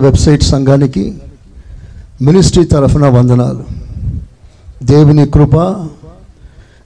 Website 0.00 0.42
సంఘానికి 0.42 1.18
ministry 2.22 2.64
తరఫున 2.64 3.06
వందనాలు. 3.08 3.64
దేవుని 4.82 5.26
కృప 5.26 5.86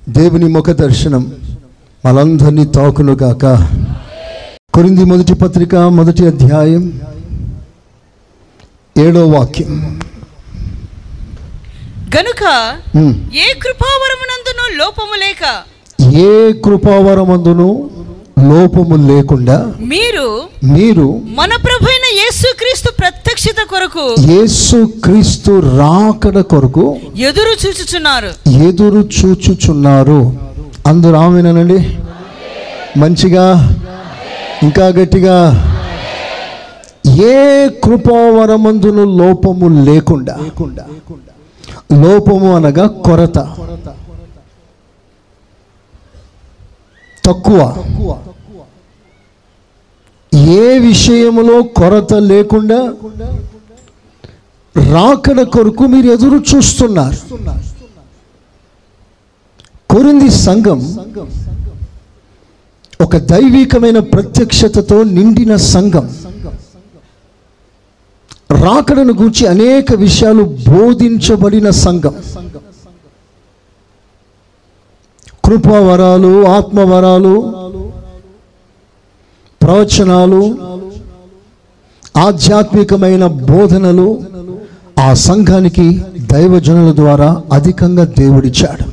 దేవుని 0.08 0.48
ముఖ 0.48 0.70
దర్శనం 0.70 1.32
మనందరినీ 2.06 2.64
గాక. 3.22 3.44
కొరింది 4.74 5.04
మొదటి 5.04 5.34
పత్రిక 5.34 5.74
మొదటి 5.74 6.26
అధ్యాయం 6.26 7.00
ఏడో 8.98 9.26
వాక్యం. 9.26 10.00
గనుక. 12.16 12.42
ఏ 13.34 13.46
కృపావరమునందును 13.54 14.76
లోపము 14.76 15.14
లేక 15.14 15.62
ఏ 16.14 16.52
కృపావరమందును 16.52 17.90
లోపము 18.48 18.96
లేకుండా 19.08 19.72
మీరు 19.80 20.26
మీరు 20.64 21.20
మన 21.24 21.48
ప్రభు 21.48 21.88
అయిన 21.90 22.06
యేసుక్రీస్తు 22.20 22.92
ప్రత్యక్షత 22.98 23.62
కొరకు 23.70 24.14
యేసు 24.32 24.78
క్రీస్తు 25.04 25.52
రాకడ 25.78 26.40
కొరకు 26.40 26.96
ఎదురు 27.16 27.52
చూచుచున్నారు. 27.66 28.30
ఎదురు 28.48 29.08
చూచుచున్నారు. 29.18 30.18
అందరూ 30.86 31.14
ఆమెనండి? 31.16 31.78
మంచిగా? 32.98 33.46
ఇంకా 34.62 34.86
గట్టిగా? 34.86 35.36
ఏ 37.06 37.68
కృపావరమందును 37.84 39.04
లోపము 39.18 39.84
లేకుండా? 39.84 40.36
లోపము 41.92 42.56
అనగా 42.56 42.86
కొరత. 42.86 43.38
తక్కువ. 47.26 47.58
ఏ 50.34 50.78
విషయంలో 50.78 51.62
కొరత 51.62 52.14
లేకుండా 52.14 52.94
రాకడ 54.92 55.42
కొరకు 55.42 55.82
మీరు 55.82 56.06
ఎదురు 56.06 56.56
చూస్తున్నారు. 56.56 57.16
కొరింది 59.90 60.30
సంఘం 60.30 60.80
ఒక 63.00 63.16
దైవికమైన 63.16 63.98
ప్రత్యక్షతతో 63.98 65.02
నిండిన 65.02 65.56
సంఘం. 65.56 66.16
రాకడను 68.50 69.12
గూర్చి 69.14 69.46
అనేక 69.46 69.94
విషయాలు 69.94 70.42
బోధించబడిన 70.42 71.70
సంఘం. 71.70 72.14
కృపావరాలు 75.44 76.46
ఆత్మవరాలు 76.46 77.34
ప్రవచనాలు 79.64 80.58
ఆధ్యాత్మికమైన 82.16 83.26
బోధనలు 83.26 84.22
ఆ 84.98 85.14
సంఘానికి 85.14 86.02
దైవజనుల 86.32 86.94
ద్వారా 86.94 87.42
అధికంగా 87.52 88.04
దేవుడిచ్చాడు. 88.04 88.84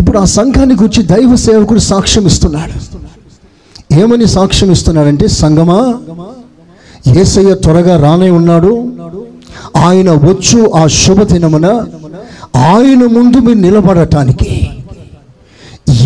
ఇప్పుడు 0.00 0.18
ఆ 0.18 0.24
సంఘాన్ని 0.24 0.74
గురించి 0.74 1.02
దైవ 1.02 1.36
సేవకుడు 1.36 1.78
సాక్ష్యం 1.78 2.26
ఇస్తున్నాడు. 2.26 2.72
ఏమని 3.94 4.26
సాక్ష్యం 4.26 4.70
ఇస్తున్నాడంటే 4.72 5.28
సంగమా 5.28 5.94
ఏసయ్య 7.16 7.54
త్వరగా 7.54 7.96
రానే 7.96 8.30
ఉన్నాడు. 8.30 8.88
ఆయన 9.76 10.10
వచ్చు 10.10 10.70
ఆ 10.70 10.86
శుభదినమున 10.86 11.86
ఆయన 12.56 13.06
ముందు 13.06 13.38
మీరు 13.38 13.58
నిలబడటానికి. 13.58 14.67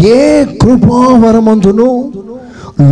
ఏ 0.04 0.44
కృపావరమందును 0.62 2.12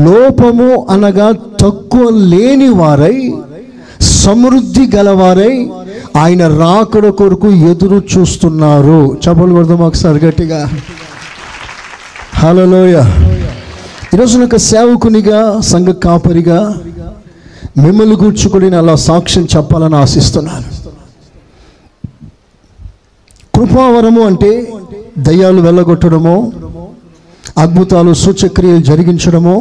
లోపము 0.06 0.86
అనగా 0.91 1.28
తక్కువ 1.61 2.05
లేని 2.33 2.69
వారై 2.69 3.33
సమృద్ధి 4.00 4.84
గలవారై 4.97 5.55
ఆయన 6.17 6.42
రాకడ 6.58 7.08
కొరకు 7.08 7.48
ఎదురు 7.70 8.02
చూస్తున్నారు. 8.12 9.00
చెప్పలు 9.14 9.52
కొడదాం 9.55 9.80
ఒకసారి 9.80 10.19
గట్టిగా. 10.27 10.61
హలోయ 12.34 12.96
ఈరోజు 14.14 14.39
ఒక 14.39 14.57
సేవకునిగా 14.57 15.40
సంఘ 15.61 15.89
కాపరిగా 16.05 16.61
మిమ్మల్ని 17.84 18.17
కూర్చుకొని 18.17 18.77
అలా 18.77 18.95
సాక్ష్యం 19.08 19.45
చెప్పాలని 19.57 19.96
ఆశిస్తున్నాను. 19.96 20.68
కృపావరము 23.55 24.23
అంటే 24.23 24.51
దయ్యాలు 25.18 25.61
వెళ్ళగొట్టడమో 25.61 26.36
అద్భుతాలు 27.58 28.12
సూచక్రియలు 28.20 28.83
జరిగించడమో 28.83 29.56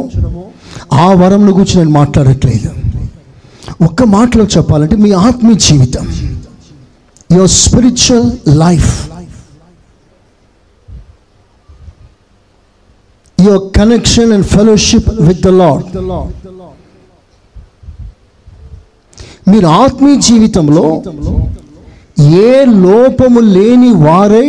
ఆ 0.96 1.06
వరంలో 1.14 1.52
గురించి 1.52 1.76
నేను 1.76 1.90
మాట్లాడట్లేదు. 1.90 2.70
ఒక్క 3.84 4.02
మాటలో 4.10 4.44
చెప్పాలంటే 4.46 4.96
మీ 4.96 5.10
ఆత్మీయ 5.22 5.56
జీవితం 5.66 6.06
your 7.30 7.52
spiritual 7.56 8.30
life 8.58 8.90
your 13.38 13.62
connection 13.76 14.32
and 14.32 14.46
fellowship 14.46 15.10
with 15.20 15.40
the 15.40 15.52
Lord 15.60 15.84
మీరు 19.48 19.66
ఆత్మీయ 19.82 20.16
జీవితంలో 20.20 20.86
ఏ 22.44 22.50
లోపము 22.82 23.40
లేని 23.54 23.92
వారై 24.02 24.48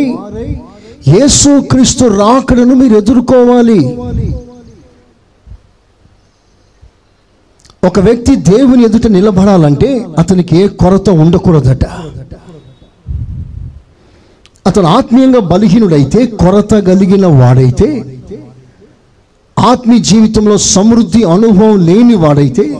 యేసుక్రీస్తు 1.08 2.04
రాకడను 2.04 2.74
మీరు 2.74 2.96
ఎదుర్కోవాలి. 2.96 3.80
ఒక 7.86 8.00
వ్యక్తి 8.00 8.36
దేవుని 8.36 8.82
ఎదుట 8.84 9.06
నిలబడాలంటే 9.06 10.06
అతనికి 10.18 10.56
ఏ 10.56 10.66
కొరత 10.66 11.10
ఉండకూడదట. 11.10 11.84
అతను 14.66 14.86
ఆత్మీయంగా 14.86 15.40
బలహీనుడైతే 15.40 16.26
కొరత 16.26 16.74
కలిగిన 16.74 17.26
వాడైతే 17.26 18.18
ఆత్మీయ 19.58 19.98
జీవితంలో 19.98 20.58
సమృద్ధి 20.58 21.24
అనుభవం 21.24 21.86
లేని 21.86 22.14
వాడైతే 22.14 22.78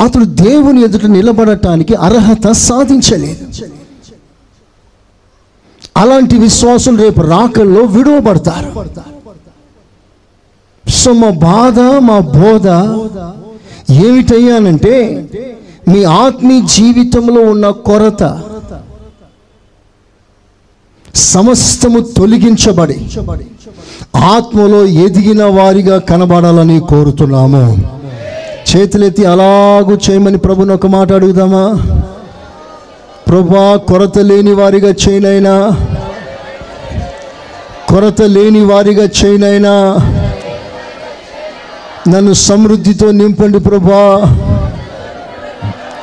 అతడు 0.00 0.24
దేవుని 0.24 0.82
ఎదుట 0.82 1.06
నిలబడటానికి 1.06 1.94
అర్హత 1.94 2.50
సాధించలేదు. 2.50 3.44
అలాంటి 5.96 6.38
విశ్వాసులు 6.38 7.02
రేపు 7.02 7.20
రాకల్లో 7.20 7.80
విడువబడతారు. 7.80 8.70
సో 10.88 11.12
మా 11.12 11.30
బాధ 11.30 11.80
మా 11.80 12.18
బోధ 12.18 12.68
ఏమిటయ్యానంటే 13.92 14.96
మీ 15.88 16.04
ఆత్మీయ 16.04 16.60
జీవితంలో 16.60 17.40
ఉన్న 17.50 17.70
కొరత 17.70 18.22
సమస్తము 21.14 22.00
తొలగించబడి 22.00 22.98
ఆత్మలో 24.16 24.84
ఎదిగిన 24.86 25.44
వారిగా 25.44 25.98
కనబడాలని 25.98 26.80
కోరుతున్నాము. 26.80 27.64
చేతులెత్తి 28.70 29.24
అలాగూ 29.24 29.94
చేయమని 29.94 30.38
ప్రభుని 30.38 30.72
ఒక 30.72 30.86
మాట 30.86 31.12
అడుగుదామా? 31.12 31.64
ప్రభా 33.30 33.76
కొరత 33.76 34.18
లేని 34.18 34.52
వారిగా 34.52 34.94
చేయనైనా. 35.08 35.70
కొరత 37.88 38.22
లేని 38.22 38.64
వారిగా 38.64 39.08
చేయనైనా. 39.24 39.96
నన్ను 42.08 42.32
సమృద్ధితో 42.32 43.10
నింపండి 43.10 43.60
ప్రభా. 43.60 44.22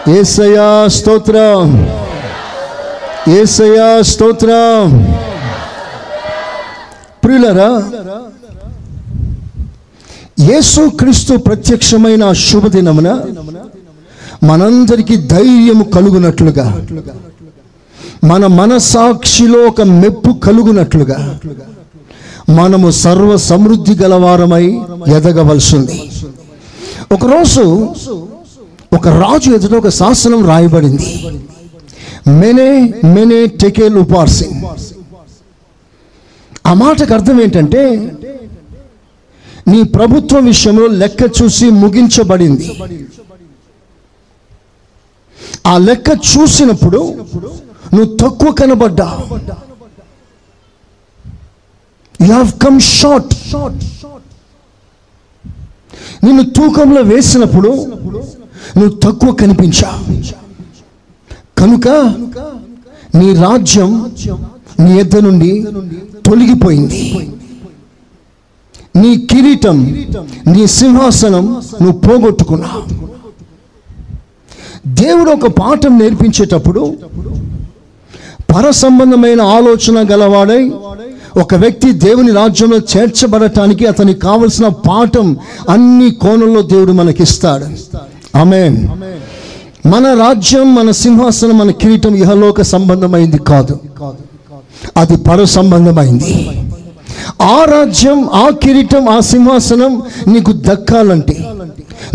ఏసయా 0.10 0.88
స్తోత్రం. 0.88 1.90
ఏసయా 3.30 4.02
స్తోత్రం. 4.02 5.16
ప్రియులరా 7.24 7.92
యేసు 10.40 10.90
క్రీస్తు 10.90 11.36
ప్రత్యక్షమైన 11.36 12.24
ఆ 12.24 12.34
శుభదినమున 12.34 13.22
మనందరికీ 14.44 15.16
ధైర్యము 15.16 15.84
కలుగునట్లుగా. 15.84 16.88
మన 18.24 18.48
మనసాక్షిలో 18.48 19.60
ఒక 19.60 19.82
మెప్పు 19.82 20.32
కలుగునట్లుగా. 20.32 21.40
మనము 22.50 22.92
సర్వ 22.92 23.38
సమృద్ధి 23.38 23.96
గలవారమై 23.96 24.80
ఎదగవలసింది. 25.16 26.12
ఒకరోజు 27.12 27.90
ఒక 28.94 29.08
రాజు 29.08 29.52
ఎదుట 29.52 29.74
ఒక 29.74 29.90
శాసనం 29.90 30.46
రాయబడింది. 30.46 31.28
మెనే 32.28 32.94
మెనే 33.14 33.46
టెకేల్ 33.46 33.96
ఉపార్సింగ్ 33.96 34.62
ఆ 36.68 36.74
మాటకు 36.74 37.14
అర్థం 37.14 37.42
ఏంటంటే 37.42 38.12
నీ 39.68 39.84
ప్రభుత్వం 39.84 40.46
విషయంలో 40.46 40.88
లెక్క 40.88 41.44
చూసి 41.44 41.70
ముగించబడింది. 41.70 42.72
ఆ 45.68 45.74
లెక్క 45.88 46.08
చూసినప్పుడు 46.32 47.02
నువ్వు 47.94 48.10
తక్కువ 48.22 48.50
కనబడ్డా. 48.60 49.10
యు 52.20 52.28
హ్యావ్ 52.34 52.52
కమ్ 52.64 52.80
షార్ట్ 52.80 53.34
నిన్ను 56.26 56.44
తూకంలో 56.58 57.02
వేసినప్పుడు 57.12 57.72
నువ్వు 58.78 58.94
తక్కువ 59.06 59.32
కనిపించా. 59.42 59.92
కనుక 61.60 61.88
నీ 63.20 63.28
రాజ్యం 63.44 63.92
నీ 64.84 64.92
ఎద్ద 65.02 65.16
నుండి 65.26 65.52
తొలగిపోయింది. 66.26 67.02
నీ 69.02 69.12
కిరీటం 69.32 69.78
నీ 70.54 70.64
సింహాసనం 70.80 71.46
నువ్వు 71.82 71.98
పోగొట్టుకున్నావు. 72.06 72.84
దేవుడు 74.94 75.32
ఒక 75.32 75.48
పాఠం 75.48 76.00
నేర్పించేటప్పుడు 76.00 76.98
పర 78.56 78.72
సంబంధమైన 78.72 79.42
ఆలోచన 79.42 80.08
గలవాడై 80.12 80.72
ఒక 81.42 81.56
వ్యక్తి 81.56 81.92
దేవుని 81.92 82.32
రాజ్యంలో 82.32 82.78
చేర్చబడటానికి 82.78 83.86
అతనికి 83.86 84.20
కావలసిన 84.20 84.68
పాఠం 84.68 85.38
అన్ని 85.70 86.12
కోణంలో 86.12 86.62
దేవుడు 86.62 86.92
మనకిస్తాడు. 86.92 87.66
ఆమేన్. 88.38 88.88
మన 89.88 90.14
రాజ్యం 90.14 90.76
మన 90.76 90.92
సింహాసనం 90.92 91.58
మన 91.58 91.72
కిరీటం 91.72 92.16
ఇహలోక 92.16 92.62
సంబంధమైంది 92.62 93.38
కాదు. 93.38 93.80
అది 94.98 95.18
పర 95.18 95.44
సంబంధమైంది 95.44 96.34
ఆ 97.42 97.66
రాజ్యం 97.66 98.30
ఆ 98.34 98.50
కిరీటం 98.64 99.10
ఆ 99.10 99.20
సింహాసనం 99.20 100.02
నీకు 100.28 100.52
దక్కాలంటే 100.56 101.38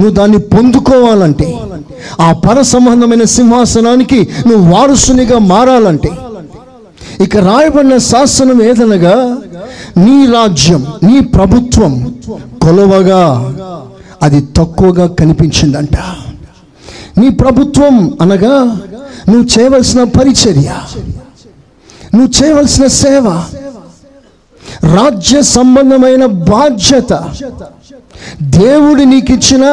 నువ్వు 0.00 0.10
దాన్ని 0.10 0.38
పొందుకోవాలంటే 0.38 1.58
ఆ 2.20 2.32
పర 2.32 2.62
సంబంధమైన 2.62 3.24
సింహాసనానికి 3.24 4.20
నువ్వు 4.46 4.64
వారసునిగా 4.72 5.38
మారాలంటే 5.38 6.10
ఇక 7.20 7.36
రాయబడిన 7.36 7.96
శాసనం 7.98 8.62
ఏదనగా 8.62 9.16
నీ 9.96 10.26
రాజ్యం 10.26 10.86
నీ 11.02 11.20
ప్రభుత్వం 11.20 11.92
కొలవగా 12.62 13.22
అది 14.22 14.40
తక్కువగా 14.56 15.06
కనిపించిందంట. 15.06 15.96
నీ 17.18 17.28
ప్రభుత్వం 17.30 17.94
అనగా 18.20 18.56
నువ్వు 19.28 19.46
చేయవలసిన 19.54 20.04
పరిచర్య 20.04 20.68
నువ్వు 22.14 22.30
చేయవలసిన 22.38 22.86
సేవ 22.86 23.26
రాజ్య 24.94 25.42
సంబంధమైన 25.42 26.26
బాధ్యత 26.26 27.12
దేవుడు 28.56 29.02
నీకు 29.02 29.32
ఇచ్చిన 29.32 29.64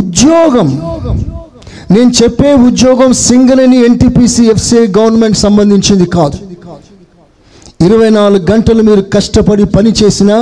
ఉద్యోగం. 0.00 0.68
నేను 1.90 2.10
చెప్పే 2.22 2.50
ఉద్యోగం 2.68 3.10
సింగరేణి 3.26 3.78
ఎన్టీపీసీ 3.88 4.44
ఎఫ్సిఐ 4.54 4.86
గవర్నమెంట్ 4.98 5.38
సంబంధించింది 5.44 6.06
కాదు. 6.16 6.38
ఇరవై 7.86 8.10
నాలుగు 8.10 8.44
గంటలు 8.52 8.82
మీరు 8.88 9.02
కష్టపడి 9.14 9.64
పని 9.76 9.90
చేసినా 10.00 10.36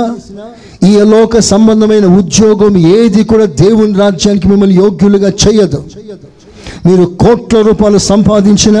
ఈ 0.89 0.91
లోక 1.13 1.39
సంబంధమైన 1.39 2.05
ఉద్యోగం 2.19 2.73
ఏది 2.99 3.23
కూడా 3.23 3.45
దేవుని 3.45 3.95
రాజ్యానికి 4.03 4.47
మిమ్మల్ని 4.47 4.75
యోగ్యులుగా 4.75 5.29
చేయదు. 5.43 5.79
మీరు 6.85 7.05
కోట్ల 7.23 7.61
రూపాయలు 7.61 7.97
సంపాదించిన 7.97 8.77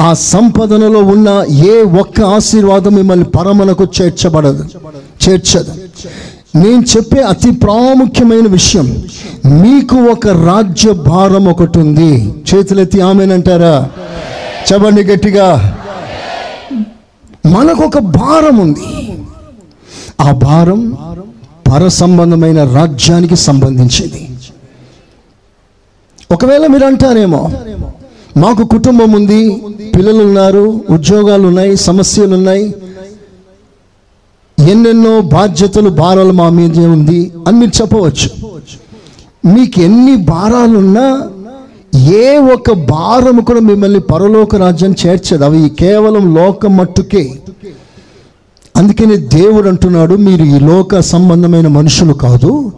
ఆ 0.00 0.10
సంపదనలో 0.14 1.00
ఉన్న 1.14 1.28
ఏ 1.72 1.74
ఒక్క 2.02 2.20
ఆశీర్వాదం 2.36 2.94
మిమ్మల్ని 2.94 3.26
పరమనకు 3.36 3.86
చేర్చబడదు. 3.96 4.64
చేర్చదు. 5.24 5.72
నేను 6.56 6.82
చెప్పే 6.92 7.20
అతి 7.22 7.50
ప్రాముఖ్యమైన 7.50 8.46
విషయం 8.48 8.86
మీకు 9.62 9.96
ఒక 10.12 10.26
రాజ్య 10.48 10.92
భారం 11.08 11.44
ఒకటి 11.48 11.78
ఉంది. 11.78 12.12
చేతులెత్తి 12.48 13.00
ఆమెనంటారా 13.00 13.74
చెప్పండి 14.68 15.02
గట్టిగా. 15.04 15.48
మనకు 17.46 17.82
ఒక 17.84 17.98
భారం 17.98 18.56
ఉంది. 18.58 18.88
ఆ 20.20 20.30
భారం 20.46 20.80
పర 21.68 21.88
సంబంధమైన 21.88 22.60
రాజ్యానికి 22.74 23.36
సంబంధించింది. 23.36 24.22
ఒకవేళ 26.32 26.66
మీరు 26.66 26.84
అంటారేమో 26.84 27.42
మాకు 28.36 28.62
కుటుంబం 28.64 29.10
ఉంది 29.12 29.42
పిల్లలు 29.94 30.22
ఉన్నారు 30.24 30.64
ఉద్యోగాలు 30.90 31.44
ఉన్నాయి 31.48 31.76
సమస్యలు 31.76 32.34
ఉన్నాయి 32.34 32.64
ఎన్నెన్నో 34.70 35.20
బాధ్యతలు 35.20 35.90
భారాలు 35.90 36.32
మా 36.32 36.48
మీద 36.48 36.78
ఉంది 36.78 37.32
అని 37.48 37.58
మీరు 37.58 37.82
చెప్పవచ్చు. 37.82 38.28
మీకు 39.48 39.80
ఎన్ని 39.80 40.16
భారాలున్నా 40.16 41.22
ఏ 41.98 42.36
ఒక్క 42.36 42.72
భారము 42.72 43.40
కూడా 43.40 43.60
మిమ్మల్ని 43.60 44.00
పరలోక 44.00 44.56
రాజ్యాన్ని 44.56 45.08
చేర్చదు. 45.08 45.44
అవి 45.44 45.68
కేవలం 45.68 46.34
లోక 46.34 46.66
మట్టుకే. 46.66 47.38
అందుకని 48.76 49.16
దేవుడు 49.16 49.68
అంటున్నాడు 49.68 50.14
మీరు 50.14 50.44
ఈ 50.44 50.58
లోక 50.58 51.00
సంబంధమైన 51.00 51.68
మనుషులు 51.68 52.12
కాదు. 52.12 52.72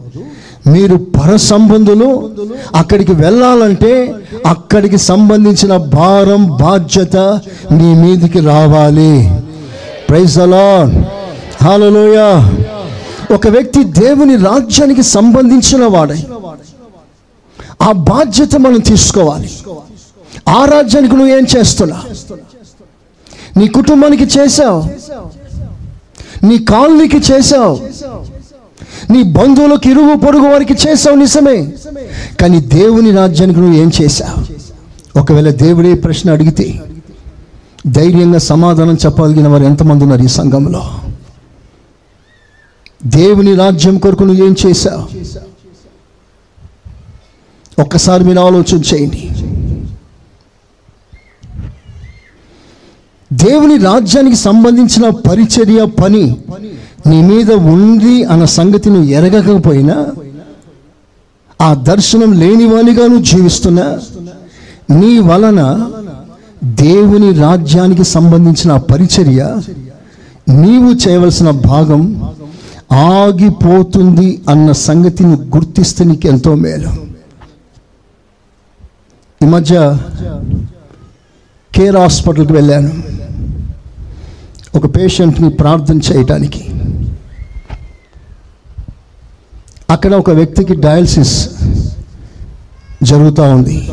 మీరు 0.67 0.97
పర 0.97 1.37
సంబంధులు 1.37 2.31
అక్కడికి 2.75 3.13
వెళ్ళాలంటే 3.13 4.15
అక్కడికి 4.47 4.99
సంబంధించిన 4.99 5.77
భారం 5.77 6.57
బాధ్యత 6.61 7.17
మీ 7.73 7.95
మీదికి 7.95 8.41
రావాలి. 8.41 9.31
ప్రైజ్ 10.09 10.39
అలా 10.39 10.67
హలోయ 11.67 12.19
ఒక 13.35 13.47
వ్యక్తి 13.49 13.85
దేవుని 13.85 14.37
రాజ్యానికి 14.37 15.03
సంబంధించిన 15.03 15.85
వాడై. 15.85 16.19
ఆ 17.83 17.93
బాధ్యత 17.93 18.57
మనం 18.57 18.81
తీసుకోవాలి. 18.81 19.51
ఆ 20.49 20.65
రాజ్యానికి 20.65 21.15
నువ్వు 21.17 21.33
ఏం 21.37 21.47
చేస్తున్నా? 21.57 21.99
నీ 23.57 23.69
కుటుంబానికి 23.69 24.25
చేసావు 24.25 24.81
నీ 26.47 26.59
కాలనీకి 26.59 27.17
చేసావు 27.33 27.75
నీ 29.13 29.23
బంధువులకు 29.23 29.89
ఇరుగు 29.89 30.15
పొరుగు 30.17 30.49
వారికి 30.49 30.75
చేసావు 30.89 31.17
నిజమే. 31.17 31.57
కానీ 32.41 32.61
దేవుని 32.61 33.11
రాజ్యానికి 33.11 33.61
నువ్వు 33.61 33.79
ఏం 33.79 33.91
చేశావు? 34.03 34.39
ఒకవేళ 35.19 35.51
దేవుడే 35.51 35.95
ప్రశ్న 35.95 36.31
అడిగితే 36.31 36.81
ధైర్యంగా 37.87 38.39
సమాధానం 38.39 38.95
చెప్పగలిగిన 39.05 39.49
వారు 39.49 39.65
ఎంతమంది 39.65 40.05
ఉన్నారు 40.05 40.23
ఈ 40.23 40.27
సంఘంలో? 40.27 40.83
దేవుని 43.01 43.55
రాజ్యం 43.55 43.99
కొరకు 43.99 44.25
నువ్వు 44.25 44.45
ఏం 44.47 44.55
చేశావు? 44.63 45.05
ఒక్కసారి 47.79 48.25
మీరు 48.25 48.41
ఆలోచన 48.41 48.81
చేయండి. 48.91 49.23
దేవుని 53.31 53.77
రాజ్యానికి 53.85 54.37
సంబంధించిన 54.39 55.09
పరిచర్య 55.27 55.81
పని 56.01 56.25
నీ 57.07 57.19
మీద 57.23 57.51
ఉంది 57.73 58.25
అన్న 58.25 58.45
సంగతి 58.55 58.89
నువ్వు 58.91 59.09
ఎరగకపోయినా 59.11 59.97
ఆ 61.61 61.75
దర్శనం 61.85 62.33
లేనివానిగా 62.33 63.05
నువ్వు 63.07 63.25
జీవిస్తున్నా 63.25 63.87
నీ 64.91 65.13
వలన 65.21 65.61
దేవుని 66.83 67.31
రాజ్యానికి 67.39 68.05
సంబంధించిన 68.07 68.77
పరిచర్య 68.91 69.41
నీవు 70.57 70.91
చేయవలసిన 71.03 71.51
భాగం 71.65 72.03
ఆగిపోతుంది 72.93 74.43
అన్న 74.49 74.73
సంగతిని 74.73 75.37
గుర్తిస్తే 75.37 76.05
నీకు 76.05 76.27
ఎంతో 76.27 76.55
మేలు. 76.55 76.89
ఈ 79.43 79.49
మధ్య 79.49 79.99
కేర్ 81.75 81.97
హాస్పిటల్కి 81.97 82.53
వెళ్ళాను. 82.53 83.03
ఒక 84.77 84.97
పేషెంట్ని 84.97 85.51
ప్రార్థన 85.51 85.99
చేయటానికి. 85.99 86.69
అక్కడ 89.91 90.15
ఒక 90.15 90.31
వ్యక్తికి 90.31 90.75
డయాలసిస్ 90.75 91.51
జరుగుతూ 93.03 93.43
ఉంది. 93.43 93.93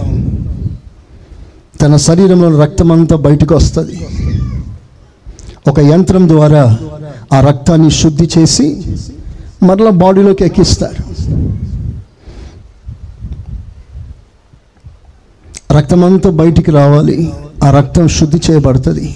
తన 1.82 1.96
శరీరంలో 1.96 2.62
రక్తం 2.62 2.92
అంతా 2.92 3.16
బయటకు 3.16 3.56
వస్తుంది. 3.56 4.08
ఒక 5.68 5.80
యంత్రం 5.80 6.30
ద్వారా 6.30 6.78
ఆ 7.34 7.42
రక్తాన్ని 7.42 7.92
శుద్ధి 7.92 8.30
చేసి 8.38 8.96
మరలా 9.63 9.90
బాడీలోకి 9.90 10.44
ఎక్కిస్తారు. 10.44 11.04
రక్తం 15.78 16.04
అంతా 16.04 16.30
బయటికి 16.30 16.72
రావాలి. 16.72 17.34
ఆ 17.63 17.72
రక్తం 17.72 18.08
శుద్ధి 18.08 18.42
చేయబడుతుంది. 18.52 19.16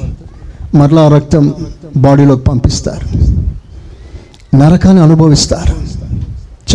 మరలా 0.75 1.01
ఆ 1.01 1.07
రక్తం 1.07 1.55
బాడీలోకి 1.97 2.43
పంపిస్తారు. 2.43 3.07
నరకాన్ని 4.55 5.03
అనుభవిస్తారు. 5.03 5.75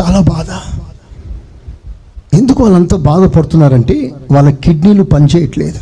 చాలా 0.00 0.20
బాధ. 0.20 0.46
ఎందుకు 2.36 2.62
వాళ్ళంతా 2.62 2.96
బాధపడుతున్నారంటే 2.96 4.14
వాళ్ళ 4.32 4.50
కిడ్నీలు 4.50 5.02
పనిచేయట్లేదు. 5.02 5.80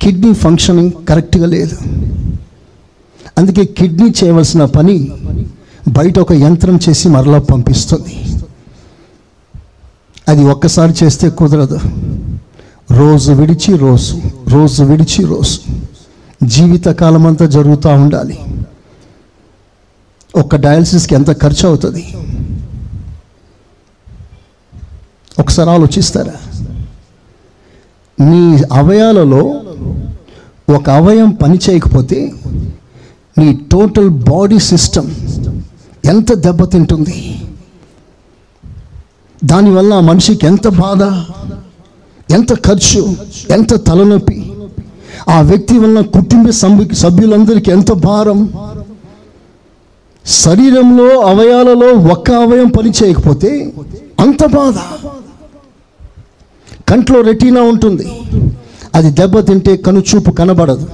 కిడ్నీ 0.00 0.32
ఫంక్షనింగ్ 0.34 0.92
కరెక్ట్గా 1.08 1.46
లేదు. 1.46 1.76
అందుకే 3.38 3.64
కిడ్నీ 3.64 4.14
చేయవలసిన 4.24 4.64
పని 4.64 5.10
బయట 5.88 6.18
ఒక 6.18 6.32
యంత్రం 6.32 6.80
చేసి 6.88 7.08
మరలా 7.08 7.38
పంపిస్తుంది. 7.38 8.16
అది 10.28 10.44
ఒక్కసారి 10.44 10.94
చేస్తే 11.04 11.30
కుదరదు. 11.30 11.78
రోజు 12.90 13.32
విడిచి 13.32 13.76
రోజు 13.76 14.20
రోజు 14.48 14.82
విడిచి 14.84 15.24
రోజు. 15.24 15.58
జీవితకాలం 16.42 17.26
అంతా 17.26 17.46
జరుగుతూ 17.46 17.88
ఉండాలి. 17.88 18.38
ఒక 20.36 20.56
డయాలసిస్కి 20.56 21.14
ఎంత 21.14 21.42
ఖర్చు 21.42 21.68
అవుతుంది 21.68 22.14
ఒకసారి 25.38 25.70
ఆలోచిస్తారా? 25.70 26.34
నీ 28.20 28.62
అవయాలలో 28.72 29.62
ఒక 30.74 30.90
అవయం 30.90 31.30
పని 31.30 31.58
చేయకపోతే 31.70 32.32
నీ 33.40 33.52
టోటల్ 33.72 34.08
బాడీ 34.08 34.58
సిస్టమ్ 34.58 35.10
ఎంత 36.04 36.34
దెబ్బతింటుంది? 36.34 37.40
దానివల్ల 39.44 39.94
ఆ 39.94 40.00
మనిషికి 40.00 40.46
ఎంత 40.46 40.68
బాధ? 40.68 41.02
ఎంత 42.32 42.54
ఖర్చు? 42.54 43.16
ఎంత 43.50 43.86
తలనొప్పి? 43.86 44.52
ఆ 45.28 45.40
వ్యక్తి 45.40 45.78
వలన 45.78 46.00
కుటుంబ 46.00 46.50
సభ్యు 46.50 46.94
సభ్యులందరికీ 46.94 47.70
ఎంత 47.70 47.92
భారం? 47.92 48.52
శరీరంలో 50.26 51.08
అవయాలలో 51.20 51.88
ఒక్క 52.12 52.30
అవయం 52.30 52.68
పని 52.68 52.90
చేయకపోతే 52.90 53.72
అంత 54.20 54.46
బాధ. 54.46 54.74
కంట్లో 56.88 57.20
రెటీనా 57.20 57.62
ఉంటుంది. 57.62 58.06
అది 58.94 59.10
దెబ్బతింటే 59.10 59.76
కనుచూపు 59.76 60.30
కనబడదు. 60.30 60.86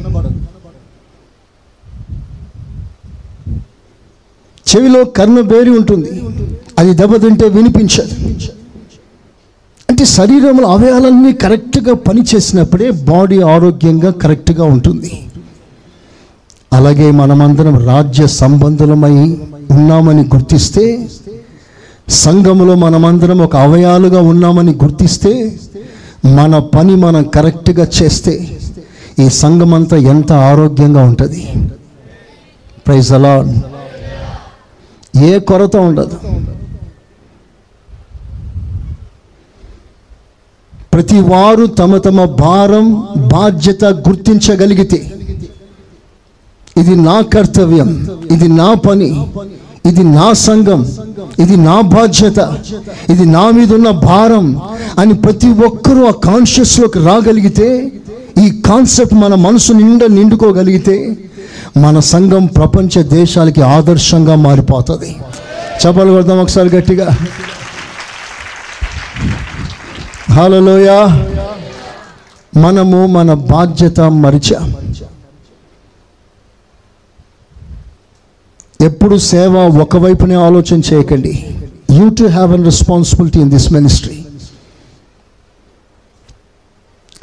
చెవిలో 4.67 5.05
కర్ణ 5.05 5.41
బేరి 5.41 5.71
ఉంటుంది. 5.71 6.23
అది 6.79 6.95
దెబ్బతింటే 6.95 7.49
వినిపించదు. 7.49 8.15
అంటే 9.91 10.05
శరీరంలో 10.05 10.69
అవయాలన్నీ 10.69 11.33
కరెక్ట్గా 11.33 11.95
పనిచేసినప్పుడే 11.95 12.91
బాడీ 12.91 13.41
ఆరోగ్యంగా 13.41 14.11
కరెక్ట్గా 14.11 14.65
ఉంటుంది. 14.65 15.23
అలాగే 16.73 17.11
మనమందరం 17.11 17.87
రాజ్య 17.87 18.27
సంబంధులమై 18.27 19.39
ఉన్నామని 19.71 20.23
గుర్తిస్తే 20.23 21.09
సంఘములో 22.09 22.75
మనమందరం 22.75 23.41
ఒక 23.41 23.57
అవయాలుగా 23.57 24.21
ఉన్నామని 24.21 24.75
గుర్తిస్తే 24.75 25.61
మన 26.27 26.59
పని 26.59 26.97
మనం 26.97 27.23
కరెక్ట్గా 27.23 27.87
చేస్తే 28.03 28.59
ఈ 29.19 29.29
సంఘం 29.29 29.75
అంతా 29.75 29.97
ఎంత 29.97 30.33
ఆరోగ్యంగా 30.33 31.05
ఉంటుంది. 31.05 31.49
ప్రైజ్ 32.87 33.13
అలా 33.13 33.55
ఏ 35.23 35.39
కొరత 35.39 35.77
ఉండదు. 35.87 36.17
ప్రతి 40.93 41.19
వారు 41.31 41.65
తమ 41.79 41.97
తమ 41.99 42.25
భారం 42.39 42.87
బాధ్యత 43.33 43.85
గుర్తించగలిగితే 44.07 45.01
ఇది 46.77 46.95
నా 47.01 47.17
కర్తవ్యం 47.35 47.91
ఇది 48.31 48.49
నా 48.53 48.69
పని 48.87 49.11
ఇది 49.85 50.03
నా 50.09 50.29
సంఘం 50.41 50.81
ఇది 51.39 51.57
నా 51.59 51.81
బాధ్యత 51.93 52.41
ఇది 53.11 53.25
నా 53.27 53.45
మీద 53.51 53.71
ఉన్న 53.73 53.91
భారం 54.07 54.47
అని 54.99 55.15
ప్రతి 55.15 55.49
ఒక్కరూ 55.67 56.03
ఆ 56.07 56.15
కాన్షియస్లోకి 56.25 56.99
రాగలిగితే 57.01 57.69
ఈ 58.39 58.47
కాన్సెప్ట్ 58.61 59.15
మన 59.15 59.35
మనసు 59.47 59.73
నిండా 59.73 60.07
నిండుకోగలిగితే 60.09 60.97
మన 61.77 61.99
సంఘం 62.01 62.45
ప్రపంచ 62.47 63.03
దేశాలకి 63.03 63.63
ఆదర్శంగా 63.63 64.35
మారిపోతుంది. 64.35 65.11
చెప్పలు 65.83 66.11
కొడదాం 66.13 66.39
ఒకసారి 66.39 66.69
గట్టిగా. 66.77 67.09
హలోయ 70.37 70.91
మనము 72.57 73.07
మన 73.07 73.33
బాధ్యత 73.33 74.01
మరిచాం. 74.01 74.67
ఎప్పుడు 78.81 79.17
సేవ 79.17 79.55
ఒకవైపునే 79.83 80.35
ఆలోచన 80.35 80.81
చేయకండి. 80.93 81.35
You 81.91 82.09
too 82.09 82.25
have 82.25 82.53
an 82.53 82.65
responsibility 82.65 83.41
in 83.41 83.51
this 83.51 83.73
ministry 83.73 84.17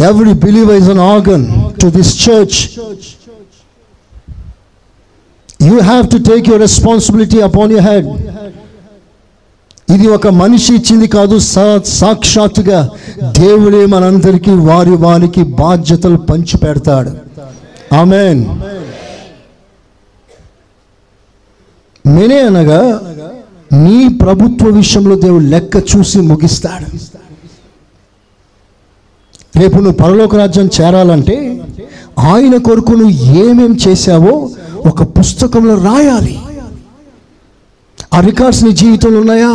every 0.09 0.33
believe 0.45 0.71
is 0.71 0.89
an 0.89 0.99
organ 0.99 1.45
to 1.81 1.87
this 1.97 2.13
church 2.29 2.59
you 5.63 5.79
have 5.79 6.09
to 6.09 6.17
take 6.29 6.47
your 6.47 6.61
responsibility 6.61 7.41
upon 7.41 7.71
your 7.71 7.81
head 7.81 8.07
ఇది 9.93 10.07
ఒక 10.07 10.27
మనిషి 10.33 10.75
ఇచ్చింది 10.75 11.07
కాదు 11.07 11.39
సా- 11.45 11.83
సాక్షాత్తుగా 11.93 12.79
దేవుడే 13.37 13.85
మనందరికీ 13.85 14.51
వారి 14.51 14.89
వారికి 14.97 15.43
బాధ్యతలు 15.43 16.17
పంచి 16.29 16.57
పెడతాడు. 16.57 17.11
ఆమెన్. 17.95 18.41
మెనే 22.05 22.39
అనగా 22.41 22.79
నీ 23.73 24.07
ప్రభుత్వ 24.21 24.67
విషయంలో 24.71 25.15
దేవుడు 25.15 25.43
లెక్క 25.45 25.77
చూసి 25.91 26.21
ముగిస్తాడు. 26.21 26.87
రేపు 29.59 29.75
నువ్వు 29.75 29.91
పరలోక 29.91 30.35
రాజ్యం 30.35 30.69
చేరాలంటే 30.75 31.35
ఆయన 32.31 32.57
కొరకు 32.57 32.91
నువ్వు 32.91 33.15
ఏమేం 33.37 33.77
చేశావో 33.87 34.33
ఒక 34.89 35.03
పుస్తకంలో 35.17 35.75
రాయాలి. 35.89 36.35
ఆ 38.13 38.19
రికార్డ్స్ 38.19 38.63
నీ 38.63 38.71
జీవితంలో 38.71 39.19
ఉన్నాయా? 39.19 39.53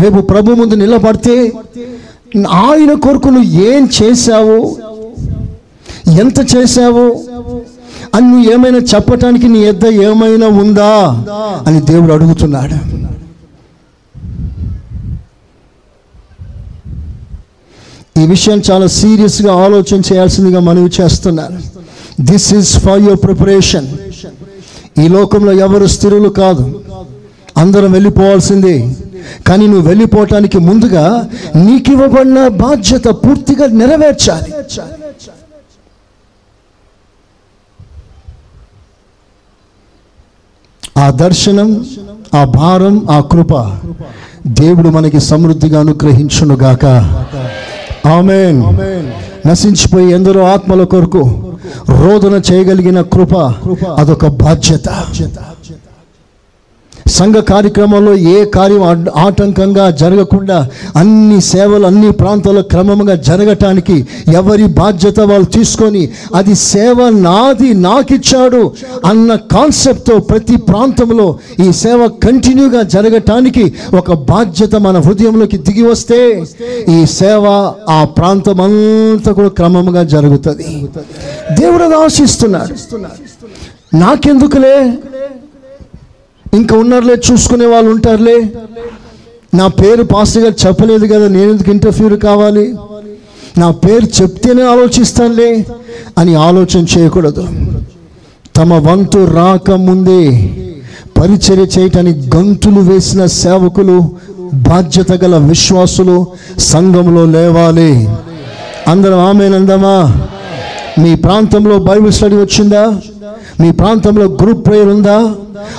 రేపు 0.00 0.20
ప్రభు 0.20 0.54
ముందు 0.60 0.74
నిలబడితే 0.74 1.36
ఆయన 2.48 2.92
కొరకు 2.94 3.28
నువ్వు 3.28 3.50
ఏం 3.70 3.82
చేశావు 3.96 4.58
ఎంత 6.22 6.38
చేశావు 6.54 7.06
అని 8.14 8.26
నువ్వు 8.26 8.52
ఏమైనా 8.52 8.80
చెప్పటానికి 8.94 9.48
నీ 9.48 9.60
ఎద్ద 9.64 9.86
ఏమైనా 10.08 10.48
ఉందా 10.62 10.90
అని 11.66 11.80
దేవుడు 11.80 12.12
అడుగుతున్నాడు. 12.12 12.78
ఈ 18.20 18.26
విషయం 18.26 18.62
చాలా 18.70 18.86
సీరియస్గా 18.86 19.52
ఆలోచన 19.64 20.00
చేయాల్సిందిగా 20.12 20.60
మనవి 20.60 20.90
చేస్తున్నాను. 21.00 21.73
This 22.20 22.54
is 22.54 22.78
for 22.78 23.00
your 23.00 23.18
preparation 23.24 23.86
ఈ 25.04 25.08
లోకంలో 25.08 25.52
ఎవరు 25.52 25.86
స్థిరులు 25.86 26.28
కాదు. 26.28 26.80
అందరం 27.56 27.92
వెళ్ళిపోవాల్సిందే. 27.92 28.96
కానీ 29.46 29.66
నువ్వు 29.66 29.88
వెళ్ళిపోవటానికి 29.88 30.58
ముందుగా 30.58 31.28
నీకు 31.56 31.92
ఇవ్వబడిన 31.92 32.48
బాధ్యత 32.48 33.04
పూర్తిగా 33.06 33.66
నెరవేర్చాలి. 33.66 34.52
ఆ 40.98 41.10
దర్శనం 41.10 41.86
ఆ 42.34 42.44
భారం 42.44 43.10
ఆ 43.10 43.20
కృప 43.20 43.78
దేవుడు 44.46 44.88
మనకి 44.88 45.20
సమృద్ధిగా 45.20 45.80
అనుగ్రహించునుగాక. 45.80 46.84
ఆమెన్. 48.06 48.62
నశించిపోయి 49.48 50.10
ఎందరో 50.10 50.44
ఆత్మల 50.44 50.84
కొరకు 50.84 51.43
రోదన 52.02 52.34
చేయగలిగిన 52.48 53.00
కృప 53.14 53.34
అదొక 54.00 54.26
బాధ్యత. 54.44 54.88
సంఘ 57.08 57.34
కార్యక్రమంలో 57.34 58.14
ఏ 58.16 58.44
కార్యం 58.44 59.06
ఆటంకంగా 59.16 59.90
జరగకుండా 59.90 60.68
అన్ని 60.96 61.40
సేవలు 61.40 61.86
అన్ని 61.86 62.12
ప్రాంతాల్లో 62.12 62.62
క్రమంగా 62.62 63.14
జరగటానికి 63.14 64.06
ఎవరి 64.34 64.64
బాధ్యత 64.64 65.20
వాళ్ళు 65.20 65.46
తీసుకొని 65.46 66.12
అది 66.34 66.54
సేవ 66.54 67.08
నాది 67.08 67.74
నాకిచ్చాడు 67.74 68.72
అన్న 69.04 69.34
కాన్సెప్ట్తో 69.34 70.18
ప్రతి 70.18 70.56
ప్రాంతంలో 70.56 71.38
ఈ 71.68 71.72
సేవ 71.72 72.08
కంటిన్యూగా 72.08 72.82
జరగటానికి 72.82 73.74
ఒక 73.94 74.12
బాధ్యత 74.12 74.76
మన 74.76 74.98
హృదయంలోకి 74.98 75.56
దిగి 75.56 75.82
వస్తే 75.82 76.44
ఈ 76.88 77.06
సేవ 77.06 77.72
ఆ 77.88 78.04
ప్రాంతం 78.04 78.60
అంతా 78.60 79.32
కూడా 79.32 79.48
క్రమంగా 79.48 80.02
జరుగుతుంది. 80.02 80.64
దేవుడు 81.60 81.96
ఆశిస్తున్నాడు. 81.96 82.74
నాకెందుకులే? 83.96 84.92
ఇంకా 86.54 86.78
ఉన్నారులే 86.78 87.14
చూసుకునే 87.32 87.66
వాళ్ళు 87.66 87.90
ఉంటారులే. 87.90 88.52
నా 89.54 89.66
పేరు 89.66 90.02
పాస్టర్ 90.02 90.42
గారు 90.42 90.66
చెప్పలేదు 90.66 91.06
కదా 91.06 91.28
నేను 91.28 91.50
ఎందుకు 91.50 91.70
ఇంటర్ఫ్యూర్ 91.70 92.20
కావాలి? 92.20 92.74
నా 93.58 93.70
పేరు 93.70 94.22
చెప్తేనే 94.22 94.62
ఆలోచిస్తానులే 94.62 95.66
అని 96.18 96.34
ఆలోచన 96.34 96.86
చేయకూడదు. 96.98 97.48
తమ 98.56 98.74
వంతు 98.74 99.18
రాకముందే 99.18 100.50
పరిచర్య 101.20 101.80
చేయటానికి 101.80 102.36
గంతులు 102.36 102.80
వేసిన 102.80 103.26
సేవకులు 103.26 104.10
బాధ్యత 104.54 105.12
గల 105.24 105.36
విశ్వాసులు 105.36 106.26
సంఘంలో 106.58 107.24
లేవాలి. 107.24 108.08
అందరం 108.88 109.18
ఆమెనందమా? 109.18 110.26
మీ 110.98 111.14
ప్రాంతంలో 111.14 111.78
బైబిల్ 111.78 112.12
స్టడీ 112.12 112.36
వచ్చిందా? 112.36 112.98
మీ 113.60 113.70
ప్రాంతంలో 113.70 114.26
గ్రూప్ 114.42 114.66
ప్రేయర్ 114.66 114.88
ఉందా? 114.88 115.16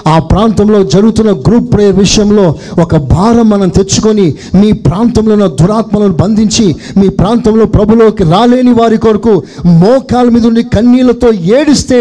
ఆ 0.07 0.19
ప్రాంతంలో 0.19 0.83
జరుగుతున్న 0.83 1.31
గ్రూప్ 1.47 1.73
ప్రేయర్ 1.73 1.95
విషయంలో 1.95 2.45
ఒక 2.81 2.95
భారం 3.11 3.49
మనం 3.49 3.69
తెచ్చుకొని 3.69 4.25
మీ 4.55 4.71
ప్రాంతంలో 4.85 5.33
ఉన్న 5.33 5.47
దురాత్మలను 5.61 6.13
బంధించి 6.13 6.65
మీ 6.97 7.07
ప్రాంతంలో 7.09 7.65
ప్రభులోకి 7.65 8.23
రాలేని 8.23 8.73
వారి 8.73 8.97
కొరకు 8.97 9.33
మోకాల 9.65 10.29
మీద 10.29 10.45
ఉండి 10.47 10.63
కన్నీళ్ళతో 10.63 11.29
ఏడిస్తే 11.57 11.99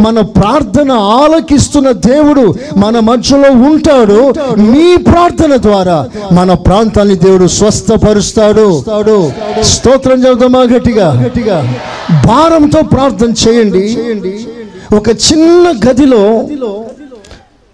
మన 0.00 0.20
ప్రార్థన 0.38 0.92
ఆలకిస్తున్న 0.92 1.90
దేవుడు 2.08 2.44
మన 2.76 2.98
మధ్యలో 3.00 3.50
ఉంటాడు. 3.70 4.20
మీ 4.72 4.96
ప్రార్థన 5.10 5.56
ద్వారా 5.56 5.98
మన 6.32 6.52
ప్రాంతాన్ని 6.66 7.14
దేవుడు 7.16 7.46
స్వస్థపరుస్తాడు. 7.46 8.68
స్తోత్రం 9.62 10.20
చదువుతామా 10.20 10.62
గట్టిగా 10.74 11.08
గట్టిగా? 11.24 11.58
భారంతో 12.26 12.82
ప్రార్థన 12.94 13.32
చేయండి. 13.44 13.84
ఒక 14.94 15.08
చిన్న 15.08 15.88
గదిలో 15.88 16.22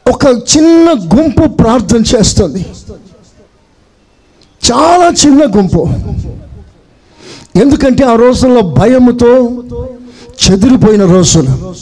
ఒక 0.07 0.27
చిన్న 0.27 0.93
గుంపు 1.15 1.49
ప్రార్థన 1.49 2.03
చేస్తుంది. 2.15 2.67
చాలా 4.63 5.09
చిన్న 5.09 5.43
గుంపు. 5.57 5.89
ఎందుకంటే 7.59 8.05
ఆ 8.05 8.15
రోజుల్లో 8.15 8.61
భయముతో 8.61 9.33
చెదిరిపోయిన 10.45 11.05
రోజులు. 11.05 11.75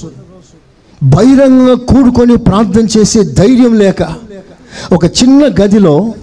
బహిరంగంగా 1.03 1.75
కూడుకొని 1.75 2.37
ప్రార్థన 2.37 2.87
చేసే 2.99 3.25
ధైర్యం 3.25 3.79
లేక 3.79 4.03
ఒక 4.93 5.05
చిన్న 5.05 5.45
గదిలో 5.63 6.15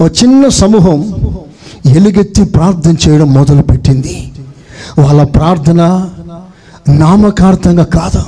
ఒక 0.00 0.10
చిన్న 0.22 0.48
సమూహం 0.48 1.00
ఎలుగెత్తి 1.96 2.44
ప్రార్థన 2.44 2.94
చేయడం 3.08 3.34
మొదలుపెట్టింది. 3.34 4.32
వాళ్ళ 4.98 5.22
ప్రార్థన 5.22 6.10
నామకార్థంగా 6.88 7.84
కాదు? 7.84 8.22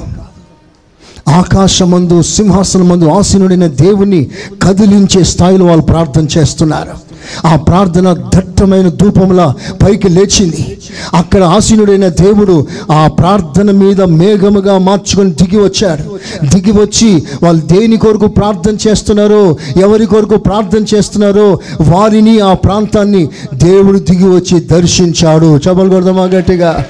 ఆకాశమందు 1.30 2.22
సింహాసనమందు 2.22 3.04
ఆసీనుడైన 3.04 3.66
దేవుని 3.66 4.30
కదిలించే 4.62 5.24
స్థాయిలో 5.24 5.66
వాళ్ళు 5.66 5.84
ప్రార్థన 5.84 6.26
చేస్తున్నారు. 6.38 7.14
ఆ 7.46 7.56
ప్రార్థన 7.56 8.12
దట్టమైన 8.12 8.88
ధూపంలా 8.88 9.54
పైకి 9.82 10.08
లేచింది. 10.08 10.78
అక్కడ 11.14 11.42
ఆసీనుడైన 11.42 12.08
దేవుడు 12.08 12.66
ఆ 12.92 13.06
ప్రార్థన 13.06 13.70
మీద 13.70 14.02
మేఘముగా 14.02 14.78
మార్చుకొని 14.78 15.30
దిగి 15.30 15.58
వచ్చాడు. 15.64 16.18
దిగి 16.46 16.72
వచ్చి 16.72 17.22
వాళ్ళు 17.42 17.62
దేని 17.66 17.96
కొరకు 17.96 18.26
ప్రార్థన 18.26 18.76
చేస్తున్నారో 18.88 19.56
ఎవరి 19.76 20.06
కొరకు 20.06 20.36
ప్రార్థన 20.36 20.96
చేస్తున్నారో 20.96 21.58
వారిని 21.80 22.40
ఆ 22.40 22.52
ప్రాంతాన్ని 22.52 23.28
దేవుడు 23.54 23.98
దిగి 23.98 24.28
వచ్చి 24.28 24.60
దర్శించాడు. 24.60 25.46
చెప్పలు 25.46 25.88
కొడదామా 25.88 26.24
గట్టిగా? 26.24 26.84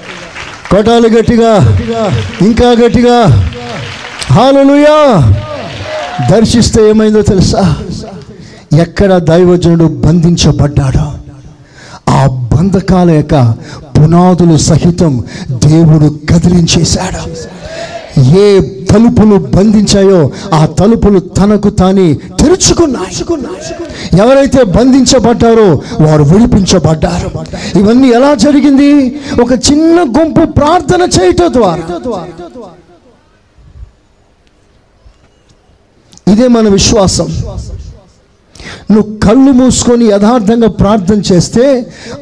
పటాలు 0.74 1.08
గట్టిగా 1.08 1.52
ఇంకా 2.42 2.70
గట్టిగా. 2.70 3.50
హాలలుయా 4.30 4.96
దర్శిస్తే 6.30 6.88
ఏమైందో 6.88 7.22
తెలుసా? 7.22 7.76
ఎక్కడ 8.80 9.18
దైవజనుడు 9.18 9.84
బంధించబడ్డాడో? 9.84 11.06
ఆ 12.12 12.26
బంధకాల 12.26 13.10
యొక్క 13.10 13.54
పునాదులు 13.98 14.56
సహితం 14.56 15.24
దేవుడు 15.50 16.18
కదిలించేశాడు. 16.32 17.22
ఏ 18.20 18.60
తలుపులు 18.94 19.36
బంధించాయో 19.56 20.20
ఆ 20.54 20.66
తలుపులు 20.66 21.18
తనకు 21.18 21.70
తానే 21.70 22.06
తెరుచుకున్నాయి. 22.14 23.16
ఎవరైతే 24.20 24.64
బంధించబడ్డారో 24.64 25.68
వారు 26.00 26.22
విడిపించబడ్డారు. 26.22 27.30
ఇవన్నీ 27.78 28.08
ఎలా 28.08 28.34
జరిగింది? 28.34 28.90
ఒక 29.42 29.52
చిన్న 29.52 30.00
గుంపు 30.18 30.44
ప్రార్థన 30.52 31.02
చేయటం 31.16 31.52
ద్వారా. 31.52 31.84
ఇదే 36.32 36.46
మన 36.48 36.68
విశ్వాసం. 36.68 37.28
నువ్వు 38.90 39.18
కళ్ళు 39.18 39.50
మూసుకొని 39.52 40.04
యథార్థంగా 40.04 40.68
ప్రార్థన 40.68 41.20
చేస్తే 41.32 41.64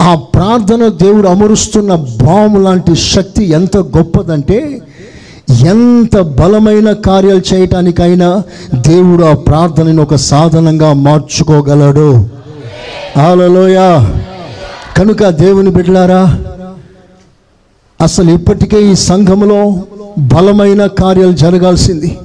ఆ 0.02 0.14
ప్రార్థన 0.14 0.88
దేవుడు 1.02 1.28
అమరుస్తున్న 1.28 1.94
బాము 1.94 2.58
లాంటి 2.64 2.96
శక్తి 2.96 3.44
ఎంత 3.58 3.76
గొప్పదంటే 3.76 4.58
ఎంత 5.50 6.20
బలమైన 6.20 6.92
కార్యాలు 6.92 7.54
చేయటానికైనా 7.54 8.42
దేవుడు 8.74 9.24
ఆ 9.24 9.34
ప్రార్థనను 9.34 10.02
ఒక 10.02 10.14
సాధనంగా 10.14 10.92
మార్చుకోగలడు. 10.92 12.28
ఆలలోయ 13.18 13.78
కనుక 14.96 15.28
దేవుని 15.28 15.70
బిడ్డలారా 15.70 16.38
అసలు 18.00 18.30
ఇప్పటికే 18.30 18.90
ఈ 18.90 18.94
సంఘములో 18.94 19.74
బలమైన 20.18 20.86
కార్యాలు 20.86 21.32
జరగాల్సింది. 21.32 22.18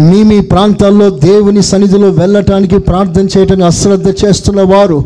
మీ 0.00 0.22
మీ 0.22 0.40
ప్రాంతాల్లో 0.40 1.10
దేవుని 1.10 1.62
సన్నిధిలో 1.62 2.10
వెళ్ళటానికి 2.10 2.78
ప్రార్థన 2.78 3.24
చేయటానికి 3.24 3.66
అశ్రద్ధ 3.66 4.08
చేస్తున్న 4.20 4.62
వారు 4.62 4.98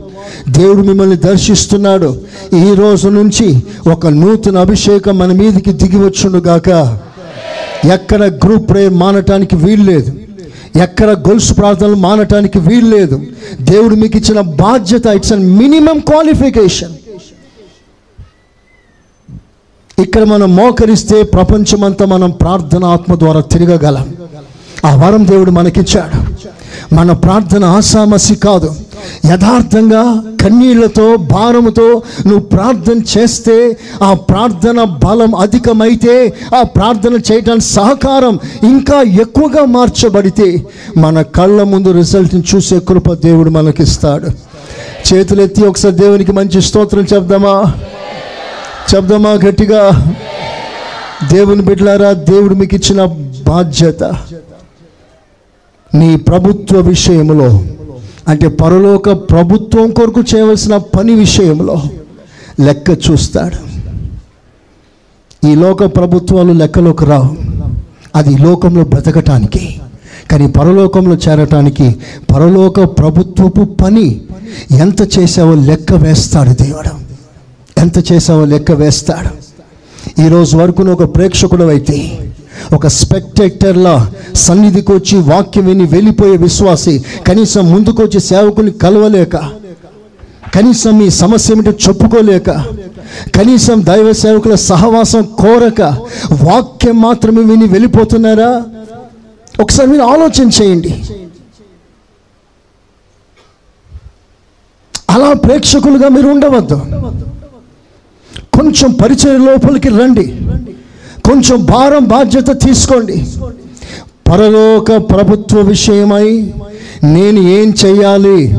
దేవుడు 0.49 0.83
మిమ్మల్ని 0.83 1.17
దర్శిస్తున్నాడు. 1.17 2.17
ఈ 2.55 2.75
రోజు 2.75 3.09
నుంచి 3.09 3.47
ఒక 3.91 4.07
నూతన 4.07 4.59
అభిషేకం 4.59 5.19
మన 5.19 5.33
మీదకి 5.33 5.73
దిగి 5.73 5.97
వచ్చుండుగాక 5.97 6.69
ఎక్కడ 7.97 8.23
గ్రూప్ 8.23 8.71
ప్రేయర్ 8.71 8.95
మానటానికి 8.95 9.57
వీలు 9.57 9.85
లేదు. 9.93 10.13
ఎక్కడ 10.81 11.11
గొలుసు 11.29 11.55
ప్రార్థనలు 11.55 11.97
మానటానికి 11.97 12.59
వీలు 12.59 12.97
లేదు. 12.97 13.21
దేవుడు 13.61 13.95
మీకు 13.95 14.17
ఇచ్చిన 14.17 14.41
బాధ్యత 14.41 15.07
ఇట్స్ 15.07 15.33
అన్ 15.33 15.47
మినిమం 15.59 15.99
క్వాలిఫికేషన్. 15.99 16.95
ఇక్కడ 19.99 20.23
మనం 20.25 20.57
మోకరిస్తే 20.57 21.23
ప్రపంచమంతా 21.23 22.07
మనం 22.07 22.31
ప్రార్థన 22.31 22.85
ఆత్మ 22.85 23.15
ద్వారా 23.15 23.41
తిరగగలం. 23.41 24.07
ఆ 24.85 24.95
వరం 24.95 25.29
దేవుడు 25.29 25.51
మనకిచ్చాడు. 25.51 26.33
మన 26.95 27.13
ప్రార్థన 27.13 27.65
ఆసామసి 27.65 28.35
కాదు. 28.35 28.75
యథార్థంగా 29.33 30.23
కన్నీళ్ళతో 30.43 31.17
భారముతో 31.17 32.03
నువ్వు 32.27 32.41
ప్రార్థన 32.41 33.01
చేస్తే 33.19 33.77
ఆ 34.03 34.15
ప్రార్థన 34.15 34.85
బలం 34.85 35.35
అధికమైతే 35.35 36.33
ఆ 36.59 36.63
ప్రార్థన 36.63 37.13
చేయడానికి 37.33 37.65
సహకారం 37.65 38.39
ఇంకా 38.63 39.03
ఎక్కువగా 39.03 39.65
మార్చబడితే 39.65 40.67
మన 40.97 41.23
కళ్ళ 41.23 41.63
ముందు 41.63 41.91
రిజల్ట్ని 41.91 42.43
చూసే 42.55 42.79
కృప 42.79 43.13
దేవుడు 43.13 43.51
మనకిస్తాడు. 43.51 44.29
చేతులెత్తి 45.15 45.63
ఒకసారి 45.63 45.95
దేవునికి 45.95 46.33
మంచి 46.33 46.63
స్తోత్రం 46.63 47.07
చెప్దామా? 47.15 47.75
చెప్దామా 48.95 49.31
గట్టిగా? 49.31 50.15
దేవుని 51.33 51.63
బిడ్డలారా 51.63 52.13
దేవుడు 52.13 52.55
మీకు 52.55 52.75
ఇచ్చిన 52.75 53.05
బాధ్యత. 53.47 54.03
నీ 55.95 56.17
ప్రభుత్వ 56.17 56.79
విషయంలో 56.79 57.65
అంటే 58.29 58.49
పరలోక 58.49 59.11
ప్రభుత్వం 59.11 59.91
కొరకు 59.91 60.21
చేయవలసిన 60.21 60.77
పని 60.77 61.15
విషయంలో 61.15 61.83
లెక్క 62.61 62.99
చూస్తాడు. 63.11 63.73
ఈ 65.47 65.55
లోక 65.55 65.97
ప్రభుత్వాలు 65.97 66.53
లెక్కలోకి 66.53 67.05
రావు. 67.05 67.37
అది 68.17 68.39
లోకంలో 68.39 68.85
బ్రతకటానికి 68.85 69.81
కానీ 70.31 70.47
పరలోకంలో 70.47 71.17
చేరటానికి 71.17 71.97
పరలోక 72.33 72.99
ప్రభుత్వపు 72.99 73.65
పని 73.65 74.21
ఎంత 74.71 75.19
చేసావో 75.19 75.55
లెక్క 75.55 75.93
వేస్తాడు 75.93 76.51
దేవుడు. 76.51 77.03
ఎంత 77.81 78.13
చేసావో 78.13 78.45
లెక్క 78.45 78.73
వేస్తాడు. 78.73 79.43
ఈరోజు 80.27 80.57
వరకు 80.57 80.83
ఒక 80.83 81.15
ప్రేక్షకుడు 81.15 81.65
అయితే 81.65 82.19
ఒక 82.75 82.87
స్పెక్టేటర్లా 82.87 84.13
సన్నిధికి 84.35 84.93
వచ్చి 84.93 85.19
వాక్యం 85.19 85.67
విని 85.67 85.85
వెళ్ళిపోయే 85.85 86.37
విశ్వాసి 86.37 87.05
కనీసం 87.27 87.71
ముందుకు 87.71 88.03
వచ్చి 88.03 88.21
సేవకుని 88.21 88.71
కలవలేక 88.71 89.37
కనీసం 90.55 90.99
మీ 90.99 91.11
సమస్య 91.11 91.55
ఏమిటో 91.55 91.71
చెప్పుకోలేక 91.71 92.51
కనీసం 93.37 93.85
దైవ 93.85 94.13
సేవకుల 94.13 94.55
సహవాసం 94.55 95.23
కోరక 95.23 95.81
వాక్యం 96.43 97.01
మాత్రమే 97.01 97.43
విని 97.43 97.67
వెళ్ళిపోతున్నారా? 97.67 98.63
ఒకసారి 99.61 99.89
మీరు 99.89 100.03
ఆలోచన 100.03 100.51
చేయండి. 100.63 101.03
అలా 105.11 105.33
ప్రేక్షకులుగా 105.33 106.09
మీరు 106.09 106.29
ఉండవద్దు. 106.29 106.75
కొంచెం 108.59 108.93
పరిచయ 108.93 109.39
లోపలికి 109.39 109.89
రండి. 109.89 110.42
కొంచెం 111.25 111.65
భారం 111.65 112.05
బాధ్యత 112.05 112.63
తీసుకోండి. 112.63 113.27
పరలోక 114.31 114.97
ప్రభుత్వ 114.97 115.61
విషయమై 115.61 116.55
నేను 117.05 117.41
ఏం 117.41 117.75
చేయాలి 117.87 118.59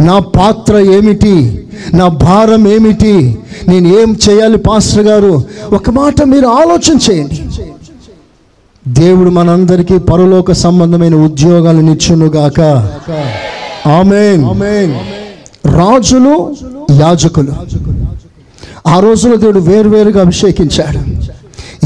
నా 0.00 0.18
పాత్ర 0.18 0.76
ఏమిటి? 0.78 1.64
నా 1.94 2.08
భారం 2.08 2.68
ఏమిటి? 2.68 3.38
నేను 3.68 3.88
ఏం 4.00 4.18
చేయాలి 4.30 4.58
పాస్టర్ 4.58 5.02
గారు? 5.02 5.44
ఒక 5.72 5.90
మాట 5.90 6.22
మీరు 6.22 6.46
ఆలోచన 6.46 6.98
చేయండి. 7.10 7.40
దేవుడు 8.88 9.30
మనందరికీ 9.30 9.98
పరలోక 9.98 10.52
సంబంధమైన 10.52 11.14
ఉద్యోగాలను 11.14 11.92
ఇచ్చునుగాక. 11.92 12.60
ఆమెన్. 13.88 14.44
రాజులు 15.66 16.54
యాజకులు. 17.00 17.52
ఆ 18.86 18.98
రోజులో 18.98 19.36
దేవుడు 19.36 19.58
వేరువేరుగా 19.58 20.20
అభిషేకించాడు. 20.20 21.13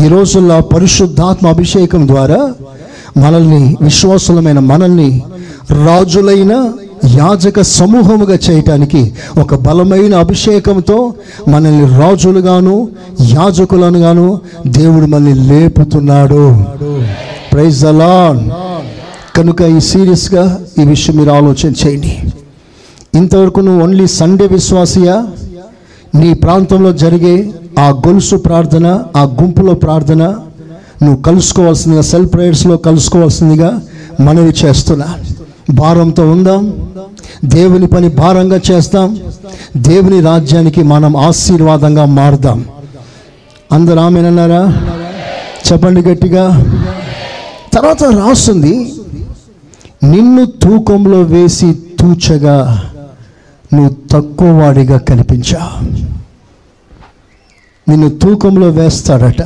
ఈ 0.04 0.08
రోజుల్లో 0.08 0.60
పరిశుద్ధాత్మ 0.60 1.48
అభిషేకం 1.48 2.08
ద్వారా 2.08 2.52
మనల్ని 3.16 3.76
విశ్వాసులమైన 3.82 4.58
మనల్ని 4.58 5.22
రాజులైన 5.86 6.72
యాజక 7.16 7.60
సమూహముగా 7.60 8.38
చేయటానికి 8.50 9.14
ఒక 9.38 9.54
బలమైన 9.54 10.14
అభిషేకంతో 10.18 11.14
మనల్ని 11.48 12.00
రాజులుగాను 12.00 12.88
యాజకులను 13.20 13.98
గాను 13.98 14.40
దేవుడు 14.66 15.06
మనల్ని 15.06 15.34
లేపుతున్నాడు. 15.34 16.64
ప్రైజ్ 17.52 17.84
అలాన్ 17.84 18.50
కనుక 19.36 19.60
ఈ 19.62 19.80
సీరియస్గా 19.80 20.58
ఈ 20.78 20.84
విషయం 20.84 21.16
మీరు 21.16 21.30
ఆలోచన 21.30 21.72
చేయండి. 21.86 22.18
ఇంతవరకు 23.14 23.60
నువ్వు 23.60 23.82
ఓన్లీ 23.82 24.06
సండే 24.06 24.46
విశ్వాసియా? 24.46 25.26
నీ 26.14 26.34
ప్రాంతంలో 26.34 26.92
జరిగే 26.92 27.50
ఆ 27.78 27.88
గొలుసు 27.90 28.36
ప్రార్థన 28.36 29.02
ఆ 29.16 29.22
గుంపులో 29.22 29.74
ప్రార్థన 29.74 30.36
నువ్వు 31.02 31.22
కలుసుకోవాల్సిందిగా 31.22 32.02
సెల్ఫ్ 32.02 32.32
ప్రేయర్స్లో 32.32 32.76
కలుసుకోవాల్సిందిగా 32.76 33.80
మనవి 34.20 34.54
చేస్తున్నా. 34.64 35.06
భారంతో 35.70 36.30
ఉందాం. 36.30 36.88
దేవుని 37.44 37.86
పని 37.86 38.08
భారంగా 38.08 38.60
చేస్తాం. 38.70 39.18
దేవుని 39.76 40.20
రాజ్యానికి 40.20 40.82
మనం 40.82 41.16
ఆశీర్వాదంగా 41.16 42.04
మారుదాం. 42.04 42.64
అందరూ 43.72 44.00
ఆమెనన్నారా? 44.00 44.74
చెప్పండి 45.72 46.00
గట్టిగా. 46.00 46.64
తర్వాత 47.74 48.04
రాస్తుంది 48.04 48.92
నిన్ను 50.04 50.44
తూకంలో 50.44 51.20
వేసి 51.20 51.78
తూచగా 52.00 52.82
నువ్వు 53.74 53.96
తక్కువ 54.12 54.50
వాడిగా 54.50 54.98
కనిపించా. 54.98 55.80
నిన్ను 57.88 58.08
తూకంలో 58.08 58.70
వేస్తాడట. 58.70 59.42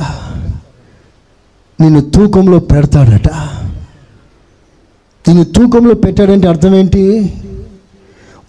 నిన్ను 1.81 2.01
తూకంలో 2.01 2.59
పెడతాడట. 2.59 3.29
నిన్ను 5.27 5.43
తూకంలో 5.43 5.93
పెట్టాడంటే 5.93 6.47
అర్థం 6.47 6.75
ఏంటి 6.75 7.33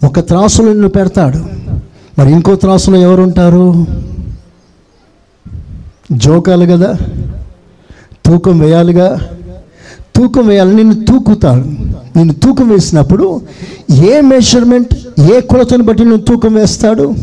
ఒక 0.05 0.19
త్రాసులో 0.19 0.69
నిన్ను 0.69 0.89
పెడతాడు. 0.89 1.37
మరి 2.19 2.31
ఇంకో 2.31 2.55
త్రాసులో 2.55 2.97
ఎవరుంటారు? 2.97 3.85
జోకాలు 6.11 6.65
కదా? 6.65 6.97
తూకం 8.25 8.59
వేయాలిగా? 8.59 9.29
తూకం 10.15 10.47
వేయాలి. 10.47 10.75
నిన్ను 10.75 11.05
తూకుతాడు 11.05 11.63
నిన్ను 12.17 12.33
తూకం 12.33 12.69
వేసినప్పుడు 12.69 13.41
ఏ 13.91 14.21
మెజర్మెంట్ 14.21 14.95
ఏ 15.19 15.39
కొలతను 15.39 15.83
బట్టి 15.83 16.03
నువ్వు 16.03 16.21
తూకం 16.21 16.53
వేస్తాడు? 16.53 17.13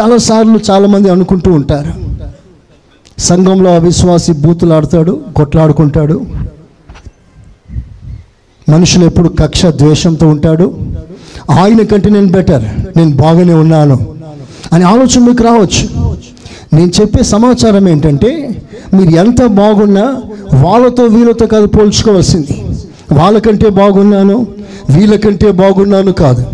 చాలాసార్లు 0.00 0.60
చాలామంది 0.70 1.10
అనుకుంటూ 1.10 1.52
ఉంటారు. 1.52 1.92
సంఘంలో 3.20 3.74
అవిశ్వాసి 3.74 4.32
బూతులాడతాడు 4.32 5.20
కొట్లాడుకుంటాడు. 5.36 6.26
మనుషులు 8.68 9.04
ఎప్పుడు 9.04 9.28
కక్ష 9.28 9.66
ద్వేషంతో 9.66 10.28
ఉంటాడు. 10.28 10.80
ఆయన 11.50 11.82
కంటే 11.82 12.10
నేను 12.10 12.26
బెటర్ 12.26 12.64
నేను 12.98 13.16
బాగానే 13.16 13.54
ఉన్నాను. 13.54 14.14
అని 14.72 14.84
ఆలోచన 14.84 15.20
మీకు 15.20 15.42
రావచ్చు. 15.42 16.18
నేను 16.76 16.92
చెప్పే 16.98 17.22
సమాచారం 17.34 17.84
ఏంటంటే 17.92 18.30
మీరు 18.94 19.10
ఎంత 19.22 19.40
బాగున్నా 19.60 20.06
వాళ్ళతో 20.64 21.04
వీళ్ళతో 21.14 21.46
కాదు 21.54 21.66
పోల్చుకోవాల్సింది. 21.76 22.56
వాళ్ళకంటే 23.18 23.68
బాగున్నాను 23.80 24.36
వీళ్ళకంటే 24.94 25.48
బాగున్నాను 25.62 26.12
కాదు. 26.22 26.44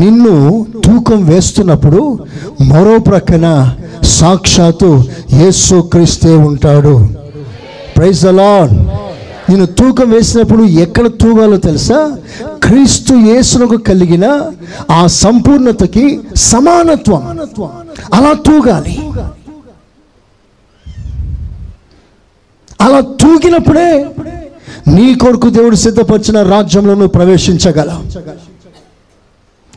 నిన్ను 0.00 0.34
తూకం 0.84 1.20
వేస్తున్నప్పుడు 1.30 2.00
మరో 2.70 2.94
ప్రక్కన 3.08 3.46
సాక్షాత్తు 4.18 4.90
యేసు 5.42 5.76
క్రీస్తే 5.92 6.32
ఉంటాడు. 6.48 6.96
ప్రైజ్ 7.96 8.24
అలాడ్ 8.32 8.74
నేను 9.50 9.66
తూకం 9.66 10.10
వేసినప్పుడు 10.10 10.62
ఎక్కడ 10.62 11.06
తూగాలో 11.06 11.56
తెలుసా? 11.56 12.18
క్రీస్తు 12.62 13.14
యేసునకు 13.14 13.76
కలిగిన 13.76 14.26
ఆ 14.90 15.06
సంపూర్ణతకి 15.06 16.20
సమానత్వం. 16.36 17.22
అలా 18.14 18.32
తూగాలి. 18.32 18.96
అలా 22.80 23.00
తూగినప్పుడే 23.00 24.06
నీ 24.88 25.14
కొడుకు 25.14 25.48
దేవుడు 25.50 25.76
సిద్ధపరిచిన 25.76 26.42
రాజ్యంలో 26.42 26.92
నువ్వు 26.92 27.08
ప్రవేశించగలవు. 27.08 28.02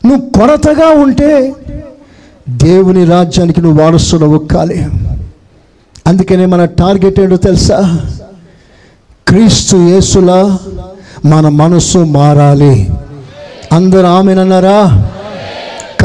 నువ్వు 0.08 0.30
కొరతగా 0.30 0.90
ఉంటే 0.90 1.54
దేవుని 2.50 3.06
రాజ్యానికి 3.06 3.62
నువ్వు 3.62 3.84
వారసుడు 3.84 4.26
ఒక్కాలి 4.26 4.86
అందుకనే 6.08 6.46
మన 6.46 6.66
టార్గెట్ 6.66 7.20
ఏంటో 7.20 7.38
తెలుసా? 7.38 7.80
క్రీస్తు 9.30 9.78
యేసులా 9.78 10.60
మన 11.26 11.50
మనస్సు 11.50 11.98
మారాలి. 11.98 12.90
అందరు 13.72 14.06
ఆమెనన్నారా? 14.06 15.10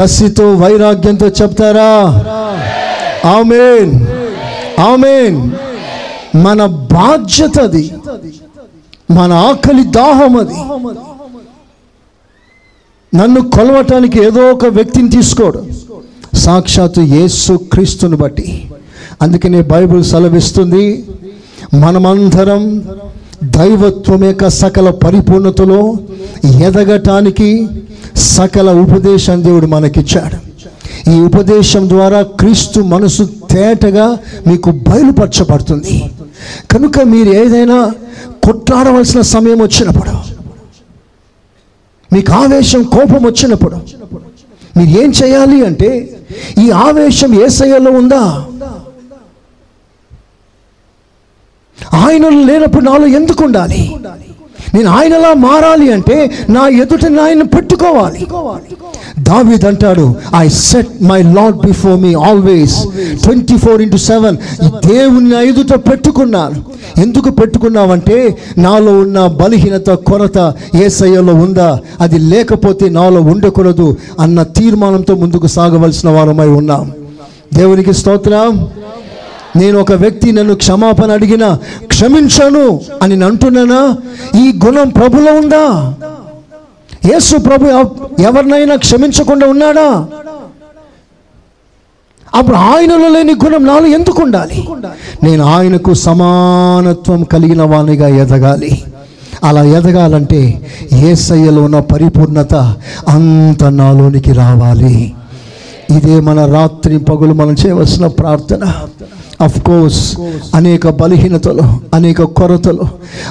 కసితో 0.01 0.53
వైరాగ్యంతో 0.53 1.27
చెప్తారా? 1.27 2.23
ఆమెన్. 3.29 4.07
ఆమెన్. 4.79 5.51
మన 6.37 6.65
బాధ్యత 6.65 7.59
అది. 7.59 7.91
మన 9.11 9.33
ఆకలి 9.33 9.83
దాహం 9.83 10.37
అది. 10.37 10.53
నన్ను 13.17 13.49
కొలవటానికి 13.49 14.23
ఏదో 14.23 14.51
ఒక 14.51 14.65
వ్యక్తిని 14.65 15.09
తీసుకోడు. 15.09 15.65
సాక్షాత్తు 16.35 17.01
యేసు 17.01 17.53
క్రీస్తుని 17.53 18.15
బట్టి. 18.15 18.71
అందుకనే 19.21 19.61
బైబిల్ 19.61 20.03
సెలవిస్తుంది 20.03 21.05
మనమందరం 21.73 22.83
దైవత్వం 23.45 24.23
యొక్క 24.23 24.47
సకల 24.47 24.89
పరిపూర్ణతలో 24.89 25.97
ఎదగటానికి 26.65 27.67
సకల 28.15 28.69
ఉపదేశం 28.69 29.43
దేవుడు 29.43 29.65
మనకిచ్చాడు. 29.65 30.37
ఈ 31.11 31.21
ఉపదేశం 31.21 31.89
ద్వారా 31.89 32.21
క్రీస్తు 32.21 32.79
మనసు 32.79 33.23
తేటగా 33.23 34.19
మీకు 34.47 34.69
బయలుపరచబడుతుంది. 34.71 36.11
కనుక 36.71 36.99
మీరు 36.99 37.29
ఏదైనా 37.29 37.91
కొట్లాడవలసిన 38.43 39.21
సమయం 39.21 39.61
వచ్చినప్పుడు 39.61 40.13
మీకు 42.13 42.31
ఆవేశం 42.31 42.83
కోపం 42.83 43.23
వచ్చినప్పుడు 43.23 43.75
మీరు 44.77 44.99
ఏం 45.03 45.13
చేయాలి 45.23 45.65
అంటే 45.65 46.19
ఈ 46.63 46.69
ఆవేశం 46.69 47.43
ఏసయ్యలో 47.43 47.91
ఉందా? 47.91 48.45
ఆయనలో 51.93 52.29
లేనప్పుడు 52.29 52.83
నాలో 52.83 53.07
ఎందుకు 53.07 53.43
ఉండాలి? 53.43 53.95
నేను 54.73 54.89
ఆయనలా 54.89 55.33
మారాలి 55.33 55.93
అంటే 55.93 56.31
నా 56.49 56.67
ఎదుట 56.67 57.05
ఆయన 57.19 57.43
పెట్టుకోవాలి. 57.43 58.27
దావీద్ 59.19 59.65
అంటాడు 59.65 60.15
I 60.35 60.47
set 60.49 61.03
my 61.03 61.23
Lord 61.23 61.57
before 61.57 61.99
me 61.99 62.13
always 62.13 62.75
twenty 63.23 63.57
four 63.57 63.81
into 63.81 63.97
seven 63.97 64.37
దేవుని 64.87 65.47
ఎదుట 65.49 65.73
పెట్టుకున్నాను. 65.91 66.55
ఎందుకు 67.01 67.29
పెట్టుకున్నావంటే 67.29 68.37
నాలో 68.57 68.99
ఉన్న 68.99 69.27
బలహీనత 69.27 69.89
కొరత 69.89 70.53
ఏ 70.83 70.89
సయ్యలో 70.89 71.33
ఉందా? 71.33 71.79
అది 72.01 72.19
లేకపోతే 72.19 72.89
నాలో 72.89 73.21
ఉండకూడదు 73.21 73.97
అన్న 74.19 74.43
తీర్మానంతో 74.43 75.15
ముందుకు 75.15 75.47
సాగవలసిన 75.47 76.09
వారమై 76.09 76.47
ఉన్నాం. 76.47 76.91
దేవునికి 77.53 77.93
స్తోత్రం. 77.93 78.67
నేను 79.55 79.79
ఒక 79.79 79.91
వ్యక్తి 79.91 80.31
నన్ను 80.31 80.55
క్షమాపణ 80.55 81.11
అడిగిన 81.11 81.57
క్షమించను 81.87 82.79
అని 83.01 83.23
అంటున్నానా? 83.23 83.97
ఈ 84.39 84.53
గుణం 84.65 84.89
ప్రభులో 84.89 85.33
ఉందా? 85.33 85.93
యేసు 87.05 87.37
ప్రభు 87.37 87.65
ఎవరినైనా 88.21 88.75
క్షమించకుండా 88.75 89.47
ఉన్నాడా? 89.47 90.05
అప్పుడు 92.35 92.55
ఆయనలో 92.55 93.07
లేని 93.07 93.33
గుణం 93.33 93.65
నాలో 93.65 93.87
ఎందుకు 93.87 94.21
ఉండాలి? 94.21 94.67
నేను 95.23 95.43
ఆయనకు 95.45 95.93
సమానత్వం 95.93 97.23
కలిగిన 97.23 97.61
వానిగా 97.61 98.07
ఎదగాలి. 98.07 98.83
అలా 99.43 99.63
ఎదగాలంటే 99.63 100.67
ఏసయ్యలో 100.93 101.63
ఉన్న 101.63 101.79
పరిపూర్ణత 101.79 102.53
అంత 103.07 103.63
నాలోనికి 103.63 104.33
రావాలి. 104.33 105.13
ఇదే 105.95 106.19
మన 106.19 106.45
రాత్రి 106.45 106.97
పగులు 106.97 107.33
మనం 107.33 107.53
చేయవలసిన 107.53 108.07
ప్రార్థన. 108.07 108.73
అఫ్ 109.41 109.61
కోర్స్ 109.61 110.17
అనేక 110.55 110.89
బలహీనతలు 110.89 111.63
అనేక 111.93 112.21
కొరతలు 112.21 112.85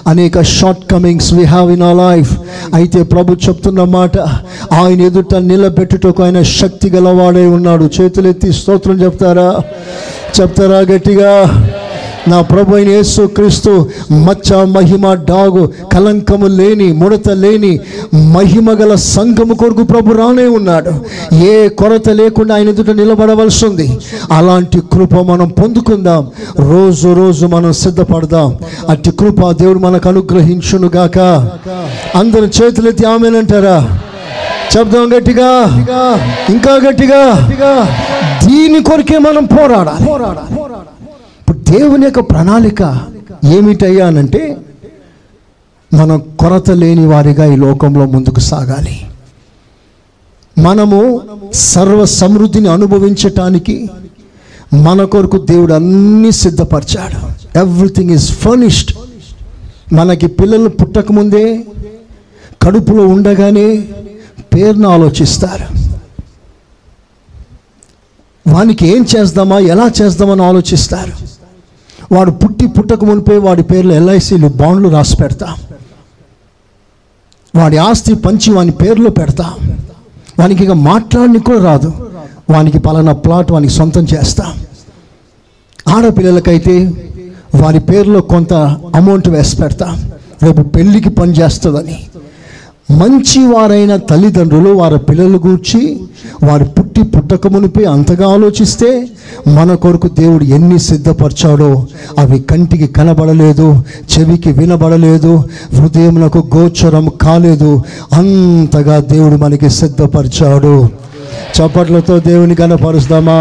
అనేక 0.07 0.43
shortcomings 0.93 1.35
we 1.35 1.45
have 1.45 1.71
in 1.71 1.83
a 1.83 1.93
life 1.93 2.33
అయితే 2.75 3.03
ప్రభు 3.03 3.33
చెప్తున్న 3.33 3.85
మాట 3.85 4.19
ఆయన 4.73 5.01
ఎదుట 5.01 5.35
నిలబెట్టుటకు 5.35 6.23
ఆయన 6.23 6.43
శక్తి 6.43 6.91
గలవాడే 6.91 7.47
ఉన్నాడు. 7.47 7.85
చేతులెత్తి 7.85 8.53
స్తోత్రం 8.53 9.03
చెప్తారా? 9.03 9.63
చెప్తారా 10.41 10.79
గట్టిగా? 10.79 11.45
నా 12.29 12.41
ప్రభు 12.41 12.77
అయిన 12.77 12.89
యేసు 12.89 13.23
క్రీస్తు 13.23 13.89
మచ్చ 14.13 14.65
మహిమ 14.65 15.15
డాగు 15.15 15.73
కలంకము 15.93 16.47
లేని 16.47 16.93
ముడత 16.93 17.29
లేని 17.31 17.81
మహిమ 18.15 18.73
గల 18.73 18.95
సంఘము 18.95 19.55
కొరకు 19.55 19.83
ప్రభు 19.83 20.15
రానే 20.15 20.47
ఉన్నాడు. 20.47 20.93
ఏ 21.35 21.69
కొరత 21.69 22.09
లేకుండా 22.09 22.55
ఆయన 22.55 22.69
ఎదుట 22.69 22.91
నిలబడవలసి 22.91 23.67
ఉంది. 23.67 23.99
అలాంటి 24.33 24.81
కృప 24.93 25.15
మనం 25.15 25.49
పొందుకుందాం. 25.49 26.31
రోజు 26.59 27.09
రోజు 27.09 27.47
మనం 27.47 27.73
సిద్ధపడదాం. 27.73 28.57
అట్టి 28.89 29.11
కృప 29.11 29.51
దేవుడు 29.51 29.79
మనకు 29.79 30.09
అనుగ్రహించునుగాక. 30.09 31.19
అందరు 32.15 32.47
చేతులెత్తి 32.59 33.07
ఆమెనంటారా 33.07 33.79
చెప్దాం 34.77 35.07
గట్టిగా. 35.17 35.51
ఇంకా 36.49 36.75
గట్టిగా. 36.89 37.23
దీని 38.47 38.83
కొరకే 38.83 39.19
మనం 39.19 39.45
పోరాడాలి 39.45 40.07
పోరాడాలి. 40.07 40.55
దేవుని 41.71 42.05
యొక్క 42.05 42.21
ప్రణాళిక 42.21 43.07
ఏమిటయ్యానంటే 43.45 44.57
మనం 45.95 46.19
కొరత 46.41 46.71
లేని 46.71 47.07
వారిగా 47.07 47.45
ఈ 47.53 47.57
లోకంలో 47.57 48.07
ముందుకు 48.07 48.41
సాగాలి. 48.41 49.07
మనము 50.59 51.21
సర్వ 51.55 52.05
సమృద్ధిని 52.05 52.69
అనుభవించటానికి 52.69 53.91
మన 54.75 55.05
కొరకు 55.05 55.39
దేవుడు 55.39 55.73
అన్నీ 55.73 56.31
సిద్ధపరిచాడు. 56.31 57.19
ఎవ్రీథింగ్ 57.59 58.11
ఈజ్ 58.11 58.33
ఫర్నిష్డ్ 58.33 58.93
మనకి 59.95 60.27
పిల్లలు 60.27 60.69
పుట్టకముందే 60.69 61.65
కడుపులో 62.63 63.07
ఉండగానే 63.07 63.89
పేరును 64.55 64.89
ఆలోచిస్తారు. 64.89 65.85
వానికి 68.51 68.87
ఏం 68.87 69.07
చేద్దామా 69.17 69.59
ఎలా 69.59 69.91
చేద్దామని 70.03 70.43
ఆలోచిస్తారు? 70.43 71.34
వాడు 72.13 72.31
పుట్టి 72.31 72.67
పుట్టక 72.67 73.05
మునిపోయి 73.05 73.39
వాడి 73.39 73.63
పేర్లు 73.63 73.93
ఎల్ఐసీలు 73.93 74.49
బాండ్లు 74.49 74.89
రాసి 74.89 75.17
పెడతా. 75.17 75.55
వాడి 77.57 77.77
ఆస్తి 77.77 78.15
పంచి 78.15 78.53
వాని 78.53 78.71
పేర్లో 78.71 79.11
పెడతా. 79.11 79.55
వానికి 80.39 80.65
ఇక 80.65 80.71
మాట్లాడని 80.71 81.39
కూడా 81.39 81.65
రాదు. 81.65 82.11
వానికి 82.51 82.79
పలానా 82.79 83.13
ప్లాట్ 83.13 83.53
వానికి 83.53 83.73
సొంతం 83.73 84.07
చేస్తా. 84.15 84.55
ఆడపిల్లలకైతే 85.89 86.93
వారి 87.55 87.81
పేరులో 87.81 88.21
కొంత 88.21 88.53
అమౌంట్ 88.95 89.29
వేసి 89.29 89.57
పెడతా. 89.57 90.11
రేపు 90.43 90.63
పెళ్ళికి 90.63 91.09
పని 91.09 91.33
చేస్తుందని. 91.33 92.07
మంచి 92.89 93.47
వారైన 93.47 93.97
తల్లిదండ్రులు 93.97 94.71
వారి 94.71 94.99
పిల్లలు 94.99 95.39
గూర్చి 95.47 95.81
వారి 96.43 96.65
పుట్టి 96.65 97.03
పుట్టకమునిపై 97.03 97.85
అంతగా 97.85 98.33
ఆలోచిస్తే 98.33 99.09
మన 99.49 99.75
కొరకు 99.75 100.09
దేవుడు 100.09 100.45
ఎన్ని 100.45 100.79
సిద్ధపరిచాడో 100.79 101.87
అవి 102.19 102.41
కంటికి 102.41 102.87
కనబడలేదు 102.87 103.83
చెవికి 104.13 104.53
వినబడలేదు 104.53 105.33
హృదయములకు 105.75 106.49
గోచరం 106.57 107.09
కాలేదు. 107.23 107.83
అంతగా 108.13 109.01
దేవుడు 109.01 109.37
మనకి 109.37 109.71
సిద్ధపరిచాడు. 109.71 110.75
చప్పట్లతో 111.55 112.19
దేవుని 112.21 112.55
కనపరుస్తామా 112.55 113.39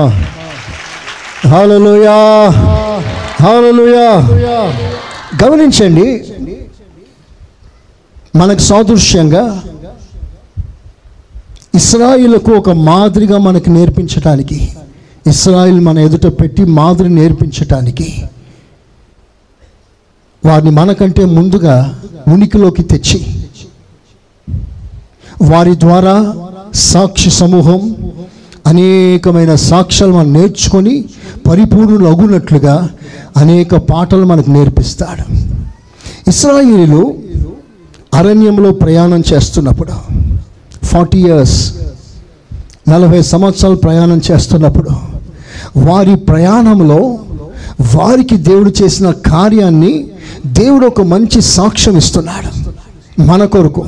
హాలలుయా! 1.47 2.17
హాలలుయా! 3.41 4.09
గమనించండి 5.43 6.07
మనకు 8.33 8.59
సాదృశ్యంగా 8.59 9.61
ఇస్రాయిలకు 11.75 12.51
ఒక 12.51 12.69
మాదిరిగా 12.69 13.37
మనకు 13.37 13.69
నేర్పించటానికి 13.69 14.73
ఇస్రాయిల్ 15.27 15.79
మన 15.79 15.99
ఎదుట 15.99 16.25
పెట్టి 16.25 16.63
మాదిరి 16.63 17.09
నేర్పించటానికి 17.09 18.29
వారిని 20.45 20.69
మనకంటే 20.69 21.25
ముందుగా 21.25 21.95
ఉనికిలోకి 22.27 22.83
తెచ్చి 22.83 23.19
వారి 25.41 25.79
ద్వారా 25.79 26.33
సాక్షి 26.73 27.29
సమూహం 27.29 27.95
అనేకమైన 28.65 29.55
సాక్ష్యాలు 29.55 30.13
మనం 30.13 30.33
నేర్చుకొని 30.33 31.05
పరిపూర్ణులు 31.49 32.05
అగునట్లుగా 32.05 32.89
అనేక 33.37 33.75
పాటలు 33.75 34.25
మనకు 34.25 34.49
నేర్పిస్తాడు. 34.49 35.23
ఇస్రాయిలు 36.27 37.01
అరణ్యంలో 38.13 38.71
ప్రయాణం 38.71 39.23
చేస్తున్నప్పుడు 39.33 39.91
ఫార్టీ 40.85 41.17
ఇయర్స్ 41.17 41.73
నలభై 42.89 43.21
సంవత్సరాలు 43.21 43.75
ప్రయాణం 43.75 44.21
చేస్తున్నప్పుడు 44.31 44.89
వారి 45.77 46.15
ప్రయాణంలో 46.15 47.19
వారికి 47.95 48.37
దేవుడు 48.37 48.73
చేసిన 48.83 49.11
కార్యాన్ని 49.11 50.07
దేవుడు 50.45 50.85
ఒక 50.85 51.01
మంచి 51.01 51.41
సాక్ష్యం 51.41 51.97
ఇస్తున్నాడు. 51.97 52.71
మన 53.21 53.45
కొరకు 53.45 53.85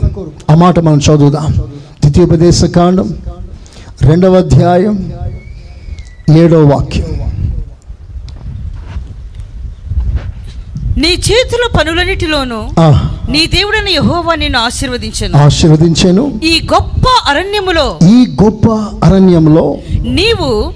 ఆ 0.49 0.55
మాట 0.55 0.79
మనం 0.79 0.97
చదువుదాం. 0.97 1.55
ద్వితీయోపదేశ 2.01 2.63
కాండం 2.63 3.17
రెండవ 4.01 4.35
అధ్యాయం 4.35 5.13
ఏడవ 6.37 6.73
వాక్యం. 6.73 7.14
నీ 10.97 11.07
చేతుల 11.07 11.77
పనులన్నిటిలోనూ 11.77 12.63
నీ 13.31 13.45
దేవుడైన 13.45 13.89
యెహోవా 13.89 14.35
నిన్ను 14.35 14.59
ఆశీర్వదించను. 14.59 15.37
ఆశీర్వదించాను. 15.37 16.39
ఈ 16.43 16.67
గొప్ప 16.73 17.03
అరణ్యములో 17.29 17.99
ఈ 18.03 18.27
గొప్ప 18.43 18.69
అరణ్యంలో 19.05 19.77
నీవు 19.91 20.73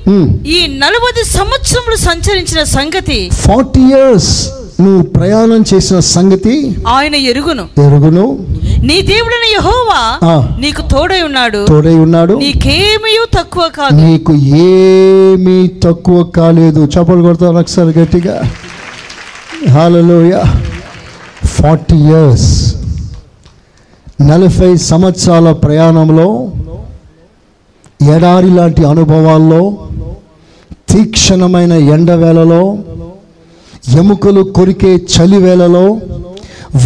ఈ 0.48 0.68
నలభై 0.68 1.24
సంవత్సరములు 1.24 1.96
సంచరించిన 1.96 2.64
సంగతి 2.64 3.30
ఫార్టీ 3.34 3.80
ఇయర్స్ 3.80 4.50
నువ్వు 4.82 5.04
ప్రయాణం 5.04 5.64
చేసిన 5.74 6.00
సంగతి 6.00 6.76
ఆయన 6.88 7.16
ఎరుగును. 7.16 7.64
ఎరుగును. 7.64 8.40
నీ 8.80 9.02
దేవుడైన 9.02 9.52
యెహోవా. 9.52 10.58
నీకు 10.60 10.82
తోడై 10.82 11.22
ఉన్నాడు. 11.22 11.66
తోడై 11.66 11.96
ఉన్నాడు. 11.96 12.34
నీకేమీ 12.34 13.26
తక్కువ 13.38 13.70
కాదు. 13.78 14.02
నీకు 14.02 14.34
ఏమీ 14.36 15.68
తక్కువ 15.84 16.24
కాలేదు. 16.24 16.86
చప్పలు 16.86 17.22
కొడతాను 17.22 17.60
ఒకసారి 17.60 18.00
గట్టిగా. 18.00 18.44
హాలలోయ 19.68 20.44
ఫార్టీ 21.46 21.96
ఇయర్స్ 21.96 22.76
నలభై 24.22 24.76
సంవత్సరాల 24.76 25.52
ప్రయాణంలో 25.52 26.52
ఎడారి 28.16 28.50
లాంటి 28.50 28.86
అనుభవాల్లో 28.86 29.78
తీక్షణమైన 30.90 31.72
ఎండవేళలో 31.72 32.78
ఎముకలు 33.98 34.42
కొరికే 34.42 34.96
చలివేళలో 34.96 35.98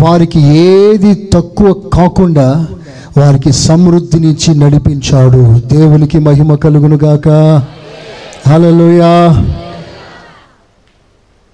వారికి 0.02 0.42
ఏది 0.42 1.30
తక్కువ 1.34 1.74
కాకుండా 1.74 2.68
వారికి 3.18 3.52
సమృద్ధినిచ్చి 3.52 4.56
నడిపించాడు. 4.56 5.62
దేవునికి 5.76 6.20
మహిమ 6.20 6.56
కలుగునుగాక. 6.56 7.30
హల్లెలూయా 8.50 9.46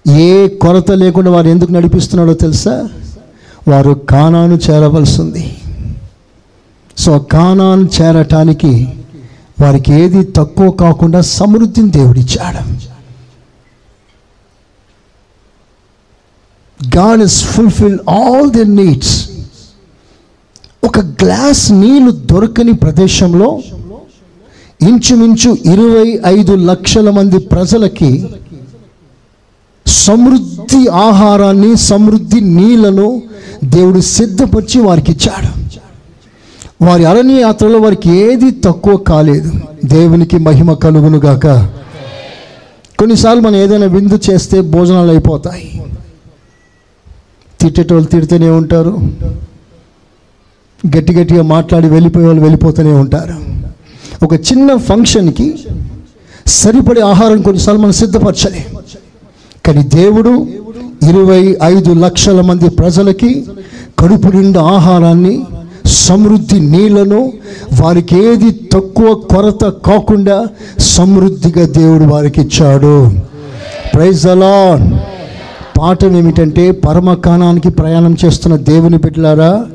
ఏ 0.10 0.48
కొరత 0.48 0.92
లేకుండా 0.92 1.32
వారు 1.32 1.48
ఎందుకు 1.48 1.72
నడిపిస్తున్నాడో 1.72 2.34
తెలుసా? 2.34 2.90
వారు 3.68 3.92
కానాను 3.92 4.60
చేరవలసింది. 4.70 5.58
సో 6.98 7.20
కానాను 7.20 7.90
చేరటానికి 8.02 8.88
వారికి 9.62 9.94
ఏది 9.94 10.24
తక్కువ 10.24 10.72
కాకుండా 10.72 11.22
సమృద్ధిని 11.22 11.90
దేవుడిచ్చాడు. 11.90 12.90
God 16.98 17.22
is 17.22 17.46
fulfil 17.46 18.00
all 18.10 18.52
the 18.52 18.66
needs. 18.66 19.30
ఒక 20.84 21.00
గ్లాస్ 21.00 21.72
నీళ్ళు 21.72 22.12
దొరకని 22.12 22.74
ప్రదేశంలో 22.74 23.60
ఇంచుమించు 24.82 25.58
ఇరవై 25.74 26.20
ఐదు 26.26 26.56
లక్షల 26.56 27.10
మంది 27.10 27.38
ప్రజలకి 27.38 28.30
సమృద్ధి 29.90 30.88
ఆహారాన్ని 30.88 31.78
సమృద్ధి 31.78 32.42
నీళ్ళను 32.42 33.22
దేవుడు 33.64 34.00
సిద్ధపరిచి 34.00 34.82
వారికి 34.82 35.12
ఇచ్చాడు 35.12 35.60
వారి 36.86 37.06
అరణ్య 37.06 37.42
యాత్రలో 37.42 37.80
వారికి 37.80 38.10
ఏది 38.10 38.52
తక్కువ 38.52 38.98
కాలేదు. 38.98 39.52
దేవునికి 39.86 40.38
మహిమ 40.38 40.74
కలుగునుగాక. 40.74 41.48
కొన్నిసార్లు 43.00 43.42
మనం 43.42 43.56
ఏదైనా 43.56 43.86
విందు 43.86 44.20
చేస్తే 44.30 44.62
భోజనాలు 44.62 45.10
అయిపోతాయి. 45.10 45.84
తిట్టేటోళ్ళు 47.60 48.08
తిడుతూనే 48.08 48.50
ఉంటారు. 48.50 48.98
గట్టి 50.98 51.14
గట్టిగా 51.14 51.44
మాట్లాడి 51.44 51.88
వెళ్ళిపోయే 51.90 52.26
వాళ్ళు 52.26 52.42
వెళ్ళిపోతూనే 52.42 52.92
ఉంటారు. 52.92 53.36
ఒక 54.26 54.34
చిన్న 54.34 54.76
ఫంక్షన్కి 54.76 55.56
సరిపడే 56.48 57.02
ఆహారం 57.02 57.42
కొన్నిసార్లు 57.42 57.82
మనం 57.82 57.92
సిద్ధపరచలే. 57.92 58.66
కానీ 59.70 59.84
దేవుడు 59.84 60.32
ఇరవై 61.10 61.58
ఐదు 61.64 61.92
లక్షల 61.94 62.42
మంది 62.42 62.70
ప్రజలకి 62.70 63.46
కడుపు 64.00 64.28
నిండా 64.28 64.62
ఆహారాన్ని 64.62 65.34
సమృద్ధి 65.86 66.60
నీళ్ళను 66.60 67.20
వారికి 67.82 68.16
ఏది 68.24 68.50
తక్కువ 68.74 69.14
కొరత 69.14 69.64
కాకుండా 69.86 70.38
సమృద్ధిగా 70.80 71.66
దేవుడు 71.66 72.04
వారికి 72.04 72.42
ఇచ్చాడు. 72.42 72.96
ప్రైజ్ 73.94 74.28
అలాన్ 74.28 74.86
పాఠం 75.78 76.18
ఏమిటంటే 76.18 76.72
పరమకాణానికి 76.72 77.70
ప్రయాణం 77.70 78.18
చేస్తున్న 78.26 78.56
దేవుని 78.56 78.98
బిడ్డలారా 78.98 79.66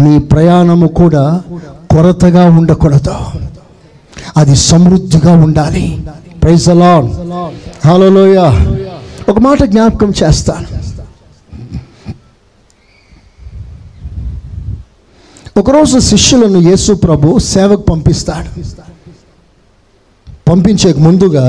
మీ 0.00 0.18
ప్రయాణము 0.18 0.86
కూడా 0.86 1.40
కొరతగా 1.90 2.44
ఉండకూడదు. 2.58 3.16
అది 4.36 4.56
సమృద్ధిగా 4.56 5.32
ఉండాలి. 5.32 5.86
ప్రైజ్ 6.42 6.68
అలాన్ 6.68 7.08
హలోయ 7.86 8.38
ఒక 9.28 9.38
మాట 9.38 9.62
జ్ఞాపకం 9.62 10.12
చేస్తాను. 10.22 10.66
ఒకరోజు 15.60 15.98
శిష్యులను 15.98 16.58
యేసు 16.68 16.92
ప్రభు 16.92 17.38
సేవకు 17.38 17.82
పంపిస్తాడు. 17.82 18.50
పంపించే 20.48 20.92
ముందుగా 21.06 21.44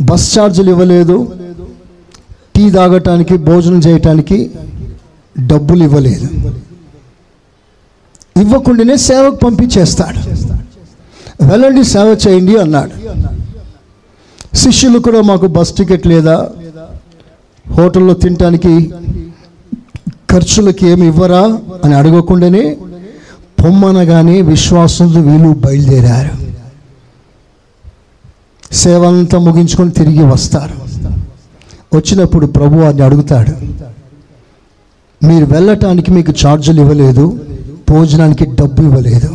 బస్ 0.00 0.26
ఛార్జీలు 0.38 0.70
ఇవ్వలేదు. 0.70 1.16
టీ 2.54 2.70
తాగటానికి 2.70 3.36
భోజనం 3.48 3.78
చేయటానికి 3.78 4.38
డబ్బులు 5.46 5.82
ఇవ్వలేదు. 5.84 6.28
ఇవ్వకుండానే 8.42 8.96
సేవకు 9.08 9.36
పంపించేస్తాడు. 9.44 10.20
వెళ్ళండి 11.50 11.84
సేవ 11.84 12.08
చేయండి 12.26 12.56
అన్నాడు. 12.64 12.94
శిష్యులు 14.62 14.98
కూడా 14.98 15.20
మాకు 15.20 15.46
బస్ 15.56 15.72
టికెట్ 15.78 16.06
లేదా 16.06 16.36
హోటల్లో 17.66 18.14
తినటానికి 18.14 18.72
ఖర్చులకి 20.30 20.84
ఏమి 20.92 21.06
ఇవ్వరా 21.06 21.42
అని 21.84 21.94
అడగకుండానే 21.94 22.64
పొమ్మనగానే 23.60 24.36
విశ్వాసంతో 24.50 25.20
వీళ్ళు 25.20 25.48
బయలుదేరారు. 25.64 26.34
సేవ 28.72 29.02
అంతా 29.06 29.38
ముగించుకొని 29.38 29.90
తిరిగి 29.90 30.24
వస్తారు. 30.32 30.76
వచ్చినప్పుడు 31.96 32.46
ప్రభు 32.46 32.80
వారిని 32.82 33.02
అడుగుతాడు 33.02 33.54
మీరు 35.20 35.46
వెళ్ళటానికి 35.54 36.10
మీకు 36.10 36.32
ఛార్జీలు 36.42 36.80
ఇవ్వలేదు 36.80 37.24
భోజనానికి 37.90 38.44
డబ్బు 38.60 38.82
ఇవ్వలేదు. 38.82 39.30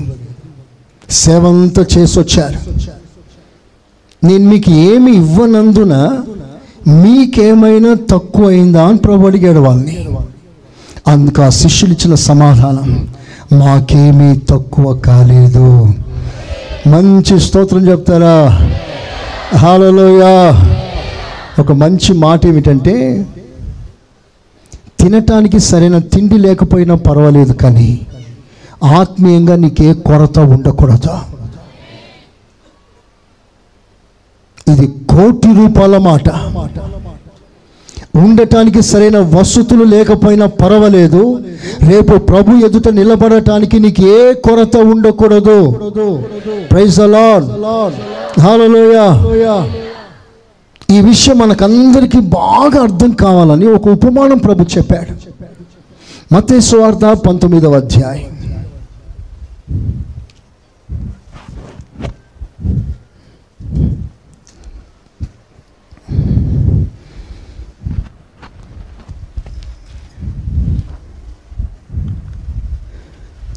సేవంతా 1.09 1.85
చేసి 1.93 2.15
వచ్చారు. 2.19 2.59
నేను 4.23 4.49
మీకు 4.49 4.71
ఏమి 4.71 5.11
ఇవ్వనందున 5.11 5.95
మీకేమైనా 6.87 7.91
తక్కువ 8.11 8.47
అయిందా 8.47 8.83
అని 8.87 8.97
ప్రభు 8.97 9.27
అడిగాడు 9.27 9.59
వాళ్ళని. 9.59 10.07
అందుకు 11.07 11.41
ఆ 11.41 11.49
శిష్యులు 11.49 11.93
ఇచ్చిన 11.93 12.15
సమాధానం 12.15 13.09
మాకేమీ 13.53 14.29
తక్కువ 14.49 14.93
కాలేదు. 14.93 15.93
మంచి 16.87 17.39
స్తోత్రం 17.39 17.87
చెప్తారా? 17.87 18.35
హాలలోయా 19.57 20.33
ఒక 21.59 21.71
మంచి 21.71 22.13
మాట 22.13 22.45
ఏమిటంటే 22.45 22.95
తినటానికి 24.99 25.59
సరైన 25.59 25.97
తిండి 25.97 26.37
లేకపోయినా 26.37 26.95
పర్వాలేదు 26.95 27.53
కానీ 27.53 27.89
ఆత్మీయంగా 28.99 29.55
నీకే 29.55 29.93
కొరత 29.93 30.39
ఉండకూడదు. 30.39 31.15
ఇది 34.73 34.87
కోటి 34.87 35.47
రూపాయల 35.47 35.97
మాట. 35.97 36.29
ఉండటానికి 38.15 38.81
సరైన 38.81 39.17
వసతులు 39.17 39.83
లేకపోయినా 39.83 40.45
పర్వాలేదు. 40.45 41.43
రేపు 41.89 42.17
ప్రభు 42.17 42.55
ఎదుట 42.65 42.89
నిలబడటానికి 42.89 43.79
నీకు 43.79 44.03
ఏ 44.07 44.33
కొరత 44.33 44.77
ఉండకూడదు. 44.77 45.57
ప్రైజ్ 46.71 46.99
హల్లెలూయా 48.39 49.05
ఈ 50.95 51.01
విషయం 51.01 51.37
మనకందరికీ 51.37 52.19
బాగా 52.19 52.81
అర్థం 52.83 53.11
కావాలని 53.11 53.67
ఒక 53.67 53.87
ఉపమానం 53.89 54.37
ప్రభు 54.37 54.63
చెప్పాడు. 54.77 55.13
మతేశ్వార్త 56.33 57.05
పంతొమ్మిదవ 57.27 57.75
అధ్యాయం. 57.75 58.40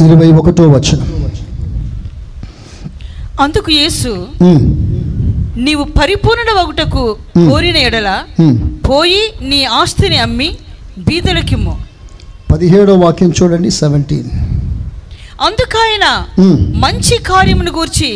ఇరవై 0.02 0.28
ఒకటో 0.33 0.64
వచనం 0.68 1.09
అందుకు 3.40 3.70
యేసు 3.72 4.11
నీవు 5.57 5.85
పరిపూర్ణ 5.98 6.50
వగుటకు 6.59 7.02
కోరిన 7.48 7.76
ఎడల. 7.78 8.09
పోయి 8.88 9.22
నీ 9.42 9.64
ఆస్తిని 9.74 10.18
అమ్మి 10.18 10.48
బీదలకిమ్ము 10.98 11.74
పదిహేడో 12.52 12.94
వాక్యం 12.94 13.33
చూడండి 13.38 13.70
సెవెంటీన్ 13.72 14.30
అందుకాయన 15.40 16.07
మంచి 16.80 17.14
కార్యమును 17.22 17.70
గూర్చి. 17.70 18.11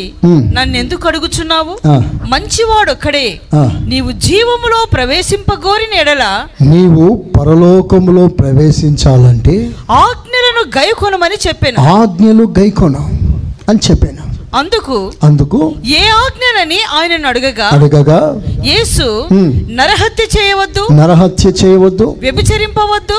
నన్ను 0.53 0.77
ఎందుకు 0.77 1.07
అడుగుచున్నావు 1.07 1.73
ఆ. 1.87 1.95
మంచివాడొక్కడే 2.25 3.25
ఆ. 3.53 3.63
నీవు 3.87 4.11
జీవములో 4.25 4.79
ప్రవేశింపగోరిన 4.93 5.93
ఎడల 5.95 6.23
నీవు 6.69 7.05
పరలోకములో 7.37 8.27
ప్రవేశించాలంటే 8.39 9.55
ఆజ్ఞలను 10.59 10.77
గైకొనమని 10.77 11.37
చెప్పాను 11.47 11.79
ఆజ్ఞలు 11.93 12.43
గైకొను 12.59 13.03
అని 13.69 13.79
చెప్పాను 13.89 14.17
అందుకు 14.55 14.95
అందుకు 15.23 15.57
ఏ 15.95 16.03
ఆజ్ఞలని 16.19 16.77
ఆయనను 16.93 17.27
అడగగా 17.27 17.67
అడగగా 17.71 18.17
యేసు. 18.65 19.07
నరహత్య 19.71 20.23
చేయవద్దు 20.37 20.83
నరహత్య 20.93 21.49
చేయవద్దు 21.61 22.07
వ్యభిచరింపవద్దు 22.19 23.17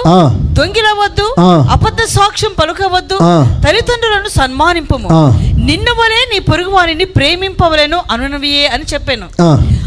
దొంగిలవద్దు. 0.52 1.26
అబద్ధ 1.70 2.02
సాక్ష్యం 2.08 2.52
పలుకవద్దు. 2.60 3.18
తల్లిదండ్రులను 3.64 4.28
సన్మానింపము 4.28 5.08
ఆ. 5.12 5.22
నిన్ను 5.60 5.92
వలే 5.92 6.20
నీ 6.32 6.38
పొరుగు 6.40 6.70
వారిని 6.70 7.04
ప్రేమింపవలెను 7.04 8.00
అనునవియే 8.10 8.66
అని 8.66 8.84
చెప్పాను. 8.94 9.28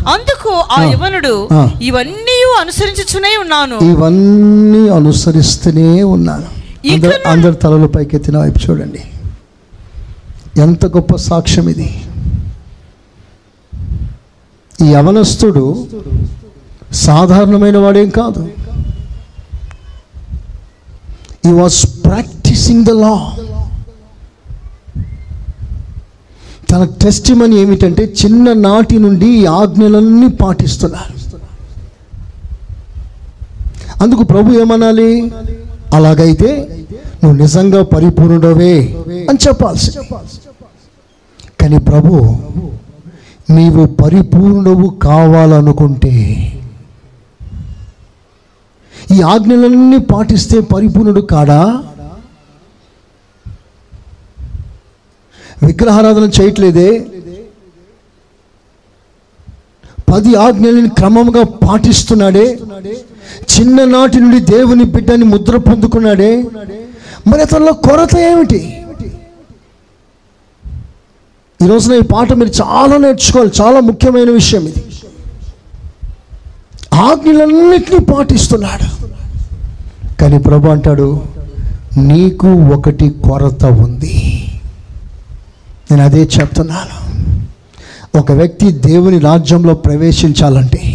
అందుకు 0.08 0.52
ఆ. 0.72 0.84
యవనుడు. 0.94 1.36
ఇవన్నీ 1.82 2.38
అనుసరించుచునే 2.62 3.38
ఉన్నాను 3.38 3.78
ఇవన్నీ 3.92 4.90
అనుసరిస్తూనే 4.90 6.04
ఉన్నాను 6.14 6.50
అందరు 7.28 7.54
తలలు 7.54 7.88
పైకెత్తిన 7.88 8.38
వైపు 8.38 8.60
చూడండి. 8.64 9.04
ఎంత 10.62 10.86
గొప్ప 10.86 11.16
సాక్ష్యం 11.16 11.70
ఇది. 11.70 11.88
ఈ 14.82 14.88
యవనస్తుడు 14.94 15.88
సాధారణమైన 16.94 17.78
వాడేం 17.78 18.10
కాదు. 18.10 18.50
ఈ 21.48 21.52
వాజ్ 21.52 21.80
ప్రాక్టీసింగ్ 22.06 22.86
ద 22.86 22.90
లా 22.90 23.16
తన 26.72 26.84
టెస్ట్ 26.84 27.32
మనీ 27.32 27.56
ఏమిటంటే 27.56 28.14
చిన్ననాటి 28.26 29.00
నుండి 29.00 29.26
ఈ 29.26 29.46
ఆజ్ఞలన్నీ 29.46 30.28
పాటిస్తున్నారు. 30.28 31.14
అందుకు 34.04 34.24
ప్రభు 34.24 34.60
ఏమనాలి? 34.60 35.32
అలాగైతే 35.94 36.50
నువ్వు 37.22 37.38
నిజంగా 37.38 37.84
పరిపూర్ణుడవే 37.94 38.76
అని 39.30 39.40
చెప్పాల్సి 39.46 39.92
కానీ 41.62 41.78
ప్రభు 41.90 42.12
నీవు 43.50 43.86
పరిపూర్ణవు 44.02 44.88
కావాలనుకుంటే 45.04 46.14
ఈ 49.12 49.22
ఆజ్ఞలన్నీ 49.32 49.98
పాటిస్తే 50.12 50.60
పరిపూర్ణుడు 50.74 51.22
కాడా? 51.32 51.62
విగ్రహారాధన 55.64 56.26
చేయట్లేదే? 56.38 56.90
పది 60.12 60.36
ఆజ్ఞలను 60.36 60.90
క్రమంగా 60.90 61.44
పాటిస్తున్నాడే? 61.64 62.48
చిన్ననాటి 63.44 64.20
నుండి 64.20 64.40
దేవుని 64.40 64.84
బిడ్డని 64.84 65.24
ముద్ర 65.24 65.58
పొందుకున్నాడే. 65.58 66.44
మరి 67.28 67.42
అతనిలో 67.42 67.74
కొరత 67.74 68.18
ఏమిటి? 68.18 68.78
ఈ 71.64 71.68
రోజున 71.68 71.94
ఈ 71.94 72.02
పాట 72.02 72.34
మీరు 72.34 72.50
చాలా 72.50 72.98
నేర్చుకోవాలి. 72.98 73.52
చాలా 73.62 73.80
ముఖ్యమైన 73.80 74.30
విషయం 74.30 74.62
ఇది. 74.62 74.84
ఆజ్ఞలన్నింటినీ 76.94 78.06
పాటిస్తున్నాడు. 78.14 79.04
కానీ 80.22 80.38
ప్రభు 80.38 80.68
అంటాడు 80.68 81.24
నీకు 81.98 82.48
ఒకటి 82.48 83.10
కొరత 83.10 83.66
ఉంది. 83.66 84.46
నేను 85.92 86.04
అదే 86.04 86.24
చెప్తున్నాను. 86.24 87.14
ఒక 88.18 88.32
వ్యక్తి 88.32 88.72
దేవుని 88.72 89.20
రాజ్యంలో 89.20 89.74
ప్రవేశించాలంటే 89.74 90.93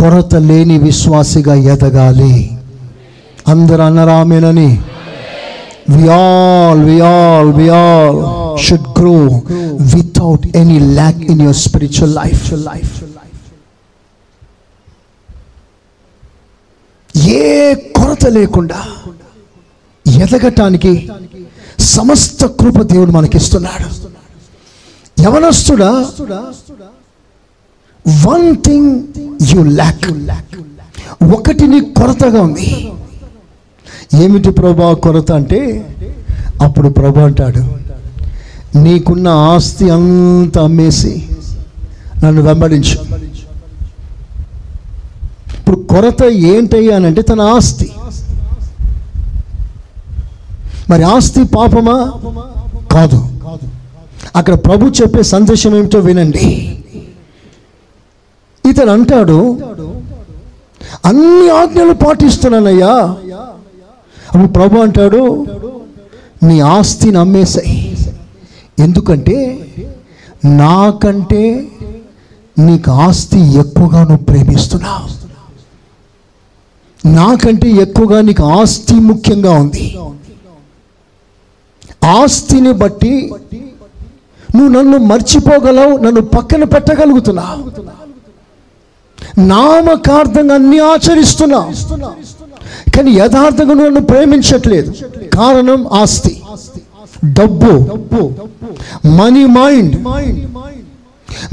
కొరత 0.00 0.34
లేని 0.48 0.78
విశ్వాసిగా 0.78 1.54
ఎదగాలి. 1.72 2.34
అందరు 3.48 3.82
అన్నరామేనని 3.82 4.70
we 5.94 6.04
all 6.08 6.80
we 6.84 6.96
all 7.00 7.50
we 7.52 7.66
all 7.78 8.18
should 8.64 8.88
grow 8.98 9.14
without 9.94 10.46
any 10.56 10.78
lack 10.78 11.20
in 11.32 11.40
your 11.40 11.56
spiritual 11.56 12.14
life 12.14 12.52
life 12.52 12.94
ఏ 17.14 17.74
కొరత 17.96 18.26
లేకుండా 18.26 18.80
ఎదగటానికి 20.06 20.92
సమస్త 21.78 22.46
కృప 22.46 22.78
దేవుడు 22.92 23.10
మనకిస్తున్నాడు. 23.10 23.88
యవనస్తుడా 25.22 25.90
వన్ 28.08 28.56
థింగ్ 28.56 29.02
యు 29.42 29.62
ల్యాక్ 29.62 30.04
ఒకటి 31.34 31.66
నీ 31.66 31.80
కొరతగా 31.80 32.42
ఉంది. 32.42 32.92
ఏమిటి 34.14 34.50
ప్రభా 34.50 34.92
కొరత 34.92 35.32
అంటే? 35.32 35.86
అప్పుడు 36.62 36.88
ప్రభు 36.88 37.18
అంటాడు 37.18 37.80
నీకున్న 38.78 39.28
ఆస్తి 39.28 39.90
అంతా 39.90 40.62
అమ్మేసి 40.62 41.28
నన్ను 42.24 42.42
వెంబడించు. 42.42 42.98
ఇప్పుడు 45.58 45.76
కొరత 45.76 46.24
ఏంటయ్యానంటే 46.24 47.22
తన 47.22 47.40
ఆస్తి. 47.40 47.90
మరి 50.90 51.02
ఆస్తి 51.02 51.44
పాపమా? 51.44 52.12
కాదు. 52.92 53.26
అక్కడ 54.36 54.54
ప్రభు 54.54 54.86
చెప్పే 54.86 55.22
సందేశం 55.22 55.76
ఏమిటో 55.76 55.98
వినండి. 55.98 56.78
ఇతను 58.68 58.92
అంటాడు 58.92 59.58
అన్ని 61.04 61.50
ఆజ్ఞలు 61.50 61.92
పాటిస్తున్నానయ్యా. 61.92 62.94
అప్పుడు 64.32 64.46
ప్రభు 64.46 64.78
అంటాడు 64.78 65.46
నీ 66.42 66.60
ఆస్తిని 66.60 67.18
అమ్మేశాయి 67.18 67.96
ఎందుకంటే 68.78 69.36
నాకంటే 70.44 71.68
నీకు 72.58 72.90
ఆస్తి 72.90 73.40
ఎక్కువగా 73.40 74.00
నువ్వు 74.02 74.24
ప్రేమిస్తున్నావు. 74.24 75.06
నాకంటే 77.08 77.68
ఎక్కువగా 77.70 78.20
నీకు 78.20 78.42
ఆస్తి 78.42 78.94
ముఖ్యంగా 78.94 79.52
ఉంది. 79.52 79.98
ఆస్తిని 82.04 82.72
బట్టి 82.72 83.32
నువ్వు 84.56 84.68
నన్ను 84.68 84.98
మర్చిపోగలవు 84.98 85.96
నన్ను 85.96 86.20
పక్కన 86.20 86.64
పెట్టగలుగుతున్నావు. 86.64 87.62
నామకార్థంగా 89.38 90.54
అన్ని 90.54 90.78
ఆచరిస్తున్నా. 90.78 91.72
కానీ 92.96 93.10
యథార్థంగా 93.10 93.68
నువ్వు 93.68 93.86
నన్ను 93.86 94.00
ప్రేమించట్లేదు. 94.00 94.94
కారణం 95.34 95.86
ఆస్తి. 95.92 96.42
డబ్బు. 97.24 97.68
Money 99.06 99.46
mind. 99.46 100.06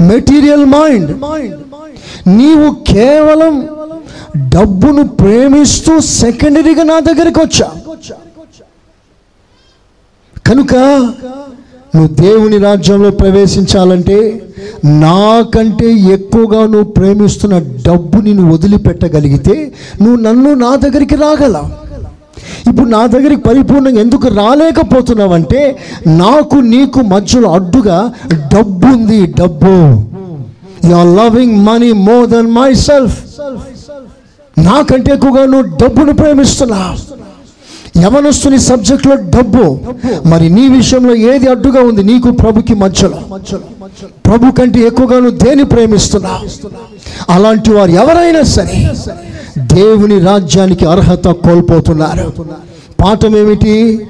Material 0.02 0.64
mind. 0.64 1.22
నీవు 2.28 2.92
కేవలం 2.92 3.68
డబ్బును 4.48 5.08
ప్రేమిస్తూ 5.08 6.00
సెకండరీగా 6.00 6.82
నా 6.82 6.98
దగ్గరికి 6.98 7.40
వచ్చా? 7.40 7.72
కనుక 10.46 10.74
నువ్వు 11.94 12.10
దేవుని 12.20 12.58
రాజ్యంలో 12.58 13.10
ప్రవేశించాలంటే 13.20 14.18
నాకంటే 15.02 15.88
ఎక్కువగా 16.14 16.60
నువ్వు 16.66 16.88
ప్రేమిస్తున్న 16.92 17.56
డబ్బుని 17.86 18.32
నువ్వు 18.34 18.52
వదిలిపెట్టగలిగితే 18.54 19.56
నువ్వు 20.02 20.18
నన్ను 20.20 20.50
నా 20.64 20.70
దగ్గరికి 20.76 21.16
రాగల. 21.16 21.56
ఇప్పుడు 22.68 22.88
నా 22.88 23.00
దగ్గరికి 23.06 23.42
పరిపూర్ణంగా 23.42 24.00
ఎందుకు 24.00 24.28
రాలేకపోతున్నావంటే 24.38 25.60
నాకు 26.20 26.56
నీకు 26.72 27.00
మధ్యలో 27.12 27.48
అడ్డుగా 27.52 27.98
డబ్బు 28.54 28.88
ఉంది 28.88 29.20
డబ్బు. 29.40 29.74
You 30.88 30.94
are 30.94 31.10
loving 31.18 31.56
money 31.68 31.90
more 32.06 32.26
than 32.26 32.50
myself 32.86 33.16
నాకంటే 34.58 35.08
ఎక్కువగా 35.14 35.44
నువ్వు 35.46 35.68
డబ్బును 35.82 36.12
ప్రేమిస్తున్నావు 36.12 36.94
యవనస్తుని 37.98 38.58
సబ్జెక్ట్లో 38.60 39.14
డబ్బు. 39.16 39.78
మరి 40.26 40.48
నీ 40.50 40.68
విషయంలో 40.68 41.14
ఏది 41.14 41.46
అడ్డుగా 41.50 41.80
ఉంది? 41.80 42.02
నీకు 42.02 42.30
ప్రభుకి 42.30 42.74
మధ్యలో. 42.74 43.18
ప్రభు 44.26 44.52
కంటే 44.52 44.80
ఎక్కువగా 44.80 45.20
నువ్వు 45.20 45.38
దేని 45.38 45.64
ప్రేమిస్తున్నా. 45.64 46.40
అలాంటి 47.28 47.70
వారు 47.70 47.90
ఎవరైనా 47.90 48.42
సరే 48.42 48.90
దేవుని 49.74 50.18
రాజ్యానికి 50.18 50.86
అర్హత 50.86 51.28
కోల్పోతున్నారు. 51.28 52.32
పాఠం 53.02 53.36
ఏమిటి? 53.36 54.06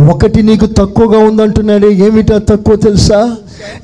ఒకటి 0.00 0.42
నీకు 0.42 0.66
తక్కువగా 0.66 1.18
ఉందంటున్నాడు 1.18 1.86
ఏమిటా 1.86 2.38
తక్కువ 2.38 2.76
తెలుసా? 2.76 3.36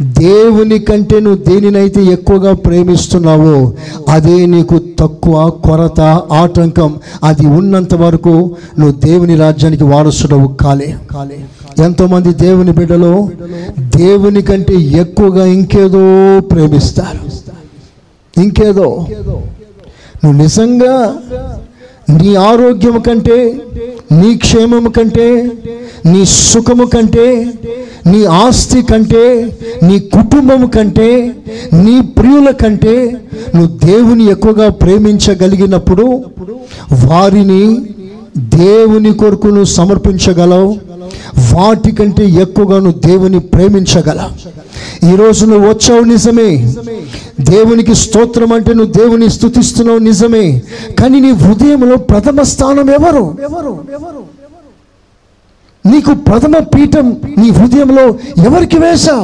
దేవుని 0.03 0.79
కంటే 0.79 1.21
నువ్వు 1.21 1.45
దేనినైతే 1.45 2.05
ఎక్కువగా 2.05 2.53
ప్రేమిస్తున్నావో 2.55 3.73
అదే 4.09 4.47
నీకు 4.47 4.81
తక్కువ 4.99 5.51
కొరత 5.51 6.01
ఆటంకం. 6.33 6.95
అది 7.25 7.47
ఉన్నంత 7.47 7.95
వరకు 7.95 8.57
నువ్వు 8.79 9.01
దేవుని 9.01 9.37
రాజ్యానికి 9.37 9.85
వారసుడవు 9.85 10.49
కాలే. 10.55 10.97
కాలే 11.11 11.39
ఎంతోమంది 11.85 12.35
దేవుని 12.35 12.73
బిడ్డలో 12.73 13.29
దేవుని 13.97 14.43
కంటే 14.43 14.75
ఎక్కువగా 14.75 15.47
ఇంకేదో 15.47 16.05
ప్రేమిస్తారు. 16.41 17.23
ఇంకేదో. 18.41 19.07
నువ్వు 20.25 20.33
నిజంగా 20.33 21.15
నీ 22.11 22.35
ఆరోగ్యం 22.35 23.01
కంటే 23.01 23.61
నీ 24.13 24.35
క్షేమం 24.37 24.91
కంటే 24.91 25.53
నీ 26.07 26.25
సుఖము 26.27 26.85
కంటే 26.85 27.53
నీ 28.07 28.25
ఆస్తి 28.25 28.83
కంటే 28.83 29.59
నీ 29.83 29.99
కుటుంబము 29.99 30.67
కంటే 30.67 31.33
నీ 31.73 32.01
ప్రియుల 32.01 32.51
కంటే 32.51 33.17
నువ్వు 33.55 33.79
దేవుని 33.87 34.25
ఎక్కువగా 34.25 34.69
ప్రేమించగలిగినప్పుడు 34.69 36.25
వారిని 37.07 37.87
దేవుని 38.39 39.13
కొరకు 39.13 39.47
నువ్వు 39.47 39.65
సమర్పించగలవు. 39.65 40.77
వాటికంటే 41.55 42.27
ఎక్కువగా 42.27 42.79
నువ్వు 42.79 43.01
దేవుని 43.01 43.39
ప్రేమించగల 43.39 44.31
ఈరోజు 45.13 45.47
నువ్వు 45.47 45.69
వచ్చావు 45.69 46.01
నిజమే. 46.01 46.75
దేవునికి 47.41 47.95
స్తోత్రం 47.95 48.53
అంటే 48.53 48.75
నువ్వు 48.75 48.93
దేవుని 48.93 49.31
స్థుతిస్తున్నావు 49.31 49.99
నిజమే. 49.99 50.63
కానీ 51.01 51.21
నీ 51.21 51.31
హృదయంలో 51.31 51.97
ప్రథమ 51.97 52.43
స్థానం 52.43 52.91
ఎవరు 52.91 53.37
ఎవరు 53.43 53.79
ఎవరు? 53.95 54.42
నీకు 55.87 56.15
ప్రథమ 56.15 56.59
పీఠం 56.59 57.21
నీ 57.39 57.51
హృదయంలో 57.51 58.19
ఎవరికి 58.47 58.79
వేసా? 58.79 59.17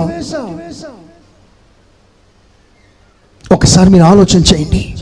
ఒకసారి 3.52 3.90
మీరు 3.90 4.04
ఆలోచన 4.04 4.38
చేయండి. 4.38 4.94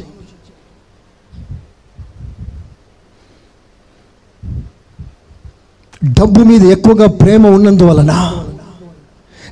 డబ్బు 6.05 6.41
మీద 6.41 6.65
ఎక్కువగా 6.65 7.07
ప్రేమ 7.07 7.47
ఉన్నందువలన 7.47 8.13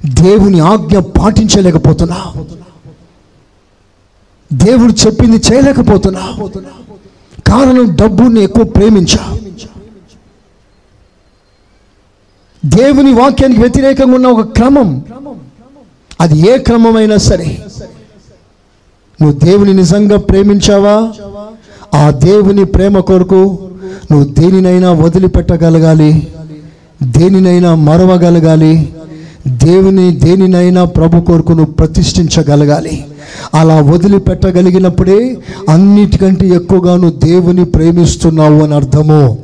దేవుని 0.08 0.60
ఆజ్ఞ 0.60 0.98
పాటించలేకపోతున్నా. 0.98 2.32
దేవుడు 4.52 4.92
చెప్పింది 4.92 5.36
చేయలేకపోతున్నా. 5.36 6.20
కారణం 7.46 7.96
డబ్బుని 7.96 8.40
ఎక్కువ 8.40 8.64
ప్రేమించా. 8.64 9.38
దేవుని 12.64 13.12
వాక్యానికి 13.12 13.60
వ్యతిరేకంగా 13.60 14.14
ఉన్న 14.14 14.26
ఒక 14.26 14.40
క్రమం. 14.40 15.04
అది 16.20 16.38
ఏ 16.50 16.58
క్రమమైనా 16.58 17.16
సరే. 17.16 17.58
నువ్వు 19.22 19.38
దేవుని 19.38 19.74
నిజంగా 19.74 20.16
ప్రేమించావా? 20.16 21.12
ఆ 21.98 22.10
దేవుని 22.10 22.64
ప్రేమ 22.64 22.98
కొరకు 22.98 23.58
నువ్వు 24.12 24.24
దేనినైనా 24.24 24.92
వదిలిపెట్టగలగాలి. 24.92 26.28
దేనినైనా 27.02 27.74
మరవగలగాలి. 27.74 28.94
దేవుని 29.46 30.16
దేనినైనా 30.16 30.84
ప్రభు 30.84 31.20
కొరకు 31.20 31.52
నువ్వు 31.52 31.72
ప్రతిష్ఠించగలగాలి. 31.72 33.04
అలా 33.54 33.82
వదిలిపెట్టగలిగినప్పుడే 33.82 35.36
అన్నిటికంటే 35.68 36.48
ఎక్కువగా 36.48 36.96
నువ్వు 36.96 37.20
దేవుని 37.20 37.64
ప్రేమిస్తున్నావు 37.64 38.64
అని 38.64 38.74
అర్థము. 38.74 39.38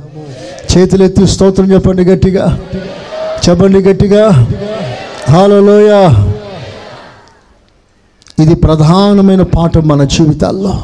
చేతులెత్తి 0.77 1.27
స్తోత్రం 1.27 1.73
చెప్పండి 1.73 2.03
గట్టిగా. 2.03 2.61
చెప్పండి 3.49 3.79
గట్టిగా. 3.79 4.49
హాలలోయ 5.31 6.15
ఇది 8.39 8.55
ప్రధానమైన 8.55 9.43
పాఠం 9.43 9.89
మన 9.89 10.05
జీవితాల్లో. 10.05 10.83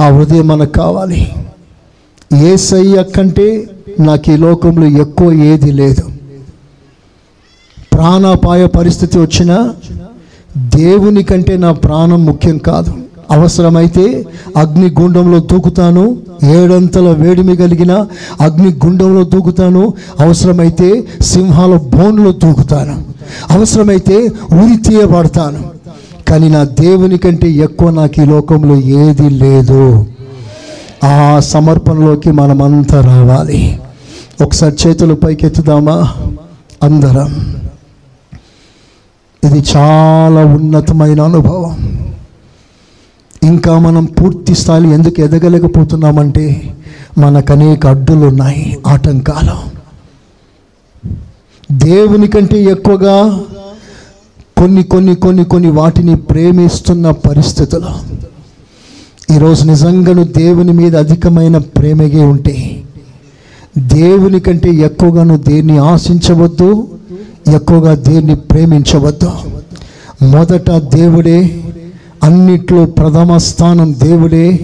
ఆ 0.00 0.08
హృదయం 0.08 0.48
మనకు 0.48 0.72
కావాలి. 0.72 1.32
ఏసయ్య 2.34 3.02
కంటే 3.02 3.68
నాకు 4.00 4.30
ఈ 4.30 4.36
లోకంలో 4.36 4.86
ఎక్కువ 4.86 5.32
ఏది 5.32 5.72
లేదు. 5.72 6.10
ప్రాణాపాయ 7.92 8.66
పరిస్థితి 8.66 9.18
వచ్చినా 9.18 9.74
దేవుని 10.58 11.22
కంటే 11.22 11.56
నా 11.56 11.72
ప్రాణం 11.72 12.24
ముఖ్యం 12.24 12.58
కాదు. 12.58 13.03
అవసరమైతే 13.30 14.26
అగ్ని 14.56 14.94
గుండంలో 15.00 15.40
దూకుతాను 15.40 16.16
ఏడంతల 16.44 17.08
వేడిమి 17.08 17.56
కలిగిన 17.56 18.06
అగ్ని 18.40 18.72
గుండంలో 18.86 19.24
దూకుతాను 19.24 19.94
అవసరమైతే 20.20 21.04
సింహాల 21.22 21.76
బోన్లో 21.76 22.32
దూకుతాను 22.32 23.04
అవసరమైతే 23.50 24.16
ఉరి 24.52 24.88
తీయబడతాను. 24.88 25.74
కానీ 26.28 26.48
నా 26.48 26.64
దేవుని 26.64 27.18
కంటే 27.18 27.50
ఎక్కువ 27.50 27.90
నాకు 27.90 28.22
ఈ 28.22 28.24
లోకంలో 28.24 28.76
ఏది 28.76 29.30
లేదు. 29.30 30.06
ఆ 31.04 31.40
సమర్పణలోకి 31.40 32.30
మనమంతా 32.30 33.00
రావాలి. 33.00 33.80
ఒకసారి 34.42 34.76
చేతులు 34.86 35.14
పైకెత్తుదామా? 35.14 36.14
అందరం. 36.82 37.56
ఇది 39.44 39.64
చాలా 39.76 40.44
ఉన్నతమైన 40.44 41.22
అనుభవం. 41.22 42.04
ఇంకా 43.44 43.78
మనం 43.78 44.04
పూర్తి 44.04 44.54
స్థాయిలో 44.54 44.92
ఎందుకు 44.92 45.20
ఎదగలేకపోతున్నామంటే 45.20 46.76
మనకు 47.18 47.52
అనేక 47.52 47.86
అడ్డులు 47.86 48.26
ఉన్నాయి 48.26 48.78
ఆటంకాలు. 48.86 49.56
దేవుని 51.72 52.28
కంటే 52.28 52.62
ఎక్కువగా 52.62 53.40
కొన్ని 54.58 54.82
కొన్ని 54.82 55.14
కొన్ని 55.14 55.44
కొన్ని 55.44 55.70
వాటిని 55.70 56.16
ప్రేమిస్తున్న 56.16 57.10
పరిస్థితులు. 57.10 57.92
ఈరోజు 59.34 59.64
నిజంగా 59.64 60.12
నువ్వు 60.12 60.32
దేవుని 60.32 60.72
మీద 60.72 60.96
అధికమైన 60.96 61.58
ప్రేమగే 61.58 62.22
ఉంటే 62.22 62.82
దేవుని 63.78 64.40
కంటే 64.40 64.70
ఎక్కువగా 64.70 65.24
నువ్వు 65.24 65.44
దేన్ని 65.44 65.78
ఆశించవద్దు 65.78 66.88
ఎక్కువగా 67.54 67.94
దేన్ని 67.94 68.36
ప్రేమించవద్దు. 68.36 69.30
మొదట 70.26 70.70
దేవుడే 70.70 71.38
అన్నిట్లో 72.24 72.84
ప్రథమ 72.84 73.36
స్థానం 73.36 73.94
దేవుడే. 74.02 74.60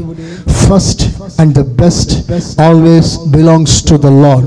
First 0.48 1.02
and 1.40 1.54
the 1.54 1.60
best 1.60 2.12
always 2.60 3.18
belongs 3.28 3.82
to 3.82 3.94
the 3.96 4.06
Lord 4.06 4.46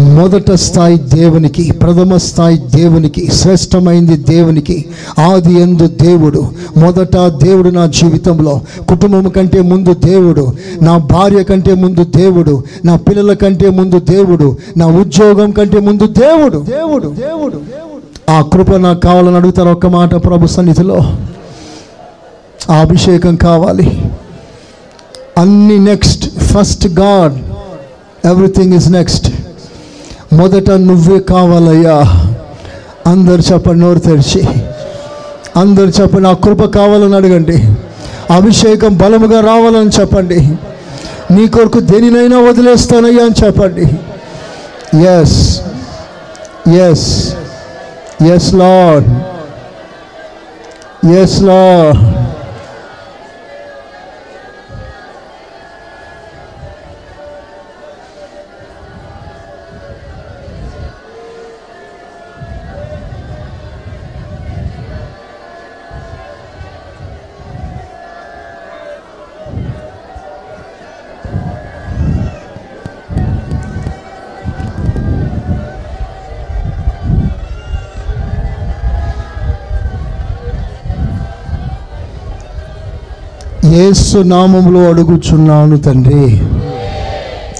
మొదట 0.00 0.52
స్థాయి 0.52 0.96
దేవునికి 0.98 1.72
ప్రథమ 1.72 2.16
స్థాయి 2.16 2.58
దేవునికి 2.74 3.30
శ్రేష్టమైంది 3.34 4.16
దేవునికి 4.16 4.84
ఆది 5.18 5.52
ఎందు 5.54 5.86
దేవుడు. 5.86 6.48
మొదట 6.76 7.16
దేవుడు 7.16 7.68
నా 7.68 7.86
జీవితంలో 7.86 8.60
కుటుంబం 8.88 9.28
కంటే 9.28 9.60
ముందు 9.60 9.94
దేవుడు 9.94 10.52
నా 10.82 10.98
భార్య 10.98 11.42
కంటే 11.44 11.74
ముందు 11.74 12.04
దేవుడు 12.04 12.62
నా 12.84 12.96
పిల్లల 12.96 13.32
కంటే 13.32 13.70
ముందు 13.70 14.00
దేవుడు 14.00 14.56
నా 14.76 14.86
ఉద్యోగం 14.86 15.50
కంటే 15.50 15.80
ముందు 15.80 16.06
దేవుడు 16.06 16.58
దేవుడు 16.58 17.08
దేవుడు. 17.08 17.60
ఆ 18.30 18.42
కృప 18.42 18.70
నాకు 18.70 19.00
కావాలని 19.00 19.36
అడుగుతారు 19.36 19.68
ఒక్క 19.68 19.86
మాట 19.86 20.14
ప్రభు 20.14 20.46
సన్నిధిలో? 20.46 20.98
ఆ 22.70 22.74
అభిషేకం 22.74 23.36
కావాలి. 23.36 24.10
అన్ని 25.38 25.78
next 25.78 26.38
first 26.38 26.86
God 26.86 27.38
everything 28.26 28.74
is 28.74 28.90
next 28.90 29.32
మొదట 30.32 30.70
నువ్వే 30.70 31.18
కావాలయ్యా. 31.18 32.02
అందరు 33.06 33.40
చెప్పండి 33.40 33.80
నోరు 33.80 33.98
తెరిచి. 33.98 34.48
అందరు 35.56 36.02
చెప్పండి 36.02 36.28
ఆ 36.28 36.32
కృప 36.32 36.64
కావాలని 36.64 37.16
అడగండి. 37.16 37.76
అభిషేకం 38.32 38.96
బలముగా 38.96 39.40
రావాలని 39.40 39.90
చెప్పండి. 40.00 40.40
నీ 41.30 41.48
కొరకు 41.48 41.80
దేనినైనా 41.80 42.38
వదిలేస్తానయ్యా 42.38 43.24
అని 43.24 43.46
చెప్పండి. 43.46 43.84
Yes 45.06 45.60
yes 46.68 47.34
yes 48.32 48.54
Lord 48.54 49.06
yes 51.08 51.42
Lord 51.42 52.09
Yesu 83.90 84.18
నామంలో 84.18 84.80
అడుగుచున్నాను 84.88 85.76
తండ్రి. 85.76 86.24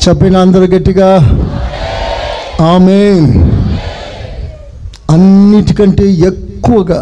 చెప్పిన 0.03 0.37
అందరు 0.37 0.65
గట్టిగా 0.65 1.09
ఆమె 2.65 2.99
అన్నిటికంటే 5.11 6.07
ఎక్కువగా 6.29 7.01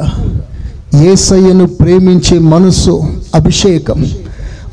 ఏసయ్యను 1.10 1.66
ప్రేమించే 1.66 2.38
మనసు 2.38 2.94
అభిషేకం 3.34 4.00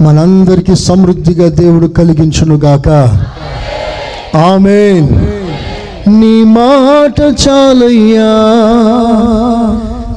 మనందరికీ 0.01 0.75
సమృద్ధిగా 0.75 1.49
దేవుడు 1.49 1.87
కలిగించునుగాక 1.87 2.89
ఆమె 4.37 4.81
నీ 6.19 6.35
మాట 6.57 7.19
చాలయ్యా 7.43 8.31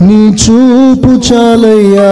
నీ 0.03 0.21
చూపు 0.43 1.13
చాలయ్యా. 1.29 2.11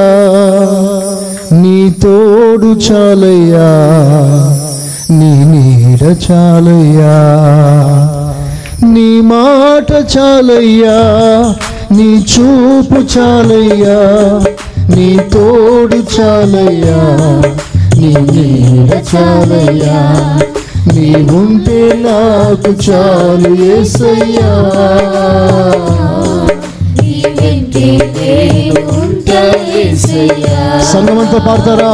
నీ 1.53 1.91
తోడు 1.91 2.67
చాలయ్యా 2.67 3.69
నీ 5.11 5.45
నీడ 5.45 6.17
చాలయ్యా. 6.31 7.15
నీ 8.87 9.21
మాట 9.21 10.19
చాలయ్యా 10.19 10.97
నీ 11.93 12.25
చూపు 12.33 13.19
చాలయ్యా 13.19 13.99
నీ 14.97 15.19
తోడు 15.35 15.97
చాలయ్యా 15.97 16.99
నీ 17.99 18.15
నీడ 18.33 19.03
చాలయ్యా. 19.15 19.99
నీ 20.95 21.15
ఉంటే 21.15 22.03
నాకు 22.07 22.91
చాలు 22.91 23.63
ఏసయ్యా. 23.63 24.51
నీ 27.03 27.25
వెంటే 27.41 27.89
సంగమంతో 30.93 31.39
పాడతారా? 31.47 31.93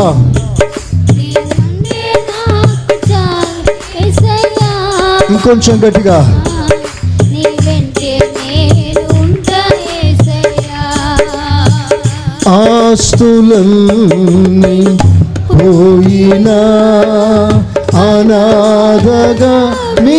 ఇంకొంచెం 5.30 5.76
గట్టిగా. 5.84 6.18
ఆస్తులన్నీ 13.34 14.76
పోయినా 15.52 16.58
అనాథగా 18.02 19.54
మీ 20.04 20.14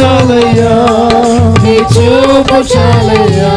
చాలయ్యా 0.00 0.74
నీ 1.64 1.76
చూపు 1.76 2.54
చాలయ్యా. 2.54 3.52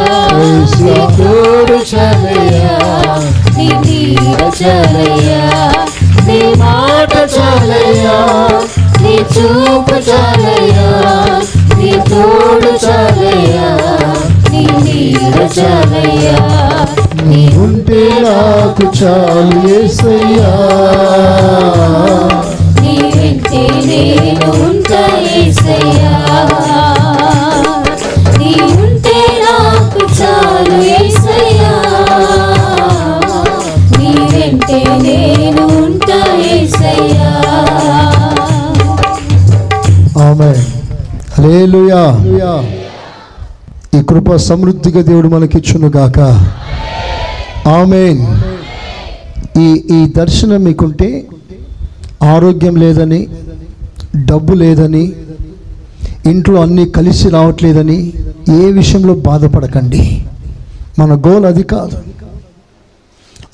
నీ 0.80 0.94
తోడు 1.16 1.96
చాలయ్యా. 1.96 2.78
నీ 3.56 3.68
నీడ 3.68 4.66
చాలయ్యా. 4.66 5.72
నీ 6.26 6.54
మాట 6.56 7.14
చాలయ్యా. 7.16 8.16
నీ 9.02 9.14
చూపు 9.14 9.94
చాలయ్యా. 9.94 10.90
నీ 11.78 11.92
తోడు 12.10 12.86
చాలయ్యా. 12.86 13.68
నీ 14.50 14.66
నీడ 14.82 15.50
చాలయ్యా. 15.58 16.38
నీ 17.22 17.50
ఉంటే 17.54 18.10
నాకు 18.20 19.04
చాలు 19.04 19.68
ఏసయ్యా. 19.68 20.52
నీ 22.80 23.12
వెంటే 23.16 23.68
నేను 23.84 24.65
ఉంటా 35.70 36.20
ఈ 43.94 44.02
కృప 44.02 44.36
సమృద్ధిగా 44.36 45.02
దేవుడు 45.02 45.28
మనకిచ్చును 45.28 45.88
గాక. 45.88 46.18
ఆమెన్. 47.68 48.20
ఈ 49.58 49.84
ఈ 49.90 50.12
దర్శనం 50.16 50.64
మీకుంటే 50.64 51.26
ఆరోగ్యం 52.22 52.76
లేదని 52.76 53.26
డబ్బు 54.16 54.54
లేదని 54.54 55.12
ఇంట్లో 56.30 56.60
అన్నీ 56.60 56.88
కలిసి 56.88 57.28
రావట్లేదని 57.28 58.12
ఏ 58.50 58.72
విషయంలో 58.72 59.14
బాధపడకండి. 59.14 60.26
మన 60.98 61.22
గోల్ 61.28 61.44
అది 61.44 61.62
కాదు. 61.62 61.98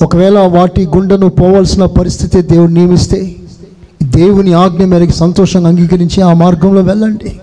ఒకవేళ 0.03 0.39
వాటి 0.39 0.87
గుండెను 0.87 1.29
పోవాల్సిన 1.29 1.87
పరిస్థితి 1.87 2.43
దేవుడు 2.43 2.71
నియమిస్తే 2.71 3.37
దేవుని 4.03 4.53
ఆజ్ఞ 4.53 4.85
మేరకు 4.85 5.11
సంతోషంగా 5.11 5.69
అంగీకరించి 5.69 6.23
ఆ 6.23 6.33
మార్గంలో 6.33 6.81
వెళ్ళండి. 6.81 7.41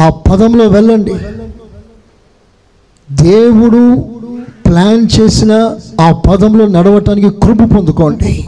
ఆ 0.00 0.10
పదంలో 0.10 0.68
వెళ్ళండి. 0.68 1.14
దేవుడు 3.10 4.04
ప్లాన్ 4.66 5.06
చేసిన 5.20 5.70
ఆ 6.00 6.12
పదంలో 6.12 6.66
నడవటానికి 6.66 7.30
కృప 7.42 7.76
పొందుకోండి. 7.76 8.46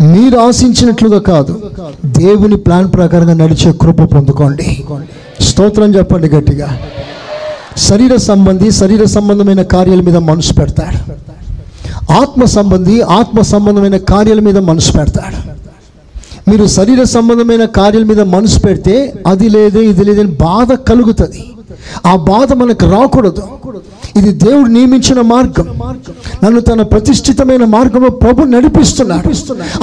మీరు 0.00 0.38
ఆశించినట్లుగా 0.38 1.18
కాదు 1.18 1.60
దేవుని 2.06 2.56
ప్లాన్ 2.56 2.92
ప్రకారంగా 2.92 3.34
నడిచే 3.34 3.72
కృప 3.72 4.02
పొందుకోండి. 4.02 4.84
స్తోత్రం 5.40 5.94
చెప్పండి 5.94 6.28
గట్టిగా. 6.28 6.78
శరీర 7.76 8.16
సంబంధి 8.16 8.70
శరీర 8.70 9.04
సంబంధమైన 9.04 9.62
కార్యాల 9.62 10.00
మీద 10.00 10.16
మనసు 10.16 10.54
పెడతాడు. 10.54 11.00
ఆత్మ 12.12 12.44
సంబంధి 12.44 13.00
ఆత్మ 13.00 13.40
సంబంధమైన 13.40 13.96
కార్యాల 13.96 14.40
మీద 14.40 14.58
మనసు 14.58 14.92
పెడతాడు. 14.92 15.56
మీరు 16.50 16.66
శరీర 16.66 17.02
సంబంధమైన 17.02 17.64
కార్యాల 17.64 18.04
మీద 18.04 18.20
మనసు 18.20 18.60
పెడితే 18.60 19.12
అది 19.26 19.48
లేదు 19.48 19.78
ఇది 19.78 20.04
లేదని 20.04 20.30
బాధ 20.30 20.72
కలుగుతుంది. 20.72 21.44
ఆ 22.06 22.16
బాధ 22.16 22.52
మనకు 22.52 22.86
రాకూడదు. 22.86 23.42
ఇది 24.18 24.30
దేవుడు 24.44 24.68
నియమించిన 24.76 25.20
మార్గం. 25.32 25.66
నన్ను 26.44 26.60
తన 26.68 26.82
ప్రతిష్ఠితమైన 26.92 27.64
మార్గంలో 27.74 28.10
ప్రభు 28.22 28.46
నడిపిస్తున్నాడు. 28.54 29.30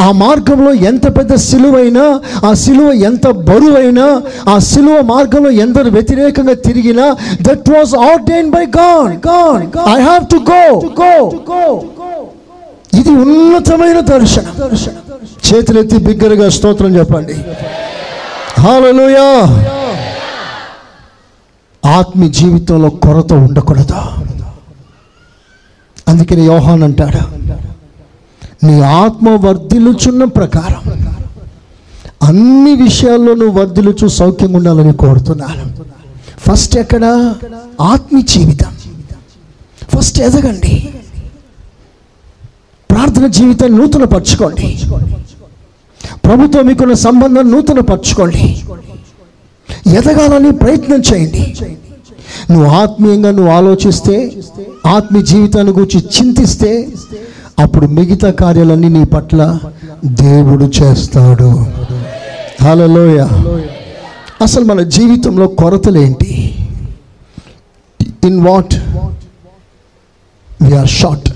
ఆ 0.02 0.08
మార్గంలో 0.24 0.72
ఎంత 0.90 1.06
పెద్ద 1.18 1.34
సిలువైనా 1.48 2.06
ఆ 2.50 2.52
సిలువ 2.64 2.90
ఎంత 3.10 3.26
బరువైనా 3.50 4.08
ఆ 4.54 4.56
సిలువ 4.72 4.98
మార్గంలో 5.14 5.52
ఎందరు 5.66 5.90
వ్యతిరేకంగా 5.98 6.56
తిరిగినా 6.68 7.06
that 7.48 7.70
was 7.76 7.94
ordain 8.12 8.50
by 8.56 8.66
God 8.80 9.14
God 9.30 9.64
I 9.96 10.00
have 10.10 10.26
to 10.34 10.40
go 10.52 10.64
go 11.02 11.14
ఇది 13.00 13.12
ఉన్నతమైన 13.24 14.00
దర్శనం. 14.14 14.52
చేతులెత్తి 15.48 15.98
బిగ్గరగా 16.08 16.48
స్తోత్రం 16.56 16.92
చెప్పండి. 17.00 17.36
హల్లెలూయా 18.66 19.28
ఆత్మీయ 21.86 22.30
జీవితంలో 22.30 22.90
కొరత 22.90 23.34
ఉండకూడదు? 23.34 24.00
అందుకని 26.08 26.46
యోహాన్ 26.46 26.84
అంటాడు 26.84 27.22
నీ 28.66 28.82
ఆత్మ 28.82 29.30
వర్ధిల్లుచున్న 29.30 30.24
ప్రకారం 30.24 30.94
అన్ని 32.24 32.84
విషయాల్లో 32.84 33.36
నువ్వు 33.36 33.60
వర్ధిల్లుచు 33.60 34.08
సౌఖ్యంగా 34.08 34.58
ఉండాలని 34.58 34.94
కోరుతున్నాను. 34.94 35.66
ఫస్ట్ 36.50 36.78
ఎక్కడ? 36.78 37.34
ఆత్మీ 37.82 38.22
జీవితం. 38.22 38.78
ఫస్ట్ 39.96 40.22
ఎదగండి. 40.22 40.94
ప్రార్థన 42.90 43.28
జీవితాన్ని 43.28 43.78
నూతన 43.78 44.04
పరచుకోండి 44.04 44.82
ప్రభుత్వం 46.26 46.66
మీకున్న 46.66 46.94
సంబంధం 46.94 47.52
నూతన 47.52 47.80
పరచుకోండి 47.80 48.64
ఎదగాలని 49.88 50.52
ప్రయత్నం 50.52 51.02
చేయండి. 51.14 51.44
నువ్వు 52.52 52.70
ఆత్మీయంగా 52.70 53.32
నువ్వు 53.32 53.52
ఆలోచిస్తే 53.52 54.32
ఆత్మీయ 54.88 55.24
జీవితాన్ని 55.24 55.74
గురించి 55.74 56.00
చింతిస్తే 56.16 56.90
అప్పుడు 57.60 57.86
మిగతా 57.86 58.32
కార్యాలన్నీ 58.32 58.90
నీ 58.90 59.04
పట్ల 59.04 59.60
దేవుడు 60.06 60.66
చేస్తాడు. 60.80 61.52
హలోయ 62.64 63.20
అసలు 64.42 64.66
మన 64.66 64.82
జీవితంలో 64.82 65.48
కొరతలేంటి 65.48 66.32
in 68.24 68.42
what? 68.48 68.76
We are 70.62 70.88
short 70.88 71.30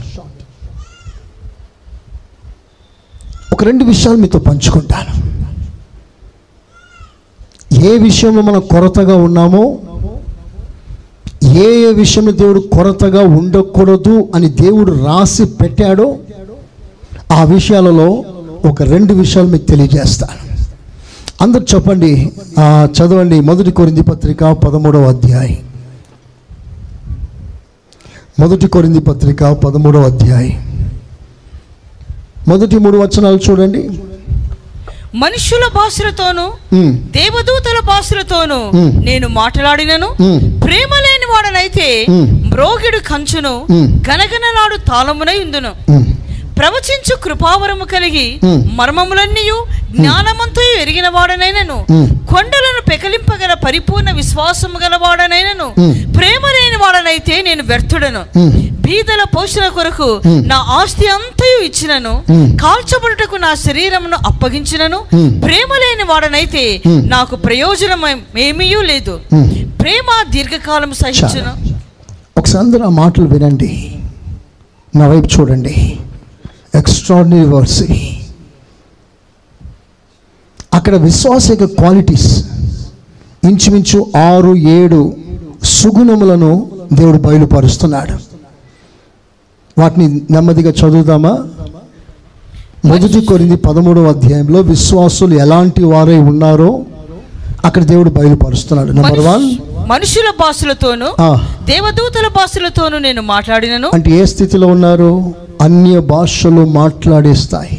ఒక 3.54 3.64
రెండు 3.64 3.84
విషయాలు 3.84 4.18
మీతో 4.18 4.40
పంచుకుంటాను. 4.40 5.14
ఏ 7.84 7.98
విషయంలో 7.98 8.42
మనం 8.42 8.60
కొరతగా 8.60 9.16
ఉన్నామో 9.16 9.78
ఏ 11.44 11.90
ఏ 11.90 11.94
విషయంలో 11.94 12.32
దేవుడు 12.32 12.60
కొరతగా 12.60 13.22
ఉండకూడదు 13.22 14.28
అని 14.36 14.50
దేవుడు 14.50 14.92
రాసి 14.92 15.46
పెట్టాడో 15.46 16.18
ఆ 17.32 17.44
విషయాలలో 17.44 18.24
ఒక 18.70 18.82
రెండు 18.82 19.14
విషయాలు 19.14 19.48
మీకు 19.48 19.66
తెలియజేస్తాను. 19.66 20.48
అందరు 21.42 21.66
చెప్పండి 21.76 22.32
చదవండి. 22.86 23.40
మొదటి 23.40 23.72
కొరింది 23.72 24.02
పత్రిక 24.02 24.44
పదమూడవ 24.44 25.04
అధ్యాయం. 25.04 25.58
మొదటి 28.40 28.68
కొరింది 28.68 29.00
పత్రిక 29.00 29.44
పదమూడవ 29.44 30.02
అధ్యాయం. 30.02 30.90
మొదటి 32.48 32.78
మూడు 32.78 32.98
వచనాలు 32.98 33.40
చూడండి. 33.50 33.90
మనుషుల 35.16 35.70
భాషలతోనూ 35.76 36.54
దేవదూతల 36.94 37.80
భాషలతోనూ. 37.86 38.72
నేను 39.04 39.28
మాట్లాడినను 39.28 40.08
ప్రేమ 40.64 40.90
లేని 41.06 41.26
వాడనైతే. 41.26 42.06
మ్రోగిడు 42.48 42.98
కంచును. 42.98 43.68
గనగనలాడు 44.10 44.78
తాళమునై 44.78 45.38
ఉందును. 45.38 45.72
ప్రవచించు 46.58 47.14
కృపావరము 47.26 47.86
కలిగి 47.94 48.28
Hmm. 48.46 48.60
మర్మములన్నీయు 48.80 49.58
జ్ఞానమంతో 49.98 50.64
ఎరిగిన 50.82 51.08
వాడనైనను 51.16 51.78
Hmm. 51.92 52.06
కొండలను 52.32 52.82
పెకలింపగల 52.90 53.54
పరిపూర్ణ 53.66 54.10
విశ్వాసము 54.20 54.78
గల 54.84 54.96
వాడనైనను 55.04 55.68
Hmm. 55.78 55.94
ప్రేమ 56.18 56.44
లేని 56.56 56.78
వాడనైతే 56.84 57.36
నేను 57.48 57.64
వ్యర్థుడను. 57.70 58.22
బీదల 58.86 59.22
పోషణ 59.36 59.66
కొరకు 59.78 60.10
Hmm. 60.26 60.40
నా 60.52 60.58
ఆస్తి 60.78 61.08
అంతయు 61.16 61.60
ఇచ్చినను 61.70 62.14
Hmm. 62.30 62.46
కాల్చబడుటకు 62.64 63.38
నా 63.46 63.52
శరీరమును 63.66 64.18
అప్పగించినను 64.32 65.00
Hmm. 65.14 65.30
ప్రేమ 65.46 65.70
లేని 65.84 66.06
వాడనైతే 66.12 66.64
Hmm. 66.86 67.00
నాకు 67.16 67.36
ప్రయోజనం 67.46 68.04
ఏమీ 68.48 68.68
లేదు 68.92 69.16
Hmm. 69.34 69.48
ప్రేమ 69.82 70.08
దీర్ఘకాలం 70.34 70.92
సహించును 71.02 71.54
ఒకసారి 72.40 72.82
ఆ 72.88 72.92
మాటలు 73.00 73.28
వినండి 73.34 73.72
నా 74.94 75.06
వైపు 75.12 75.30
చూడండి 75.34 75.76
ఎక్స్ట్రాడినరీ 76.76 77.46
వర్డ్స్ 77.46 77.84
అక్కడ 80.74 80.96
విశ్వాస 80.96 81.52
యొక్క 81.52 81.64
క్వాలిటీస్ 81.64 82.46
ఇంచుమించు 83.44 84.12
ఆరు 84.18 84.56
ఏడు 84.56 85.14
సుగుణములను 85.64 86.70
దేవుడు 86.94 87.18
బయలుపరుస్తున్నాడు. 87.18 88.18
వాటిని 89.82 90.22
నెమ్మదిగా 90.32 90.72
చదువుదామా? 90.72 91.38
మొదటి 92.86 93.22
కొరింది 93.22 93.56
పదమూడవ 93.56 94.08
అధ్యాయంలో 94.10 94.62
విశ్వాసులు 94.62 95.36
ఎలాంటి 95.36 95.84
వారై 95.84 96.18
ఉన్నారో 96.18 96.86
అక్కడ 97.66 97.84
దేవుడు 97.84 98.10
బయలుపరుస్తున్నాడు. 98.10 98.92
నెంబర్ 98.92 99.20
వన్ 99.20 99.56
మనుషుల 99.92 100.30
భాషలతోనూ 100.40 101.10
దేవదూతల 101.64 102.28
భాషలతోనూ 102.38 102.98
నేను 102.98 103.22
మాట్లాడినను. 103.34 103.90
అంటే 103.94 104.12
ఏ 104.12 104.26
స్థితిలో 104.26 104.68
ఉన్నారు? 104.68 105.10
అన్య 105.62 106.00
భాషలు 106.14 106.64
మాట్లాడే 106.80 107.34
స్థాయి 107.44 107.78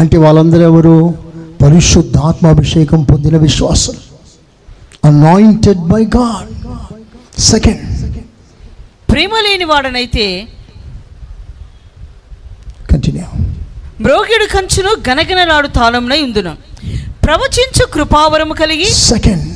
అంటే 0.00 0.16
వాళ్ళందరూ 0.24 0.62
ఎవరు? 0.72 0.96
పరిశుద్ధాత్మాభిషేకం 1.62 3.00
పొందిన 3.02 3.36
విశ్వాసం 3.36 3.96
అనాయింటెడ్ 5.04 5.82
బై 5.92 6.02
గాడ్ 6.16 6.52
సెకండ్ 7.40 7.82
ప్రేమ 9.10 9.30
లేని 9.48 9.64
వాడనైతే 9.64 10.26
కంటిన్యూ 12.90 13.28
మ్రోగిడు 14.00 14.46
కంచును 14.54 14.92
గనగనలాడు 15.08 15.68
తాళంనై 15.78 16.20
ఉందును. 16.22 16.52
ప్రవచించు 17.24 17.84
కృపావరము 17.94 18.54
కలిగి 18.54 18.88
సెకండ్ 19.10 19.46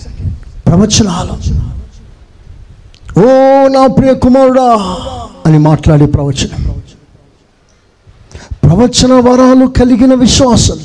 ప్రవచనాలు. 0.66 1.59
ఓ 3.18 3.22
నా 3.68 3.86
ప్రియ 3.86 4.14
కుమారుడా 4.14 4.96
అని 5.46 5.58
మాట్లాడే 5.58 6.06
ప్రవచనం. 6.06 6.82
ప్రవచన 8.64 9.12
వరాలు 9.12 9.66
కలిగిన 9.66 10.14
విశ్వాసం. 10.14 10.78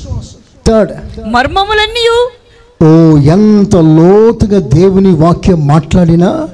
థర్డ్ 0.67 0.91
మర్మములన్నీయు? 1.31 2.17
ఓ 2.85 3.17
ఎంత 3.17 3.75
లోతుగా 3.75 4.59
దేవుని 4.59 5.15
వాక్యం 5.15 5.67
మాట్లాడినా 5.67 6.49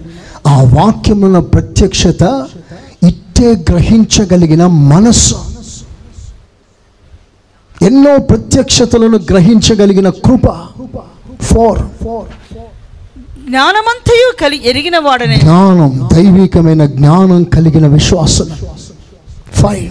ఆ 0.48 0.64
వాక్యమున 0.64 1.40
ప్రత్యక్షత 1.40 2.48
ఇట్టే 3.08 3.66
గ్రహించగలిగిన 3.70 4.66
మనస్సు. 4.66 5.36
ఎన్నో 7.82 8.18
ప్రత్యక్షతలను 8.18 9.18
గ్రహించగలిగిన 9.18 10.10
కృప. 10.10 10.48
ఫోర్ 11.42 11.80
జ్ఞానమంతయు 13.46 14.28
కలి 14.42 14.58
ఎరిగిన 14.70 14.98
వాడనే 15.00 15.38
జ్ఞానం 15.44 15.92
దైవికమైన 16.14 16.84
జ్ఞానం 16.94 17.42
కలిగిన 17.56 17.86
విశ్వాసం 17.94 18.48
ఫైవ్ 19.54 19.88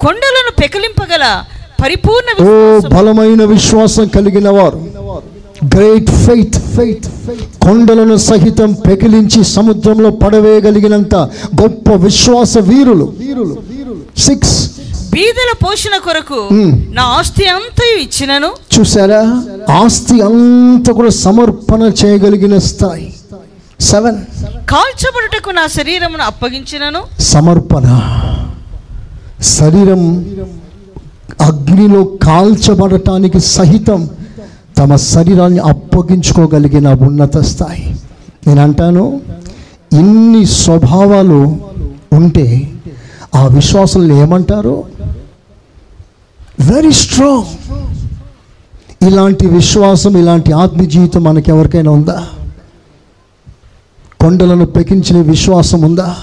కొండలను 0.00 0.52
పెకలింపగల 0.60 1.24
పరిపూర్ణ 1.82 2.28
ఓ 2.44 2.54
బలమైన 2.94 3.42
విశ్వాసం 3.52 4.06
కలిగిన 4.08 4.48
వారు 4.50 4.80
గ్రేట్ 5.74 6.10
ఫెయిత్ 6.24 6.58
ఫెయిత్ 6.74 7.06
కొండలను 7.64 8.16
సహితం 8.26 8.70
పెకిలించి 8.86 9.40
సముద్రంలో 9.54 10.10
పడవేయగలిగినంత 10.22 11.14
గొప్ప 11.60 11.94
విశ్వాస 12.04 12.52
వీరులు. 12.68 13.06
సిక్స్ 14.18 14.56
బీదల 15.16 15.50
పోషణ 15.64 15.96
కొరకు. 15.96 16.38
నా 16.96 17.02
ఆస్తి 17.18 17.44
అంతయు 17.46 17.96
ఇచ్చినను. 17.98 18.48
చూసారా 18.74 19.20
ఆస్తి 19.74 20.16
అంతా 20.20 20.92
కూడా 20.92 21.10
సమర్పణ 21.10 21.82
చేయగలిగిన 22.00 22.58
స్థాయి. 22.58 23.14
సెవెన్ 23.80 24.18
కాల్చబడుటకు 24.72 25.50
నా 25.50 25.66
శరీరమును 25.66 26.22
అప్పగించినను. 26.22 27.02
సమర్పణ. 27.20 27.86
శరీరం 29.42 30.02
అగ్నిలో 31.40 32.02
కాల్చబడటానికి 32.04 33.40
సహితం 33.40 34.10
తమ 34.78 34.96
శరీరాన్ని 34.96 35.60
అప్పగించుకోగలిగిన 35.72 36.88
ఉన్నత 37.08 37.38
స్థాయి. 37.52 37.84
నేను 38.46 38.62
అంటాను 38.62 39.20
ఇన్ని 39.92 40.46
స్వభావాలు 40.46 41.40
ఉంటే 42.12 42.46
ఆ 43.34 43.46
విశ్వాసులను 43.46 44.14
ఏమంటారు? 44.24 44.95
వెరీ 46.60 46.92
స్ట్రాంగ్ 46.92 47.44
ఇలాంటి 49.06 49.46
విశ్వాసం 49.46 50.16
ఇలాంటి 50.16 50.52
ఆత్మ 50.52 50.82
జీవితం 50.82 51.24
మనకి 51.24 51.50
ఎవరికైనా 51.50 51.90
ఉందా? 51.90 52.28
కొండలను 54.20 54.66
పెకించిన 54.66 55.22
విశ్వాసం 55.22 55.80
ఉందా? 55.80 56.16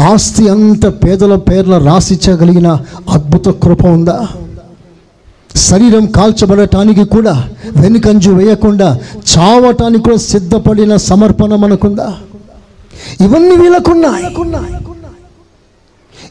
ఆస్తి 0.00 0.48
అంత 0.48 0.86
పేదల 0.86 1.34
పేర్ల 1.36 1.78
రాసిచ్చగలిగిన 1.78 2.68
అద్భుత 3.10 3.48
కృప 3.48 3.86
ఉందా? 3.86 4.28
శరీరం 5.56 6.06
కాల్చబడటానికి 6.06 7.04
కూడా 7.04 7.48
వెనుకంజు 7.76 8.30
వేయకుండా 8.30 9.00
చావటానికి 9.38 10.02
కూడా 10.02 10.16
సిద్ధపడిన 10.16 10.96
సమర్పణ 10.96 11.54
మనకుందా? 11.54 12.16
ఇవన్నీ 13.20 13.56
వీళ్ళకున్నాయి. 13.56 14.24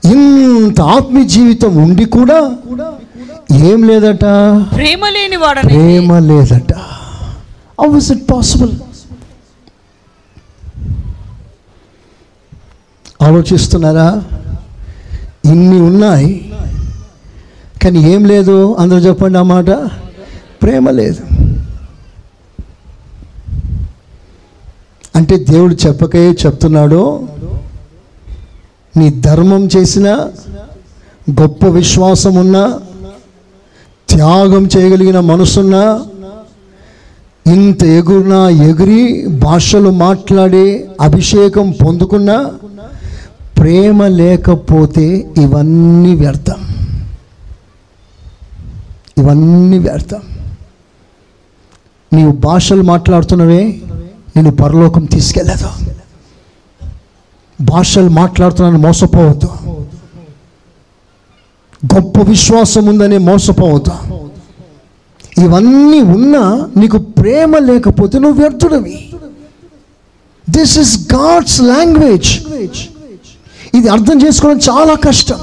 ఇంత 0.06 0.82
ఆత్మీయ 0.82 1.26
జీవితం 1.26 1.76
ఉండి 1.76 2.06
కూడా 2.06 2.56
ఏం 3.56 3.84
లేదట? 3.88 4.26
ప్రేమ 4.76 5.10
లేని 5.10 5.36
వాడని. 5.36 5.68
ప్రేమ 5.68 6.20
లేదట. 6.20 6.74
హౌ 7.82 7.97
ఇస్ 7.97 8.12
ఇట్ 8.12 8.32
పాసిబుల్ 8.32 8.72
ఆలోచిస్తున్నారా? 13.22 14.24
ఇన్ని 15.45 15.82
ఉన్నాయి. 15.82 16.54
కానీ 17.84 18.00
ఏం 18.00 18.26
లేదు. 18.26 18.76
అందరూ 18.80 18.97
చెప్పండి 18.97 19.38
ఆ 19.38 19.43
మాట. 19.43 19.70
ప్రేమ 20.62 20.89
లేదు. 20.89 21.22
అంటే 25.16 25.38
దేవుడు 25.38 25.74
చెప్పకే 25.74 26.32
చెప్తున్నాడు. 26.32 27.28
నీ 28.98 29.10
ధర్మం 29.10 29.70
చేసిన 29.78 30.08
గొప్ప 31.42 31.66
విశ్వాసం 31.66 32.36
ఉన్నా 32.36 32.80
త్యాగం 34.10 34.70
చేయగలిగిన 34.78 35.20
మనసున్నా 35.20 36.06
ఇంత 37.48 37.84
ఎగురునా 37.84 38.50
ఎగిరి 38.50 39.28
భాషలు 39.28 39.90
మాట్లాడి 39.90 40.86
అభిషేకం 41.02 41.74
పొందుకున్నా 41.86 42.52
ప్రేమ 43.58 44.08
లేకపోతే 44.08 45.32
ఇవన్నీ 45.38 46.16
వ్యర్థం. 46.16 46.60
ఇవన్నీ 49.18 49.80
వ్యర్థం. 49.80 50.22
నీవు 52.14 52.32
భాషలు 52.32 52.82
మాట్లాడుతున్నవే 52.82 53.64
నేను 54.36 54.52
పరలోకం 54.52 55.06
తీసుకెళ్ళదు 55.06 55.99
భాషలు 57.62 58.10
మాట్లాడుతున్నాను 58.10 58.80
మోసపోవద్దు. 58.80 59.49
గొప్ప 61.95 62.22
విశ్వాసం 62.30 62.86
ఉందనే 62.86 63.18
మోసపోవద్దు. 63.18 63.95
ఇవన్నీ 65.43 66.01
ఉన్నా 66.01 66.70
నీకు 66.78 66.97
ప్రేమ 66.97 67.57
లేకపోతే 67.57 68.20
నువ్వు 68.20 68.41
వ్యర్థుడవి. 68.41 69.12
దిస్ 70.49 70.78
ఇస్ 70.80 71.14
గాడ్స్ 71.14 71.62
లాంగ్వేజ్ 71.62 72.30
ఇది 73.74 73.88
అర్థం 73.89 74.18
చేసుకోవడం 74.22 74.60
చాలా 74.70 74.95
కష్టం. 74.95 75.39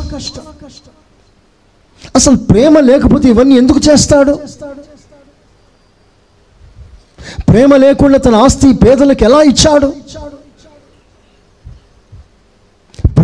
అసలు 2.15 2.37
ప్రేమ 2.37 2.81
లేకపోతే 2.81 3.29
ఇవన్నీ 3.29 3.55
ఎందుకు 3.57 3.81
చేస్తాడు? 3.89 4.39
ప్రేమ 7.49 7.77
లేకుండా 7.77 8.19
తన 8.19 8.35
ఆస్తి 8.35 8.73
పేదలకు 8.73 9.25
ఎలా 9.25 9.43
ఇచ్చాడు? 9.43 9.93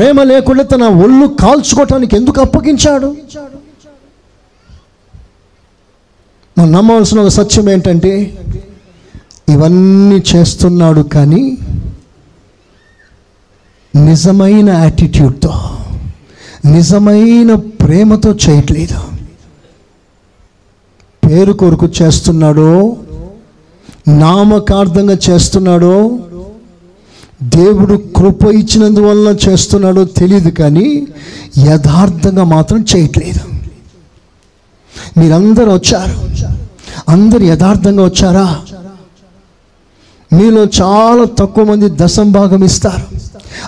ప్రేమ 0.02 0.22
లేకుండా 0.22 0.62
తన 0.62 0.84
ఒళ్ళు 0.84 1.26
కాల్చుకోవటానికి 1.26 2.16
ఎందుకు 2.16 2.40
అప్పగించాడు? 2.40 3.08
మనం 6.56 6.72
నమ్మవలసిన 6.72 7.20
ఒక 7.20 7.28
సత్యం 7.28 7.70
ఏంటంటే 7.70 8.12
ఇవన్నీ 9.48 10.22
చేస్తున్నాడు 10.30 11.00
కానీ 11.00 11.42
నిజమైన 13.96 14.70
యాటిట్యూడ్తో 14.70 15.52
నిజమైన 16.64 17.54
ప్రేమతో 17.54 18.32
చేయట్లేదు. 18.32 19.00
పేరు 21.22 21.52
కొరకు 21.52 21.88
చేస్తున్నాడో 22.02 22.96
నామకార్థంగా 24.08 25.18
చేస్తున్నాడో 25.30 25.96
దేవుడు 27.42 28.02
కృప 28.16 28.44
ఇచ్చినందువలన 28.44 29.36
చేస్తున్నాడో 29.48 30.04
తెలియదు 30.04 30.50
కానీ 30.50 31.06
యథార్థంగా 31.58 32.44
మాత్రం 32.44 32.84
చేయట్లేదు. 32.96 33.40
మీరందరూ 35.20 35.72
వచ్చారు. 35.72 36.30
అందరు 37.08 37.42
యథార్థంగా 37.42 38.04
వచ్చారా? 38.04 38.60
మీలో 40.32 40.64
చాలా 40.64 41.24
తక్కువ 41.24 41.64
మంది 41.64 41.88
దశం 41.90 42.32
భాగం 42.32 42.64
ఇస్తారు. 42.64 43.16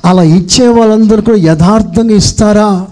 అలా 0.05 0.23
ఇచ్చే 0.23 0.69
వాళ్ళందరూ 0.69 1.23
కూడా 1.23 1.39
యథార్థంగా 1.39 2.15
ఇస్తారా? 2.15 2.87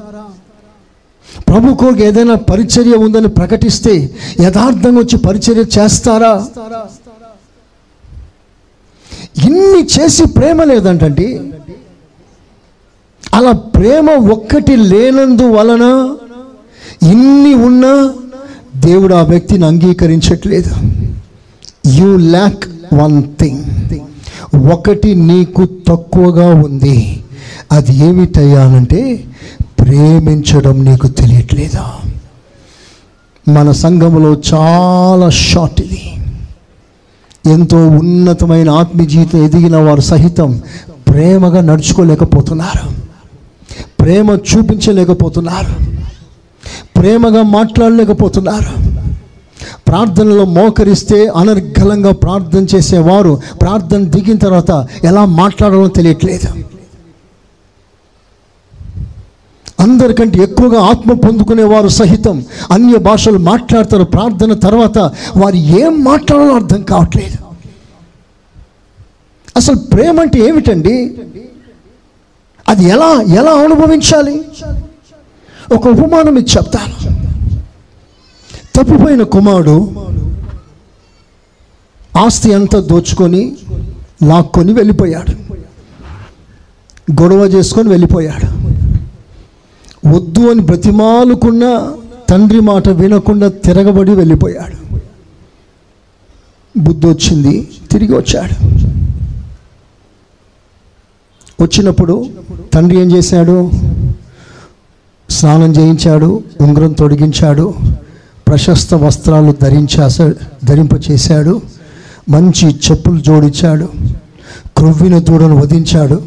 ప్రభు 1.48 1.90
ఏదైనా 2.02 2.34
పరిచర్య 2.34 2.94
ఉందని 2.94 3.28
ప్రకటిస్తే 3.28 4.10
యథార్థంగా 4.40 4.98
వచ్చి 4.98 5.18
పరిచర్య 5.18 5.64
చేస్తారా? 5.78 6.46
ఇన్ని 9.38 9.88
చేసి 10.00 10.24
ప్రేమ 10.24 10.64
లేదంటండి. 10.64 11.40
అలా 13.34 13.52
ప్రేమ 13.52 14.10
ఒక్కటి 14.10 14.76
లేనందు 14.76 15.42
వలన 15.42 16.16
ఇన్ని 17.10 17.54
ఉన్నా 17.54 18.14
దేవుడు 18.76 19.14
ఆ 19.14 19.22
వ్యక్తిని 19.22 19.64
అంగీకరించట్లేదు. 19.64 20.74
యు 21.86 22.16
ల్యాక్ 22.16 22.64
వన్ 22.94 23.22
థింగ్ 23.40 23.64
ఒకటి 24.72 25.14
నీకు 25.14 25.68
తక్కువగా 25.88 26.54
ఉంది. 26.54 27.24
అది 27.72 27.96
ఏమిటయ్యానంటే 27.96 29.24
ప్రేమించడం 29.80 30.84
నీకు 30.84 31.06
తెలియట్లేదా? 31.06 31.92
మన 33.48 33.70
సంఘంలో 33.70 34.32
చాలా 34.54 35.30
షార్ట్ 35.30 35.80
ఇది. 35.80 36.12
ఎంతో 37.46 37.88
ఉన్నతమైన 37.88 38.70
ఆత్మీయ 38.70 39.06
జీవితం 39.06 39.44
ఎదిగిన 39.44 39.76
వారు 39.76 40.00
సహితం 40.00 40.62
ప్రేమగా 41.08 41.60
నడుచుకోలేకపోతున్నారు. 41.60 42.90
ప్రేమ 44.00 44.30
చూపించలేకపోతున్నారు. 44.30 45.92
ప్రేమగా 46.98 47.42
మాట్లాడలేకపోతున్నారు. 47.42 48.92
ప్రార్థనలో 49.88 50.44
మోకరిస్తే 50.44 51.26
అనర్గళంగా 51.26 52.12
ప్రార్థన 52.12 52.66
చేసేవారు 52.76 53.40
ప్రార్థన 53.62 54.04
దిగిన 54.04 54.36
తర్వాత 54.38 54.86
ఎలా 55.04 55.24
మాట్లాడాలో 55.24 55.88
తెలియట్లేదు. 55.88 56.61
అందరికంటే 59.82 60.38
ఎక్కువగా 60.38 60.80
ఆత్మ 60.80 61.12
పొందుకునేవారు 61.12 61.88
సహితం 61.88 62.44
అన్య 62.70 62.98
భాషలు 62.98 63.38
మాట్లాడతారు. 63.38 64.04
ప్రార్థన 64.04 64.52
తర్వాత 64.54 64.98
వారు 65.36 65.56
ఏం 65.56 66.04
మాట్లాడాలో 66.04 66.54
అర్థం 66.54 66.82
కావట్లేదు. 66.82 67.36
అసలు 69.56 69.76
ప్రేమ 69.76 70.20
అంటే 70.20 70.38
ఏమిటండి? 70.38 71.18
అది 72.68 72.84
ఎలా 72.84 73.22
ఎలా 73.22 73.52
అనుభవించాలి? 73.52 74.44
ఒక 75.74 75.88
ఉపమానం 75.88 76.38
ఇది 76.38 76.50
చెప్తాను. 76.50 77.22
తప్పిపోయిన 78.76 79.22
కుమారుడు 79.22 79.92
ఆస్తి 82.18 82.54
అంతా 82.54 82.80
దోచుకొని 82.80 83.56
లాక్కొని 84.24 84.72
వెళ్ళిపోయాడు. 84.72 85.32
గొడవ 87.22 87.36
చేసుకొని 87.36 87.88
వెళ్ళిపోయాడు. 87.88 88.61
వద్దు 90.04 90.50
అని 90.50 90.60
బ్రతిమాలుకున్న 90.60 91.94
తండ్రి 92.30 92.60
మాట 92.60 92.88
వినకుండా 92.88 93.48
తిరగబడి 93.48 94.10
వెళ్ళిపోయాడు. 94.10 94.76
బుద్ధి 96.78 97.06
వచ్చింది 97.06 97.68
తిరిగి 97.90 98.14
వచ్చాడు. 98.16 98.54
వచ్చినప్పుడు 101.62 102.26
తండ్రి 102.74 103.00
ఏం 103.00 103.12
చేశాడు? 103.12 103.70
స్నానం 105.30 105.70
చేయించాడు 105.70 106.42
ఉంగరం 106.60 106.92
తొడిగించాడు 106.92 107.74
ప్రశస్త 108.46 108.94
వస్త్రాలు 108.94 109.54
ధరించా 109.62 110.08
ధరింపచేశాడు 110.64 111.62
మంచి 112.28 112.66
చెప్పులు 112.68 113.20
జోడించాడు 113.20 113.88
క్రొవ్విన 114.76 115.18
దూడను 115.18 115.56
వధించాడు 115.56 116.22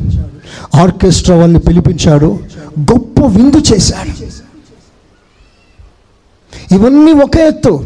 ఆర్కెస్ట్రా 0.75 1.35
వాళ్ళని 1.35 1.59
పిలిపించాడు 1.59 2.39
గొప్ప 2.79 3.25
విందు 3.25 3.57
చేశాడు. 3.73 4.25
ఇవన్నీ 6.73 7.13
ఒక 7.13 7.37
ఎత్తు. 7.37 7.85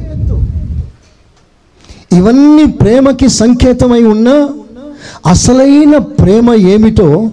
ఇవన్నీ 2.12 2.66
ప్రేమకి 2.66 3.30
సంకేతమై 3.30 4.04
ఉన్న 4.04 4.50
అసలైన 5.26 5.98
ప్రేమ 5.98 6.54
ఏమిటో 6.54 7.32